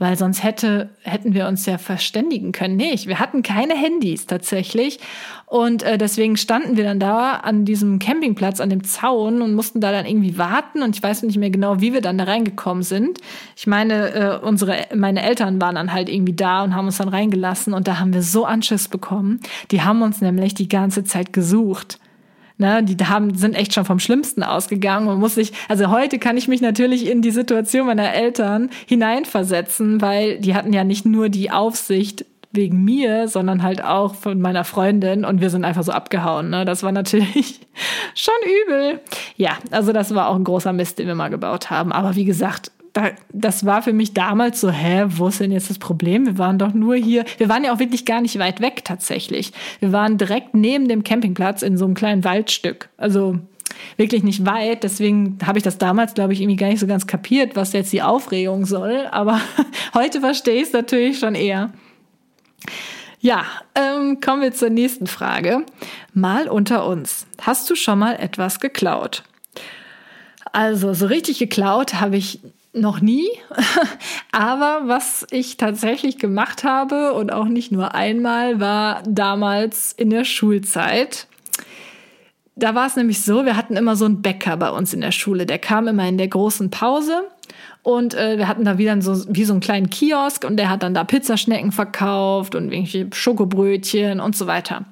Weil 0.00 0.16
sonst 0.16 0.44
hätte, 0.44 0.90
hätten 1.02 1.34
wir 1.34 1.48
uns 1.48 1.66
ja 1.66 1.76
verständigen 1.76 2.52
können. 2.52 2.76
Nee, 2.76 2.96
wir 3.04 3.18
hatten 3.18 3.42
keine 3.42 3.74
Handys 3.74 4.26
tatsächlich. 4.26 5.00
Und 5.46 5.82
äh, 5.82 5.98
deswegen 5.98 6.36
standen 6.36 6.76
wir 6.76 6.84
dann 6.84 7.00
da 7.00 7.32
an 7.32 7.64
diesem 7.64 7.98
Campingplatz, 7.98 8.60
an 8.60 8.70
dem 8.70 8.84
Zaun 8.84 9.42
und 9.42 9.54
mussten 9.54 9.80
da 9.80 9.90
dann 9.90 10.06
irgendwie 10.06 10.38
warten. 10.38 10.82
Und 10.82 10.94
ich 10.94 11.02
weiß 11.02 11.24
nicht 11.24 11.36
mehr 11.36 11.50
genau, 11.50 11.80
wie 11.80 11.92
wir 11.92 12.00
dann 12.00 12.16
da 12.16 12.24
reingekommen 12.24 12.84
sind. 12.84 13.18
Ich 13.56 13.66
meine, 13.66 14.10
äh, 14.14 14.38
unsere, 14.38 14.86
meine 14.94 15.22
Eltern 15.22 15.60
waren 15.60 15.74
dann 15.74 15.92
halt 15.92 16.08
irgendwie 16.08 16.34
da 16.34 16.62
und 16.62 16.76
haben 16.76 16.86
uns 16.86 16.98
dann 16.98 17.08
reingelassen. 17.08 17.74
Und 17.74 17.88
da 17.88 17.98
haben 17.98 18.14
wir 18.14 18.22
so 18.22 18.44
Anschiss 18.44 18.86
bekommen. 18.86 19.40
Die 19.72 19.82
haben 19.82 20.02
uns 20.02 20.20
nämlich 20.20 20.54
die 20.54 20.68
ganze 20.68 21.02
Zeit 21.02 21.32
gesucht. 21.32 21.98
Ne, 22.60 22.82
die 22.82 22.96
haben, 23.04 23.36
sind 23.36 23.54
echt 23.54 23.72
schon 23.72 23.84
vom 23.84 24.00
Schlimmsten 24.00 24.42
ausgegangen 24.42 25.06
und 25.06 25.20
muss 25.20 25.36
sich, 25.36 25.52
also 25.68 25.90
heute 25.90 26.18
kann 26.18 26.36
ich 26.36 26.48
mich 26.48 26.60
natürlich 26.60 27.08
in 27.08 27.22
die 27.22 27.30
Situation 27.30 27.86
meiner 27.86 28.12
Eltern 28.12 28.70
hineinversetzen, 28.86 30.00
weil 30.00 30.40
die 30.40 30.56
hatten 30.56 30.72
ja 30.72 30.82
nicht 30.82 31.06
nur 31.06 31.28
die 31.28 31.52
Aufsicht 31.52 32.24
wegen 32.50 32.82
mir, 32.82 33.28
sondern 33.28 33.62
halt 33.62 33.84
auch 33.84 34.16
von 34.16 34.40
meiner 34.40 34.64
Freundin 34.64 35.24
und 35.24 35.40
wir 35.40 35.50
sind 35.50 35.64
einfach 35.64 35.84
so 35.84 35.92
abgehauen. 35.92 36.50
Ne? 36.50 36.64
Das 36.64 36.82
war 36.82 36.92
natürlich 36.92 37.60
schon 38.14 38.34
übel. 38.66 39.00
Ja, 39.36 39.58
also 39.70 39.92
das 39.92 40.14
war 40.14 40.28
auch 40.28 40.34
ein 40.34 40.44
großer 40.44 40.72
Mist, 40.72 40.98
den 40.98 41.06
wir 41.06 41.14
mal 41.14 41.28
gebaut 41.28 41.70
haben. 41.70 41.92
Aber 41.92 42.16
wie 42.16 42.24
gesagt, 42.24 42.72
da, 42.98 43.12
das 43.32 43.64
war 43.64 43.82
für 43.82 43.92
mich 43.92 44.12
damals 44.12 44.60
so, 44.60 44.70
hä, 44.70 45.04
wo 45.06 45.28
ist 45.28 45.38
denn 45.38 45.52
jetzt 45.52 45.70
das 45.70 45.78
Problem? 45.78 46.26
Wir 46.26 46.36
waren 46.36 46.58
doch 46.58 46.74
nur 46.74 46.96
hier. 46.96 47.24
Wir 47.36 47.48
waren 47.48 47.62
ja 47.62 47.72
auch 47.72 47.78
wirklich 47.78 48.04
gar 48.04 48.20
nicht 48.20 48.38
weit 48.40 48.60
weg 48.60 48.84
tatsächlich. 48.84 49.52
Wir 49.78 49.92
waren 49.92 50.18
direkt 50.18 50.54
neben 50.54 50.88
dem 50.88 51.04
Campingplatz 51.04 51.62
in 51.62 51.76
so 51.76 51.84
einem 51.84 51.94
kleinen 51.94 52.24
Waldstück. 52.24 52.88
Also 52.96 53.38
wirklich 53.96 54.24
nicht 54.24 54.44
weit. 54.46 54.82
Deswegen 54.82 55.38
habe 55.46 55.58
ich 55.58 55.64
das 55.64 55.78
damals, 55.78 56.14
glaube 56.14 56.32
ich, 56.32 56.40
irgendwie 56.40 56.56
gar 56.56 56.68
nicht 56.68 56.80
so 56.80 56.88
ganz 56.88 57.06
kapiert, 57.06 57.54
was 57.54 57.72
jetzt 57.72 57.92
die 57.92 58.02
Aufregung 58.02 58.66
soll. 58.66 59.06
Aber 59.12 59.40
heute 59.94 60.20
verstehe 60.20 60.56
ich 60.56 60.68
es 60.68 60.72
natürlich 60.72 61.20
schon 61.20 61.36
eher. 61.36 61.72
Ja, 63.20 63.44
ähm, 63.76 64.20
kommen 64.20 64.42
wir 64.42 64.52
zur 64.52 64.70
nächsten 64.70 65.06
Frage. 65.06 65.64
Mal 66.14 66.48
unter 66.48 66.84
uns. 66.84 67.26
Hast 67.40 67.70
du 67.70 67.76
schon 67.76 68.00
mal 68.00 68.16
etwas 68.16 68.58
geklaut? 68.58 69.22
Also, 70.52 70.94
so 70.94 71.06
richtig 71.06 71.38
geklaut 71.38 71.94
habe 71.94 72.16
ich 72.16 72.40
noch 72.80 73.00
nie. 73.00 73.28
Aber 74.32 74.82
was 74.86 75.26
ich 75.30 75.56
tatsächlich 75.56 76.18
gemacht 76.18 76.64
habe 76.64 77.12
und 77.12 77.32
auch 77.32 77.46
nicht 77.46 77.72
nur 77.72 77.94
einmal, 77.94 78.60
war 78.60 79.02
damals 79.06 79.92
in 79.92 80.10
der 80.10 80.24
Schulzeit. 80.24 81.26
Da 82.56 82.74
war 82.74 82.86
es 82.86 82.96
nämlich 82.96 83.22
so, 83.22 83.44
wir 83.44 83.56
hatten 83.56 83.76
immer 83.76 83.94
so 83.94 84.04
einen 84.04 84.20
Bäcker 84.20 84.56
bei 84.56 84.70
uns 84.70 84.92
in 84.92 85.00
der 85.00 85.12
Schule. 85.12 85.46
Der 85.46 85.58
kam 85.58 85.86
immer 85.86 86.08
in 86.08 86.18
der 86.18 86.28
großen 86.28 86.70
Pause 86.70 87.22
und 87.82 88.14
äh, 88.14 88.36
wir 88.36 88.48
hatten 88.48 88.64
da 88.64 88.78
wieder 88.78 89.00
so 89.00 89.24
wie 89.28 89.44
so 89.44 89.52
einen 89.52 89.60
kleinen 89.60 89.90
Kiosk 89.90 90.44
und 90.44 90.56
der 90.56 90.68
hat 90.68 90.82
dann 90.82 90.92
da 90.92 91.04
Pizzaschnecken 91.04 91.72
verkauft 91.72 92.54
und 92.54 92.72
irgendwelche 92.72 93.08
Schokobrötchen 93.12 94.20
und 94.20 94.36
so 94.36 94.46
weiter. 94.46 94.84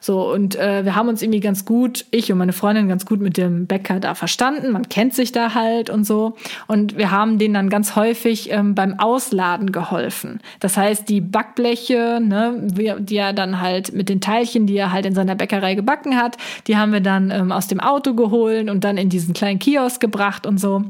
So, 0.00 0.32
und 0.32 0.56
äh, 0.56 0.84
wir 0.84 0.94
haben 0.94 1.08
uns 1.08 1.22
irgendwie 1.22 1.40
ganz 1.40 1.64
gut, 1.64 2.04
ich 2.10 2.30
und 2.30 2.38
meine 2.38 2.52
Freundin 2.52 2.88
ganz 2.88 3.06
gut 3.06 3.20
mit 3.20 3.36
dem 3.36 3.66
Bäcker 3.66 4.00
da 4.00 4.14
verstanden. 4.14 4.72
Man 4.72 4.88
kennt 4.88 5.14
sich 5.14 5.32
da 5.32 5.54
halt 5.54 5.90
und 5.90 6.04
so. 6.04 6.36
Und 6.66 6.96
wir 6.96 7.10
haben 7.10 7.38
denen 7.38 7.54
dann 7.54 7.70
ganz 7.70 7.96
häufig 7.96 8.50
ähm, 8.50 8.74
beim 8.74 8.98
Ausladen 8.98 9.72
geholfen. 9.72 10.40
Das 10.60 10.76
heißt, 10.76 11.08
die 11.08 11.20
Backbleche, 11.20 12.20
ne, 12.22 12.54
die 12.98 13.16
er 13.16 13.32
dann 13.32 13.60
halt 13.60 13.92
mit 13.92 14.08
den 14.08 14.20
Teilchen, 14.20 14.66
die 14.66 14.76
er 14.76 14.92
halt 14.92 15.06
in 15.06 15.14
seiner 15.14 15.34
Bäckerei 15.34 15.74
gebacken 15.74 16.16
hat, 16.16 16.36
die 16.66 16.76
haben 16.76 16.92
wir 16.92 17.00
dann 17.00 17.30
ähm, 17.30 17.52
aus 17.52 17.68
dem 17.68 17.80
Auto 17.80 18.14
geholt 18.14 18.70
und 18.70 18.84
dann 18.84 18.96
in 18.96 19.08
diesen 19.08 19.34
kleinen 19.34 19.58
Kiosk 19.58 20.00
gebracht 20.00 20.46
und 20.46 20.58
so. 20.58 20.84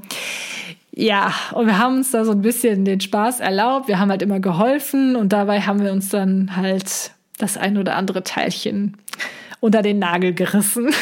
Ja, 0.99 1.35
und 1.53 1.67
wir 1.67 1.79
haben 1.79 1.97
uns 1.97 2.11
da 2.11 2.25
so 2.25 2.33
ein 2.33 2.41
bisschen 2.41 2.87
den 2.87 3.01
Spaß 3.01 3.41
erlaubt. 3.41 3.87
Wir 3.87 3.99
haben 3.99 4.11
halt 4.11 4.23
immer 4.23 4.41
geholfen 4.41 5.15
und 5.15 5.31
dabei 5.31 5.61
haben 5.61 5.83
wir 5.83 5.93
uns 5.93 6.09
dann 6.09 6.57
halt 6.57 7.13
das 7.39 7.57
ein 7.57 7.79
oder 7.79 7.97
andere 7.97 8.23
Teilchen 8.23 8.97
unter 9.61 9.83
den 9.83 9.99
Nagel 9.99 10.35
gerissen. 10.35 10.87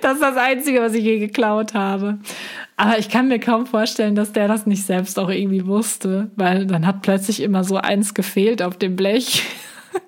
das 0.00 0.14
ist 0.14 0.22
das 0.22 0.36
Einzige, 0.36 0.80
was 0.80 0.94
ich 0.94 1.04
je 1.04 1.18
geklaut 1.18 1.74
habe. 1.74 2.18
Aber 2.76 2.98
ich 2.98 3.08
kann 3.08 3.28
mir 3.28 3.38
kaum 3.38 3.66
vorstellen, 3.66 4.14
dass 4.14 4.32
der 4.32 4.48
das 4.48 4.66
nicht 4.66 4.84
selbst 4.84 5.18
auch 5.18 5.28
irgendwie 5.28 5.66
wusste, 5.66 6.30
weil 6.36 6.66
dann 6.66 6.86
hat 6.86 7.02
plötzlich 7.02 7.40
immer 7.40 7.62
so 7.62 7.76
eins 7.76 8.14
gefehlt 8.14 8.62
auf 8.62 8.78
dem 8.78 8.96
Blech. 8.96 9.42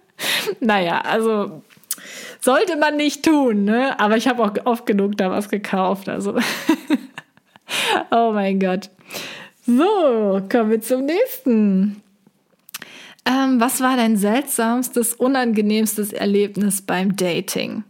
naja, 0.61 1.01
also 1.01 1.63
sollte 2.41 2.77
man 2.77 2.97
nicht 2.97 3.25
tun, 3.25 3.65
ne? 3.65 3.99
Aber 4.01 4.17
ich 4.17 4.27
habe 4.27 4.43
auch 4.43 4.53
oft 4.65 4.87
genug 4.87 5.17
da 5.17 5.31
was 5.31 5.49
gekauft, 5.49 6.09
also. 6.09 6.37
oh 8.11 8.33
mein 8.33 8.59
Gott. 8.59 8.91
So, 9.67 10.43
kommen 10.51 10.71
wir 10.71 10.81
zum 10.81 11.05
nächsten. 11.05 12.02
Ähm, 13.25 13.61
was 13.61 13.81
war 13.81 13.97
dein 13.97 14.17
seltsamstes, 14.17 15.15
unangenehmstes 15.15 16.13
Erlebnis 16.13 16.83
beim 16.83 17.17
Dating? 17.17 17.85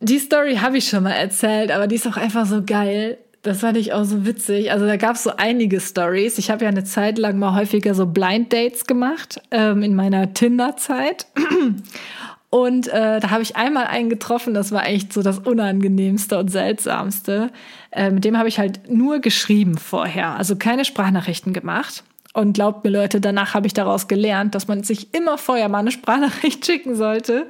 Die 0.00 0.18
Story 0.18 0.56
habe 0.56 0.78
ich 0.78 0.88
schon 0.88 1.04
mal 1.04 1.12
erzählt, 1.12 1.70
aber 1.70 1.86
die 1.86 1.96
ist 1.96 2.06
auch 2.06 2.16
einfach 2.16 2.46
so 2.46 2.62
geil. 2.62 3.18
Das 3.42 3.60
fand 3.60 3.76
ich 3.76 3.92
auch 3.92 4.04
so 4.04 4.26
witzig. 4.26 4.72
Also 4.72 4.86
da 4.86 4.96
gab 4.96 5.16
es 5.16 5.22
so 5.22 5.30
einige 5.36 5.80
Stories. 5.80 6.38
Ich 6.38 6.50
habe 6.50 6.64
ja 6.64 6.68
eine 6.68 6.84
Zeit 6.84 7.16
lang 7.18 7.38
mal 7.38 7.54
häufiger 7.54 7.94
so 7.94 8.06
Blind 8.06 8.52
Dates 8.52 8.86
gemacht 8.86 9.40
ähm, 9.50 9.82
in 9.82 9.94
meiner 9.94 10.32
Tinder-Zeit. 10.32 11.26
Und 12.50 12.88
äh, 12.88 13.20
da 13.20 13.30
habe 13.30 13.42
ich 13.42 13.56
einmal 13.56 13.86
einen 13.86 14.08
getroffen, 14.08 14.54
das 14.54 14.72
war 14.72 14.86
echt 14.86 15.12
so 15.12 15.22
das 15.22 15.40
Unangenehmste 15.40 16.38
und 16.38 16.48
Seltsamste. 16.48 17.50
Äh, 17.90 18.10
mit 18.10 18.24
dem 18.24 18.38
habe 18.38 18.48
ich 18.48 18.58
halt 18.58 18.88
nur 18.88 19.18
geschrieben 19.18 19.76
vorher, 19.76 20.36
also 20.36 20.56
keine 20.56 20.84
Sprachnachrichten 20.84 21.52
gemacht. 21.52 22.04
Und 22.36 22.52
glaubt 22.52 22.84
mir, 22.84 22.90
Leute, 22.90 23.18
danach 23.18 23.54
habe 23.54 23.66
ich 23.66 23.72
daraus 23.72 24.08
gelernt, 24.08 24.54
dass 24.54 24.68
man 24.68 24.82
sich 24.82 25.14
immer 25.14 25.38
vorher 25.38 25.70
mal 25.70 25.78
eine 25.78 25.90
Sprachnachricht 25.90 26.66
schicken 26.66 26.94
sollte. 26.94 27.48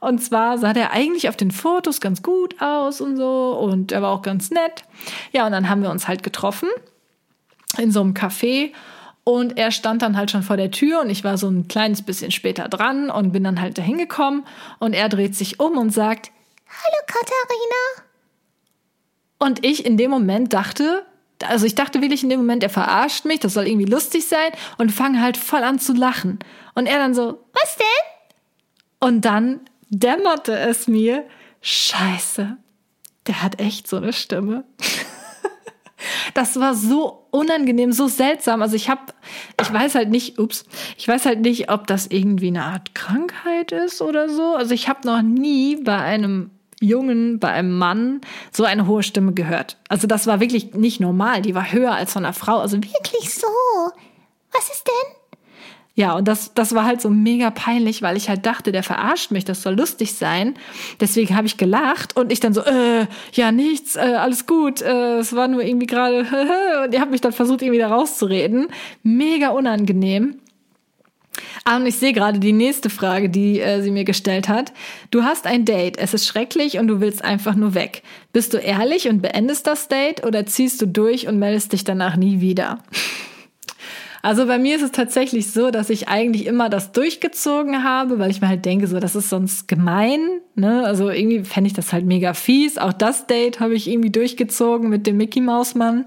Und 0.00 0.24
zwar 0.24 0.58
sah 0.58 0.72
der 0.72 0.90
eigentlich 0.90 1.28
auf 1.28 1.36
den 1.36 1.52
Fotos 1.52 2.00
ganz 2.00 2.20
gut 2.20 2.60
aus 2.60 3.00
und 3.00 3.16
so. 3.16 3.56
Und 3.56 3.92
er 3.92 4.02
war 4.02 4.10
auch 4.10 4.22
ganz 4.22 4.50
nett. 4.50 4.82
Ja, 5.30 5.46
und 5.46 5.52
dann 5.52 5.68
haben 5.68 5.82
wir 5.82 5.90
uns 5.90 6.08
halt 6.08 6.24
getroffen 6.24 6.68
in 7.78 7.92
so 7.92 8.00
einem 8.00 8.12
Café. 8.12 8.72
Und 9.22 9.56
er 9.56 9.70
stand 9.70 10.02
dann 10.02 10.16
halt 10.16 10.32
schon 10.32 10.42
vor 10.42 10.56
der 10.56 10.72
Tür 10.72 11.02
und 11.02 11.10
ich 11.10 11.22
war 11.22 11.38
so 11.38 11.48
ein 11.48 11.68
kleines 11.68 12.02
bisschen 12.02 12.32
später 12.32 12.68
dran 12.68 13.10
und 13.10 13.30
bin 13.30 13.44
dann 13.44 13.60
halt 13.60 13.78
dahin 13.78 13.98
gekommen. 13.98 14.44
Und 14.80 14.94
er 14.94 15.08
dreht 15.08 15.36
sich 15.36 15.60
um 15.60 15.78
und 15.78 15.90
sagt, 15.90 16.32
Hallo 16.66 17.06
Katharina. 17.06 18.08
Und 19.38 19.64
ich 19.64 19.86
in 19.86 19.96
dem 19.96 20.10
Moment 20.10 20.52
dachte, 20.52 21.06
also 21.42 21.66
ich 21.66 21.74
dachte 21.74 22.00
wirklich 22.00 22.22
in 22.22 22.28
dem 22.28 22.40
Moment, 22.40 22.62
er 22.62 22.70
verarscht 22.70 23.24
mich, 23.24 23.40
das 23.40 23.54
soll 23.54 23.66
irgendwie 23.66 23.90
lustig 23.90 24.26
sein 24.26 24.50
und 24.78 24.92
fange 24.92 25.20
halt 25.20 25.36
voll 25.36 25.62
an 25.62 25.78
zu 25.78 25.92
lachen. 25.92 26.38
Und 26.74 26.86
er 26.86 26.98
dann 26.98 27.14
so, 27.14 27.44
was 27.52 27.76
denn? 27.76 29.08
Und 29.08 29.24
dann 29.24 29.60
dämmerte 29.90 30.56
es 30.56 30.86
mir, 30.88 31.24
scheiße, 31.60 32.56
der 33.26 33.42
hat 33.42 33.60
echt 33.60 33.88
so 33.88 33.96
eine 33.96 34.12
Stimme. 34.12 34.64
das 36.34 36.58
war 36.58 36.74
so 36.74 37.26
unangenehm, 37.30 37.92
so 37.92 38.06
seltsam. 38.06 38.62
Also 38.62 38.76
ich 38.76 38.88
habe, 38.88 39.02
ich 39.60 39.72
weiß 39.72 39.94
halt 39.94 40.10
nicht, 40.10 40.38
ups, 40.38 40.64
ich 40.96 41.08
weiß 41.08 41.26
halt 41.26 41.40
nicht, 41.40 41.70
ob 41.70 41.86
das 41.86 42.06
irgendwie 42.06 42.48
eine 42.48 42.64
Art 42.64 42.94
Krankheit 42.94 43.72
ist 43.72 44.00
oder 44.02 44.28
so. 44.28 44.54
Also 44.54 44.74
ich 44.74 44.88
habe 44.88 45.06
noch 45.06 45.22
nie 45.22 45.76
bei 45.76 45.96
einem 45.96 46.50
Jungen, 46.80 47.38
bei 47.38 47.50
einem 47.50 47.76
Mann 47.76 48.20
so 48.52 48.64
eine 48.64 48.86
hohe 48.86 49.02
Stimme 49.02 49.32
gehört. 49.32 49.78
Also 49.88 50.06
das 50.06 50.26
war 50.26 50.40
wirklich 50.40 50.74
nicht 50.74 51.00
normal. 51.00 51.42
Die 51.42 51.54
war 51.54 51.72
höher 51.72 51.92
als 51.92 52.12
von 52.12 52.24
einer 52.24 52.34
Frau. 52.34 52.58
Also 52.58 52.76
wirklich 52.76 53.34
so. 53.34 53.46
Was 54.52 54.70
ist 54.70 54.86
denn? 54.86 55.16
Ja, 55.96 56.14
und 56.16 56.26
das, 56.26 56.54
das 56.54 56.74
war 56.74 56.84
halt 56.84 57.00
so 57.00 57.08
mega 57.08 57.50
peinlich, 57.50 58.02
weil 58.02 58.16
ich 58.16 58.28
halt 58.28 58.44
dachte, 58.46 58.72
der 58.72 58.82
verarscht 58.82 59.30
mich, 59.30 59.44
das 59.44 59.62
soll 59.62 59.74
lustig 59.74 60.14
sein. 60.14 60.54
Deswegen 61.00 61.36
habe 61.36 61.46
ich 61.46 61.56
gelacht 61.56 62.16
und 62.16 62.32
ich 62.32 62.40
dann 62.40 62.52
so, 62.52 62.62
äh, 62.62 63.06
ja, 63.32 63.52
nichts, 63.52 63.94
äh, 63.94 64.00
alles 64.00 64.46
gut, 64.46 64.82
äh, 64.82 65.18
es 65.18 65.36
war 65.36 65.46
nur 65.46 65.62
irgendwie 65.62 65.86
gerade, 65.86 66.20
und 66.84 66.92
ihr 66.92 67.00
habt 67.00 67.12
mich 67.12 67.20
dann 67.20 67.32
versucht, 67.32 67.62
irgendwie 67.62 67.78
da 67.78 67.88
rauszureden. 67.88 68.66
Mega 69.04 69.50
unangenehm. 69.50 70.40
Ah, 71.64 71.76
und 71.76 71.86
ich 71.86 71.96
sehe 71.96 72.12
gerade 72.12 72.38
die 72.38 72.52
nächste 72.52 72.90
Frage, 72.90 73.28
die 73.30 73.60
äh, 73.60 73.82
sie 73.82 73.90
mir 73.90 74.04
gestellt 74.04 74.48
hat. 74.48 74.72
Du 75.10 75.24
hast 75.24 75.46
ein 75.46 75.64
Date, 75.64 75.98
es 75.98 76.14
ist 76.14 76.26
schrecklich 76.26 76.78
und 76.78 76.88
du 76.88 77.00
willst 77.00 77.24
einfach 77.24 77.54
nur 77.54 77.74
weg. 77.74 78.02
Bist 78.32 78.54
du 78.54 78.58
ehrlich 78.58 79.08
und 79.08 79.22
beendest 79.22 79.66
das 79.66 79.88
Date 79.88 80.24
oder 80.24 80.46
ziehst 80.46 80.82
du 80.82 80.86
durch 80.86 81.26
und 81.26 81.38
meldest 81.38 81.72
dich 81.72 81.84
danach 81.84 82.16
nie 82.16 82.40
wieder? 82.40 82.78
Also 84.24 84.46
bei 84.46 84.58
mir 84.58 84.76
ist 84.76 84.82
es 84.82 84.92
tatsächlich 84.92 85.50
so, 85.50 85.70
dass 85.70 85.90
ich 85.90 86.08
eigentlich 86.08 86.46
immer 86.46 86.70
das 86.70 86.92
durchgezogen 86.92 87.84
habe, 87.84 88.18
weil 88.18 88.30
ich 88.30 88.40
mir 88.40 88.48
halt 88.48 88.64
denke, 88.64 88.86
so, 88.86 88.98
das 88.98 89.14
ist 89.14 89.28
sonst 89.28 89.68
gemein. 89.68 90.40
Ne? 90.54 90.82
Also 90.86 91.10
irgendwie 91.10 91.44
fände 91.44 91.68
ich 91.68 91.74
das 91.74 91.92
halt 91.92 92.06
mega 92.06 92.32
fies. 92.32 92.78
Auch 92.78 92.94
das 92.94 93.26
Date 93.26 93.60
habe 93.60 93.74
ich 93.74 93.86
irgendwie 93.86 94.10
durchgezogen 94.10 94.88
mit 94.88 95.06
dem 95.06 95.18
Mickey 95.18 95.42
Maus 95.42 95.74
Mann 95.74 96.06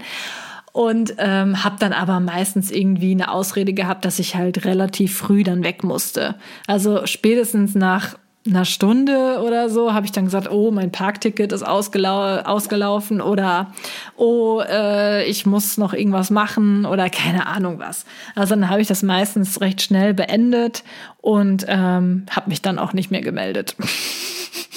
und 0.77 1.15
ähm, 1.17 1.63
habe 1.63 1.77
dann 1.79 1.91
aber 1.91 2.19
meistens 2.19 2.69
irgendwie 2.69 3.09
eine 3.09 3.31
Ausrede 3.31 3.73
gehabt, 3.73 4.05
dass 4.05 4.19
ich 4.19 4.35
halt 4.35 4.63
relativ 4.63 5.17
früh 5.17 5.43
dann 5.43 5.63
weg 5.63 5.83
musste. 5.83 6.35
Also 6.67 7.07
spätestens 7.07 7.73
nach 7.73 8.13
einer 8.45 8.63
Stunde 8.63 9.41
oder 9.43 9.71
so 9.71 9.95
habe 9.95 10.05
ich 10.05 10.11
dann 10.11 10.25
gesagt, 10.25 10.51
oh, 10.51 10.69
mein 10.69 10.91
Parkticket 10.91 11.51
ist 11.51 11.63
ausgelau 11.63 12.41
ausgelaufen 12.43 13.21
oder 13.21 13.73
oh, 14.17 14.61
äh, 14.69 15.25
ich 15.25 15.47
muss 15.47 15.79
noch 15.79 15.95
irgendwas 15.95 16.29
machen 16.29 16.85
oder 16.85 17.09
keine 17.09 17.47
Ahnung 17.47 17.79
was. 17.79 18.05
Also 18.35 18.53
dann 18.53 18.69
habe 18.69 18.79
ich 18.79 18.87
das 18.87 19.01
meistens 19.01 19.59
recht 19.61 19.81
schnell 19.81 20.13
beendet 20.13 20.83
und 21.21 21.65
ähm, 21.67 22.27
habe 22.29 22.49
mich 22.51 22.61
dann 22.61 22.77
auch 22.77 22.93
nicht 22.93 23.09
mehr 23.09 23.21
gemeldet. 23.21 23.75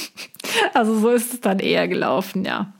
also 0.73 0.99
so 0.99 1.11
ist 1.11 1.35
es 1.35 1.41
dann 1.43 1.59
eher 1.59 1.89
gelaufen, 1.89 2.47
ja. 2.47 2.73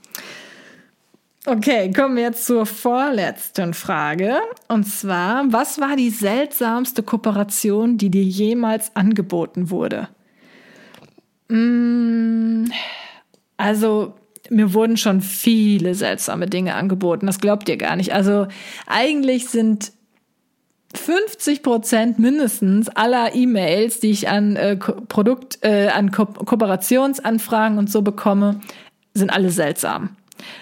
Okay, 1.45 1.91
kommen 1.91 2.17
wir 2.17 2.23
jetzt 2.23 2.45
zur 2.45 2.67
vorletzten 2.67 3.73
Frage. 3.73 4.35
Und 4.67 4.83
zwar, 4.83 5.51
was 5.51 5.79
war 5.79 5.95
die 5.95 6.11
seltsamste 6.11 7.01
Kooperation, 7.01 7.97
die 7.97 8.11
dir 8.11 8.23
jemals 8.23 8.95
angeboten 8.95 9.71
wurde? 9.71 10.09
Mm, 11.49 12.65
also, 13.57 14.13
mir 14.51 14.75
wurden 14.75 14.97
schon 14.97 15.21
viele 15.21 15.95
seltsame 15.95 16.45
Dinge 16.45 16.75
angeboten. 16.75 17.25
Das 17.25 17.39
glaubt 17.39 17.67
ihr 17.69 17.77
gar 17.77 17.95
nicht. 17.95 18.13
Also, 18.13 18.47
eigentlich 18.85 19.49
sind 19.49 19.93
50 20.93 21.63
Prozent 21.63 22.19
mindestens 22.19 22.87
aller 22.89 23.33
E-Mails, 23.33 23.99
die 23.99 24.11
ich 24.11 24.29
an 24.29 24.57
äh, 24.57 24.77
Produkt, 24.77 25.57
äh, 25.63 25.87
an 25.87 26.11
Ko 26.11 26.25
Kooperationsanfragen 26.27 27.79
und 27.79 27.89
so 27.89 28.03
bekomme, 28.03 28.59
sind 29.15 29.31
alle 29.31 29.49
seltsam. 29.49 30.17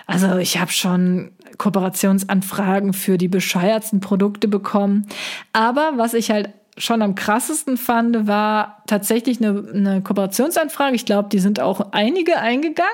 Also 0.07 0.37
ich 0.37 0.59
habe 0.59 0.71
schon 0.71 1.31
Kooperationsanfragen 1.57 2.93
für 2.93 3.17
die 3.17 3.27
bescheuertsten 3.27 3.99
Produkte 3.99 4.47
bekommen. 4.47 5.07
Aber 5.53 5.93
was 5.95 6.13
ich 6.13 6.31
halt 6.31 6.49
schon 6.77 7.01
am 7.01 7.15
krassesten 7.15 7.77
fand, 7.77 8.27
war 8.27 8.83
tatsächlich 8.87 9.39
eine, 9.39 9.69
eine 9.73 10.01
Kooperationsanfrage. 10.01 10.95
Ich 10.95 11.05
glaube, 11.05 11.29
die 11.29 11.39
sind 11.39 11.59
auch 11.59 11.91
einige 11.91 12.37
eingegangen. 12.39 12.89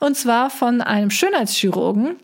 Und 0.00 0.16
zwar 0.16 0.50
von 0.50 0.80
einem 0.80 1.10
Schönheitschirurgen. 1.10 2.16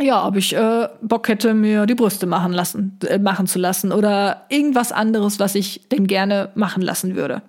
Ja, 0.00 0.26
ob 0.26 0.36
ich 0.36 0.54
äh, 0.54 0.88
Bock 1.00 1.28
hätte, 1.28 1.54
mir 1.54 1.86
die 1.86 1.94
Brüste 1.94 2.26
machen 2.26 2.52
lassen, 2.52 2.98
äh, 3.06 3.18
machen 3.18 3.46
zu 3.46 3.58
lassen 3.58 3.92
oder 3.92 4.44
irgendwas 4.50 4.92
anderes, 4.92 5.38
was 5.40 5.54
ich 5.54 5.88
denn 5.90 6.06
gerne 6.06 6.50
machen 6.54 6.82
lassen 6.82 7.16
würde. 7.16 7.40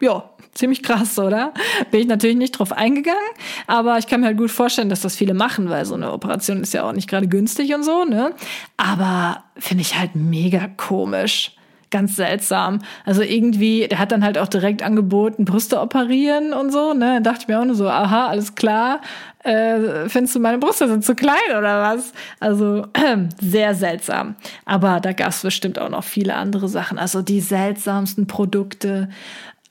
Ja, 0.00 0.30
ziemlich 0.54 0.82
krass, 0.82 1.18
oder? 1.18 1.52
Bin 1.90 2.00
ich 2.00 2.06
natürlich 2.06 2.36
nicht 2.36 2.52
drauf 2.52 2.72
eingegangen, 2.72 3.18
aber 3.66 3.98
ich 3.98 4.06
kann 4.06 4.20
mir 4.20 4.26
halt 4.26 4.38
gut 4.38 4.50
vorstellen, 4.50 4.88
dass 4.88 5.02
das 5.02 5.16
viele 5.16 5.34
machen, 5.34 5.68
weil 5.68 5.84
so 5.84 5.94
eine 5.94 6.12
Operation 6.12 6.62
ist 6.62 6.74
ja 6.74 6.84
auch 6.84 6.92
nicht 6.92 7.08
gerade 7.08 7.28
günstig 7.28 7.74
und 7.74 7.82
so, 7.84 8.04
ne? 8.04 8.32
Aber 8.76 9.44
finde 9.56 9.82
ich 9.82 9.98
halt 9.98 10.16
mega 10.16 10.68
komisch. 10.76 11.52
Ganz 11.92 12.14
seltsam. 12.14 12.78
Also 13.04 13.22
irgendwie, 13.22 13.88
der 13.88 13.98
hat 13.98 14.12
dann 14.12 14.22
halt 14.22 14.38
auch 14.38 14.46
direkt 14.46 14.80
angeboten, 14.80 15.44
Brüste 15.44 15.80
operieren 15.80 16.52
und 16.52 16.70
so, 16.70 16.94
ne? 16.94 17.20
Da 17.20 17.32
dachte 17.32 17.42
ich 17.42 17.48
mir 17.48 17.60
auch 17.60 17.64
nur 17.64 17.74
so, 17.74 17.88
aha, 17.88 18.28
alles 18.28 18.54
klar. 18.54 19.00
Äh, 19.42 20.08
findest 20.08 20.36
du, 20.36 20.40
meine 20.40 20.58
Brüste 20.58 20.86
sind 20.86 21.04
zu 21.04 21.16
klein 21.16 21.50
oder 21.50 21.82
was? 21.82 22.12
Also 22.38 22.86
äh, 22.92 23.16
sehr 23.40 23.74
seltsam. 23.74 24.36
Aber 24.64 25.00
da 25.00 25.12
gab 25.12 25.30
es 25.30 25.42
bestimmt 25.42 25.80
auch 25.80 25.88
noch 25.88 26.04
viele 26.04 26.34
andere 26.34 26.68
Sachen. 26.68 26.96
Also 26.96 27.22
die 27.22 27.40
seltsamsten 27.40 28.28
Produkte. 28.28 29.08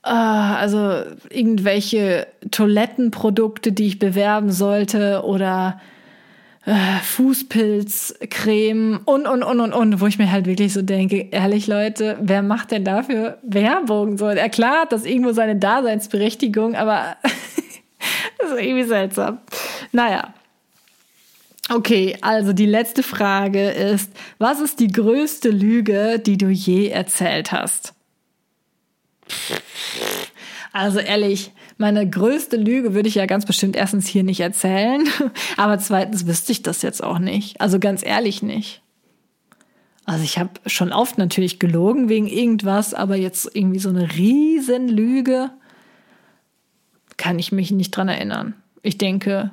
Ah, 0.01 0.55
also 0.55 1.03
irgendwelche 1.29 2.27
Toilettenprodukte, 2.51 3.73
die 3.73 3.87
ich 3.87 3.99
bewerben 3.99 4.49
sollte 4.51 5.23
oder 5.25 5.81
äh, 6.65 6.99
Fußpilzcreme 7.03 9.01
und, 9.05 9.27
und, 9.27 9.43
und, 9.43 9.59
und, 9.59 9.73
und, 9.73 10.01
wo 10.01 10.07
ich 10.07 10.17
mir 10.17 10.31
halt 10.31 10.45
wirklich 10.45 10.71
so 10.73 10.81
denke, 10.81 11.27
ehrlich 11.31 11.67
Leute, 11.67 12.17
wer 12.21 12.41
macht 12.41 12.71
denn 12.71 12.85
dafür 12.85 13.39
Werbung? 13.41 14.17
So, 14.17 14.27
er 14.27 14.49
klar 14.49 14.81
hat 14.81 14.91
das 14.91 15.03
irgendwo 15.05 15.33
seine 15.33 15.57
Daseinsberechtigung, 15.57 16.75
aber 16.75 17.17
das 18.37 18.51
ist 18.51 18.59
irgendwie 18.59 18.83
seltsam. 18.83 19.39
Naja. 19.91 20.33
Okay, 21.71 22.17
also 22.21 22.53
die 22.53 22.65
letzte 22.65 23.03
Frage 23.03 23.69
ist, 23.69 24.11
was 24.37 24.59
ist 24.59 24.79
die 24.79 24.87
größte 24.87 25.49
Lüge, 25.49 26.19
die 26.19 26.37
du 26.37 26.49
je 26.49 26.87
erzählt 26.87 27.51
hast? 27.51 27.93
Also 30.71 30.99
ehrlich, 30.99 31.51
meine 31.77 32.07
größte 32.07 32.57
Lüge 32.57 32.93
würde 32.93 33.09
ich 33.09 33.15
ja 33.15 33.25
ganz 33.25 33.45
bestimmt 33.45 33.75
erstens 33.75 34.07
hier 34.07 34.23
nicht 34.23 34.39
erzählen, 34.39 35.07
aber 35.57 35.79
zweitens 35.79 36.27
wüsste 36.27 36.51
ich 36.51 36.61
das 36.61 36.81
jetzt 36.81 37.03
auch 37.03 37.19
nicht. 37.19 37.59
Also 37.59 37.79
ganz 37.79 38.05
ehrlich 38.05 38.43
nicht. 38.43 38.81
Also 40.05 40.23
ich 40.23 40.39
habe 40.39 40.51
schon 40.65 40.91
oft 40.91 41.17
natürlich 41.17 41.59
gelogen 41.59 42.09
wegen 42.09 42.27
irgendwas, 42.27 42.93
aber 42.93 43.15
jetzt 43.15 43.49
irgendwie 43.53 43.79
so 43.79 43.89
eine 43.89 44.11
Riesenlüge 44.15 45.51
kann 47.17 47.37
ich 47.37 47.51
mich 47.51 47.71
nicht 47.71 47.91
dran 47.91 48.09
erinnern. 48.09 48.55
Ich 48.81 48.97
denke, 48.97 49.51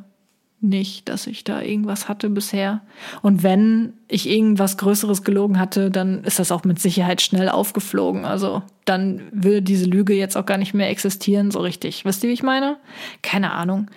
nicht, 0.68 1.08
dass 1.08 1.26
ich 1.26 1.44
da 1.44 1.62
irgendwas 1.62 2.08
hatte 2.08 2.30
bisher. 2.30 2.82
Und 3.22 3.42
wenn 3.42 3.94
ich 4.08 4.28
irgendwas 4.28 4.76
Größeres 4.76 5.22
gelogen 5.24 5.58
hatte, 5.58 5.90
dann 5.90 6.24
ist 6.24 6.38
das 6.38 6.52
auch 6.52 6.64
mit 6.64 6.80
Sicherheit 6.80 7.22
schnell 7.22 7.48
aufgeflogen. 7.48 8.24
Also 8.24 8.62
dann 8.84 9.22
würde 9.32 9.62
diese 9.62 9.86
Lüge 9.86 10.14
jetzt 10.14 10.36
auch 10.36 10.46
gar 10.46 10.58
nicht 10.58 10.74
mehr 10.74 10.90
existieren, 10.90 11.50
so 11.50 11.60
richtig. 11.60 12.04
Wisst 12.04 12.22
ihr, 12.24 12.30
wie 12.30 12.34
ich 12.34 12.42
meine? 12.42 12.76
Keine 13.22 13.52
Ahnung. 13.52 13.88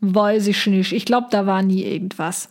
Weiß 0.00 0.46
ich 0.46 0.66
nicht. 0.66 0.92
Ich 0.92 1.04
glaube, 1.04 1.28
da 1.30 1.46
war 1.46 1.62
nie 1.62 1.84
irgendwas. 1.84 2.48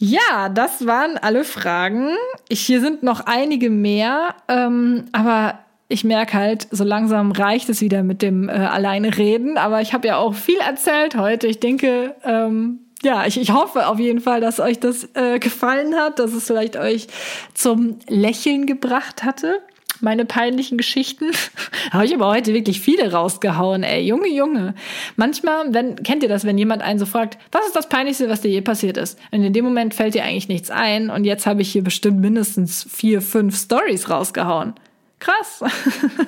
Ja, 0.00 0.48
das 0.48 0.86
waren 0.86 1.18
alle 1.18 1.44
Fragen. 1.44 2.10
Ich, 2.48 2.60
hier 2.60 2.80
sind 2.80 3.02
noch 3.02 3.26
einige 3.26 3.68
mehr, 3.68 4.34
ähm, 4.46 5.06
aber 5.12 5.58
ich 5.88 6.04
merke 6.04 6.34
halt, 6.34 6.68
so 6.70 6.84
langsam 6.84 7.32
reicht 7.32 7.68
es 7.70 7.80
wieder 7.80 8.02
mit 8.02 8.20
dem 8.20 8.48
äh, 8.48 8.52
alleine 8.52 9.16
reden. 9.16 9.56
Aber 9.56 9.80
ich 9.80 9.94
habe 9.94 10.06
ja 10.06 10.18
auch 10.18 10.34
viel 10.34 10.58
erzählt 10.58 11.16
heute. 11.16 11.46
Ich 11.46 11.60
denke, 11.60 12.14
ähm, 12.24 12.80
ja, 13.02 13.26
ich, 13.26 13.40
ich 13.40 13.52
hoffe 13.52 13.86
auf 13.86 13.98
jeden 13.98 14.20
Fall, 14.20 14.40
dass 14.40 14.60
euch 14.60 14.80
das 14.80 15.08
äh, 15.14 15.38
gefallen 15.38 15.94
hat, 15.94 16.18
dass 16.18 16.32
es 16.32 16.46
vielleicht 16.46 16.76
euch 16.76 17.06
zum 17.54 17.98
Lächeln 18.06 18.66
gebracht 18.66 19.24
hatte. 19.24 19.60
Meine 20.00 20.26
peinlichen 20.26 20.76
Geschichten. 20.76 21.30
habe 21.90 22.04
ich 22.04 22.14
aber 22.14 22.28
heute 22.28 22.52
wirklich 22.52 22.80
viele 22.80 23.10
rausgehauen, 23.10 23.82
ey. 23.82 24.02
Junge, 24.02 24.28
Junge. 24.28 24.74
Manchmal, 25.16 25.72
wenn, 25.72 25.96
kennt 26.02 26.22
ihr 26.22 26.28
das, 26.28 26.44
wenn 26.44 26.58
jemand 26.58 26.82
einen 26.82 26.98
so 26.98 27.06
fragt, 27.06 27.38
was 27.50 27.66
ist 27.66 27.74
das 27.74 27.88
Peinlichste, 27.88 28.28
was 28.28 28.42
dir 28.42 28.50
je 28.50 28.60
passiert 28.60 28.98
ist? 28.98 29.18
Und 29.30 29.42
in 29.42 29.54
dem 29.54 29.64
Moment 29.64 29.94
fällt 29.94 30.14
dir 30.14 30.24
eigentlich 30.24 30.48
nichts 30.48 30.70
ein. 30.70 31.08
Und 31.08 31.24
jetzt 31.24 31.46
habe 31.46 31.62
ich 31.62 31.72
hier 31.72 31.82
bestimmt 31.82 32.20
mindestens 32.20 32.86
vier, 32.90 33.22
fünf 33.22 33.58
Stories 33.58 34.10
rausgehauen. 34.10 34.74
Krass. 35.18 35.64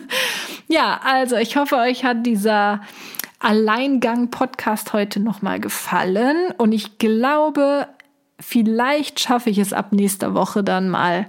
ja, 0.69 1.01
also 1.05 1.37
ich 1.37 1.57
hoffe, 1.57 1.77
euch 1.77 2.05
hat 2.05 2.27
dieser 2.27 2.81
Alleingang-Podcast 3.39 4.93
heute 4.93 5.21
nochmal 5.21 5.61
gefallen. 5.61 6.53
Und 6.59 6.73
ich 6.73 6.99
glaube, 6.99 7.89
vielleicht 8.39 9.21
schaffe 9.21 9.51
ich 9.51 9.59
es 9.59 9.73
ab 9.73 9.93
nächster 9.93 10.35
Woche 10.35 10.63
dann 10.63 10.89
mal 10.89 11.27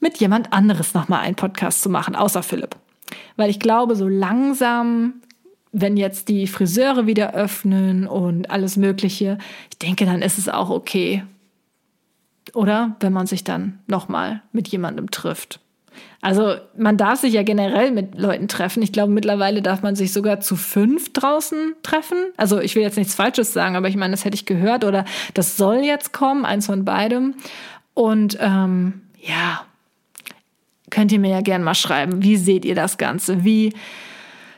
mit 0.00 0.18
jemand 0.18 0.52
anderes 0.52 0.94
nochmal 0.94 1.20
einen 1.20 1.36
Podcast 1.36 1.82
zu 1.82 1.88
machen, 1.88 2.16
außer 2.16 2.42
Philipp. 2.42 2.76
Weil 3.36 3.50
ich 3.50 3.60
glaube, 3.60 3.94
so 3.94 4.08
langsam, 4.08 5.14
wenn 5.72 5.96
jetzt 5.96 6.28
die 6.28 6.46
Friseure 6.46 7.06
wieder 7.06 7.34
öffnen 7.34 8.06
und 8.06 8.50
alles 8.50 8.76
Mögliche, 8.76 9.38
ich 9.70 9.78
denke, 9.78 10.04
dann 10.04 10.22
ist 10.22 10.38
es 10.38 10.48
auch 10.48 10.70
okay. 10.70 11.24
Oder 12.54 12.96
wenn 13.00 13.12
man 13.12 13.26
sich 13.26 13.44
dann 13.44 13.80
nochmal 13.86 14.42
mit 14.52 14.68
jemandem 14.68 15.10
trifft. 15.10 15.60
Also 16.20 16.56
man 16.76 16.96
darf 16.96 17.20
sich 17.20 17.34
ja 17.34 17.42
generell 17.42 17.92
mit 17.92 18.18
Leuten 18.18 18.48
treffen. 18.48 18.82
Ich 18.82 18.92
glaube, 18.92 19.12
mittlerweile 19.12 19.62
darf 19.62 19.82
man 19.82 19.94
sich 19.96 20.12
sogar 20.12 20.40
zu 20.40 20.56
fünf 20.56 21.12
draußen 21.12 21.74
treffen. 21.82 22.18
Also 22.36 22.60
ich 22.60 22.74
will 22.74 22.82
jetzt 22.82 22.96
nichts 22.96 23.14
Falsches 23.14 23.52
sagen, 23.52 23.76
aber 23.76 23.88
ich 23.88 23.96
meine, 23.96 24.12
das 24.12 24.24
hätte 24.24 24.34
ich 24.34 24.46
gehört 24.46 24.84
oder 24.84 25.04
das 25.34 25.56
soll 25.56 25.78
jetzt 25.78 26.12
kommen, 26.12 26.44
eins 26.44 26.66
von 26.66 26.84
beidem. 26.84 27.34
Und 27.94 28.38
ähm, 28.40 29.02
ja, 29.20 29.64
könnt 30.90 31.12
ihr 31.12 31.18
mir 31.18 31.30
ja 31.30 31.40
gerne 31.40 31.64
mal 31.64 31.74
schreiben. 31.74 32.22
Wie 32.22 32.36
seht 32.36 32.64
ihr 32.64 32.74
das 32.74 32.98
Ganze? 32.98 33.44
Wie 33.44 33.72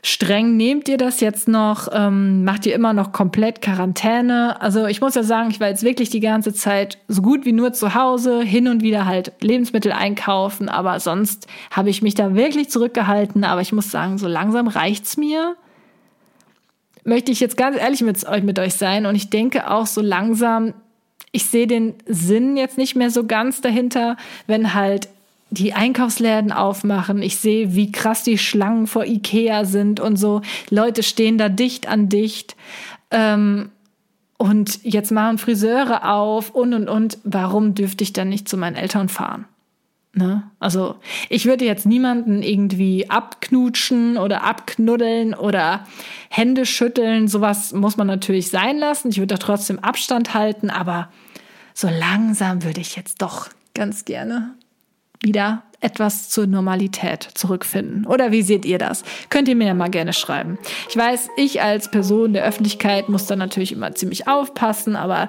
streng 0.09 0.57
nehmt 0.57 0.89
ihr 0.89 0.97
das 0.97 1.21
jetzt 1.21 1.49
noch? 1.49 1.89
Ähm, 1.93 2.45
macht 2.45 2.65
ihr 2.67 2.75
immer 2.75 2.93
noch 2.93 3.13
komplett 3.13 3.61
Quarantäne? 3.61 4.61
Also 4.61 4.87
ich 4.87 5.01
muss 5.01 5.15
ja 5.15 5.23
sagen, 5.23 5.51
ich 5.51 5.61
war 5.61 5.69
jetzt 5.69 5.83
wirklich 5.83 6.09
die 6.09 6.21
ganze 6.21 6.55
Zeit 6.55 6.99
so 7.09 7.21
gut 7.21 7.45
wie 7.45 7.53
nur 7.53 7.73
zu 7.73 7.95
Hause, 7.95 8.41
hin 8.41 8.69
und 8.69 8.83
wieder 8.83 9.05
halt 9.05 9.33
Lebensmittel 9.41 9.93
einkaufen, 9.93 10.69
aber 10.69 10.99
sonst 10.99 11.47
habe 11.71 11.91
ich 11.91 12.03
mich 12.03 12.15
da 12.15 12.35
wirklich 12.35 12.71
zurückgehalten. 12.71 13.45
Aber 13.45 13.61
ich 13.61 13.73
muss 13.73 13.91
sagen, 13.91 14.19
so 14.19 14.27
langsam 14.29 14.67
reicht's 14.67 15.17
mir. 15.17 15.57
Möchte 17.05 17.31
ich 17.31 17.41
jetzt 17.41 17.57
ganz 17.57 17.77
ehrlich 17.77 18.03
mit 18.03 18.25
mit 18.43 18.59
euch 18.59 18.75
sein 18.75 19.07
und 19.07 19.15
ich 19.15 19.31
denke 19.31 19.71
auch 19.71 19.87
so 19.87 20.01
langsam, 20.01 20.75
ich 21.33 21.47
sehe 21.47 21.67
den 21.67 21.95
Sinn 22.07 22.57
jetzt 22.57 22.79
nicht 22.79 22.97
mehr 22.97 23.11
so 23.11 23.27
ganz 23.27 23.61
dahinter, 23.61 24.17
wenn 24.47 24.75
halt 24.75 25.09
die 25.51 25.73
Einkaufsläden 25.73 26.53
aufmachen. 26.53 27.23
Ich 27.23 27.39
sehe, 27.39 27.75
wie 27.75 27.91
krass 27.91 28.23
die 28.23 28.39
Schlangen 28.39 28.87
vor 28.87 29.05
Ikea 29.05 29.65
sind 29.65 30.01
und 30.01 30.17
so. 30.17 30.43
Leute 30.71 31.03
stehen 31.03 31.39
da 31.39 31.49
dicht 31.49 31.89
an 31.89 32.09
dicht. 32.09 32.57
Ähm, 33.11 33.71
und 34.37 34.85
jetzt 34.85 35.11
machen 35.11 35.39
Friseure 35.39 36.09
auf 36.09 36.51
und 36.51 36.75
und 36.75 36.89
und. 36.89 37.19
Warum 37.25 37.75
dürfte 37.75 38.05
ich 38.05 38.13
dann 38.13 38.29
nicht 38.29 38.49
zu 38.49 38.57
meinen 38.57 38.77
Eltern 38.77 39.09
fahren? 39.09 39.47
Ne? 40.15 40.43
Also 40.59 40.97
ich 41.29 41.47
würde 41.47 41.65
jetzt 41.65 41.87
niemanden 41.87 42.43
irgendwie 42.43 43.11
abknutschen 43.11 44.17
oder 44.17 44.45
abknuddeln 44.45 45.35
oder 45.35 45.87
Hände 46.29 46.67
schütteln. 46.67 47.29
Sowas 47.29 47.73
muss 47.73 47.97
man 47.97 48.07
natürlich 48.07 48.51
sein 48.51 48.79
lassen. 48.79 49.09
Ich 49.11 49.19
würde 49.19 49.35
da 49.35 49.39
trotzdem 49.39 49.79
Abstand 49.79 50.35
halten, 50.35 50.71
aber 50.71 51.11
so 51.75 51.89
langsam 51.89 52.65
würde 52.65 52.81
ich 52.81 52.97
jetzt 52.97 53.23
doch 53.23 53.49
ganz 53.75 54.05
gerne 54.05 54.55
wieder 55.23 55.63
etwas 55.81 56.29
zur 56.29 56.47
Normalität 56.47 57.29
zurückfinden. 57.35 58.05
Oder 58.07 58.33
wie 58.33 58.43
seht 58.43 58.65
ihr 58.65 58.79
das? 58.79 59.05
Könnt 59.31 59.49
ihr 59.49 59.55
mir 59.55 59.69
ja 59.69 59.75
mal 59.75 59.91
gerne 59.91 60.13
schreiben. 60.13 60.59
Ich 60.89 60.97
weiß, 60.97 61.29
ich 61.37 61.63
als 61.63 61.91
Person 61.91 62.33
der 62.33 62.45
Öffentlichkeit 62.45 63.09
muss 63.09 63.27
da 63.27 63.37
natürlich 63.37 63.73
immer 63.73 63.95
ziemlich 63.95 64.27
aufpassen, 64.27 64.97
aber 64.97 65.29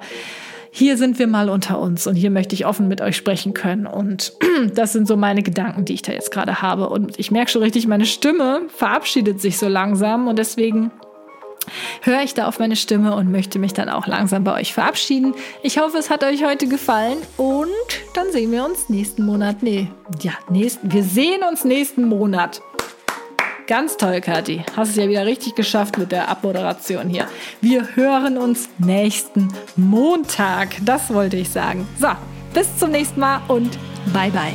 hier 0.71 0.97
sind 0.97 1.19
wir 1.19 1.27
mal 1.27 1.49
unter 1.49 1.79
uns 1.79 2.05
und 2.07 2.15
hier 2.15 2.29
möchte 2.31 2.55
ich 2.55 2.65
offen 2.65 2.87
mit 2.87 3.01
euch 3.01 3.15
sprechen 3.15 3.53
können. 3.53 3.85
Und 3.85 4.33
das 4.73 4.93
sind 4.93 5.07
so 5.07 5.17
meine 5.17 5.43
Gedanken, 5.43 5.85
die 5.85 5.93
ich 5.93 6.01
da 6.01 6.11
jetzt 6.11 6.31
gerade 6.31 6.61
habe. 6.61 6.89
Und 6.89 7.19
ich 7.19 7.31
merke 7.31 7.51
schon 7.51 7.63
richtig, 7.63 7.87
meine 7.87 8.05
Stimme 8.05 8.61
verabschiedet 8.69 9.41
sich 9.41 9.57
so 9.57 9.67
langsam 9.67 10.27
und 10.27 10.39
deswegen 10.39 10.91
höre 12.01 12.21
ich 12.21 12.33
da 12.33 12.47
auf 12.47 12.59
meine 12.59 12.75
Stimme 12.75 13.15
und 13.15 13.31
möchte 13.31 13.59
mich 13.59 13.73
dann 13.73 13.89
auch 13.89 14.07
langsam 14.07 14.43
bei 14.43 14.53
euch 14.59 14.73
verabschieden. 14.73 15.33
Ich 15.63 15.79
hoffe, 15.79 15.97
es 15.97 16.09
hat 16.09 16.23
euch 16.23 16.43
heute 16.43 16.67
gefallen 16.67 17.17
und 17.37 17.67
dann 18.13 18.31
sehen 18.31 18.51
wir 18.51 18.65
uns 18.65 18.89
nächsten 18.89 19.25
Monat. 19.25 19.63
Nee, 19.63 19.89
ja, 20.21 20.33
nächsten, 20.49 20.91
wir 20.91 21.03
sehen 21.03 21.41
uns 21.49 21.63
nächsten 21.63 22.05
Monat. 22.05 22.61
Ganz 23.69 23.97
toll, 23.97 24.19
Kathi. 24.19 24.63
Hast 24.75 24.89
es 24.89 24.95
ja 24.95 25.07
wieder 25.07 25.27
richtig 25.27 25.53
geschafft 25.53 25.99
mit 25.99 26.11
der 26.11 26.27
Abmoderation 26.27 27.07
hier. 27.07 27.27
Wir 27.61 27.95
hören 27.95 28.39
uns 28.39 28.67
nächsten 28.79 29.49
Montag. 29.75 30.69
Das 30.85 31.13
wollte 31.13 31.37
ich 31.37 31.51
sagen. 31.51 31.87
So, 31.99 32.07
bis 32.51 32.77
zum 32.77 32.89
nächsten 32.89 33.19
Mal 33.19 33.41
und 33.47 33.77
bye 34.11 34.31
bye. 34.31 34.53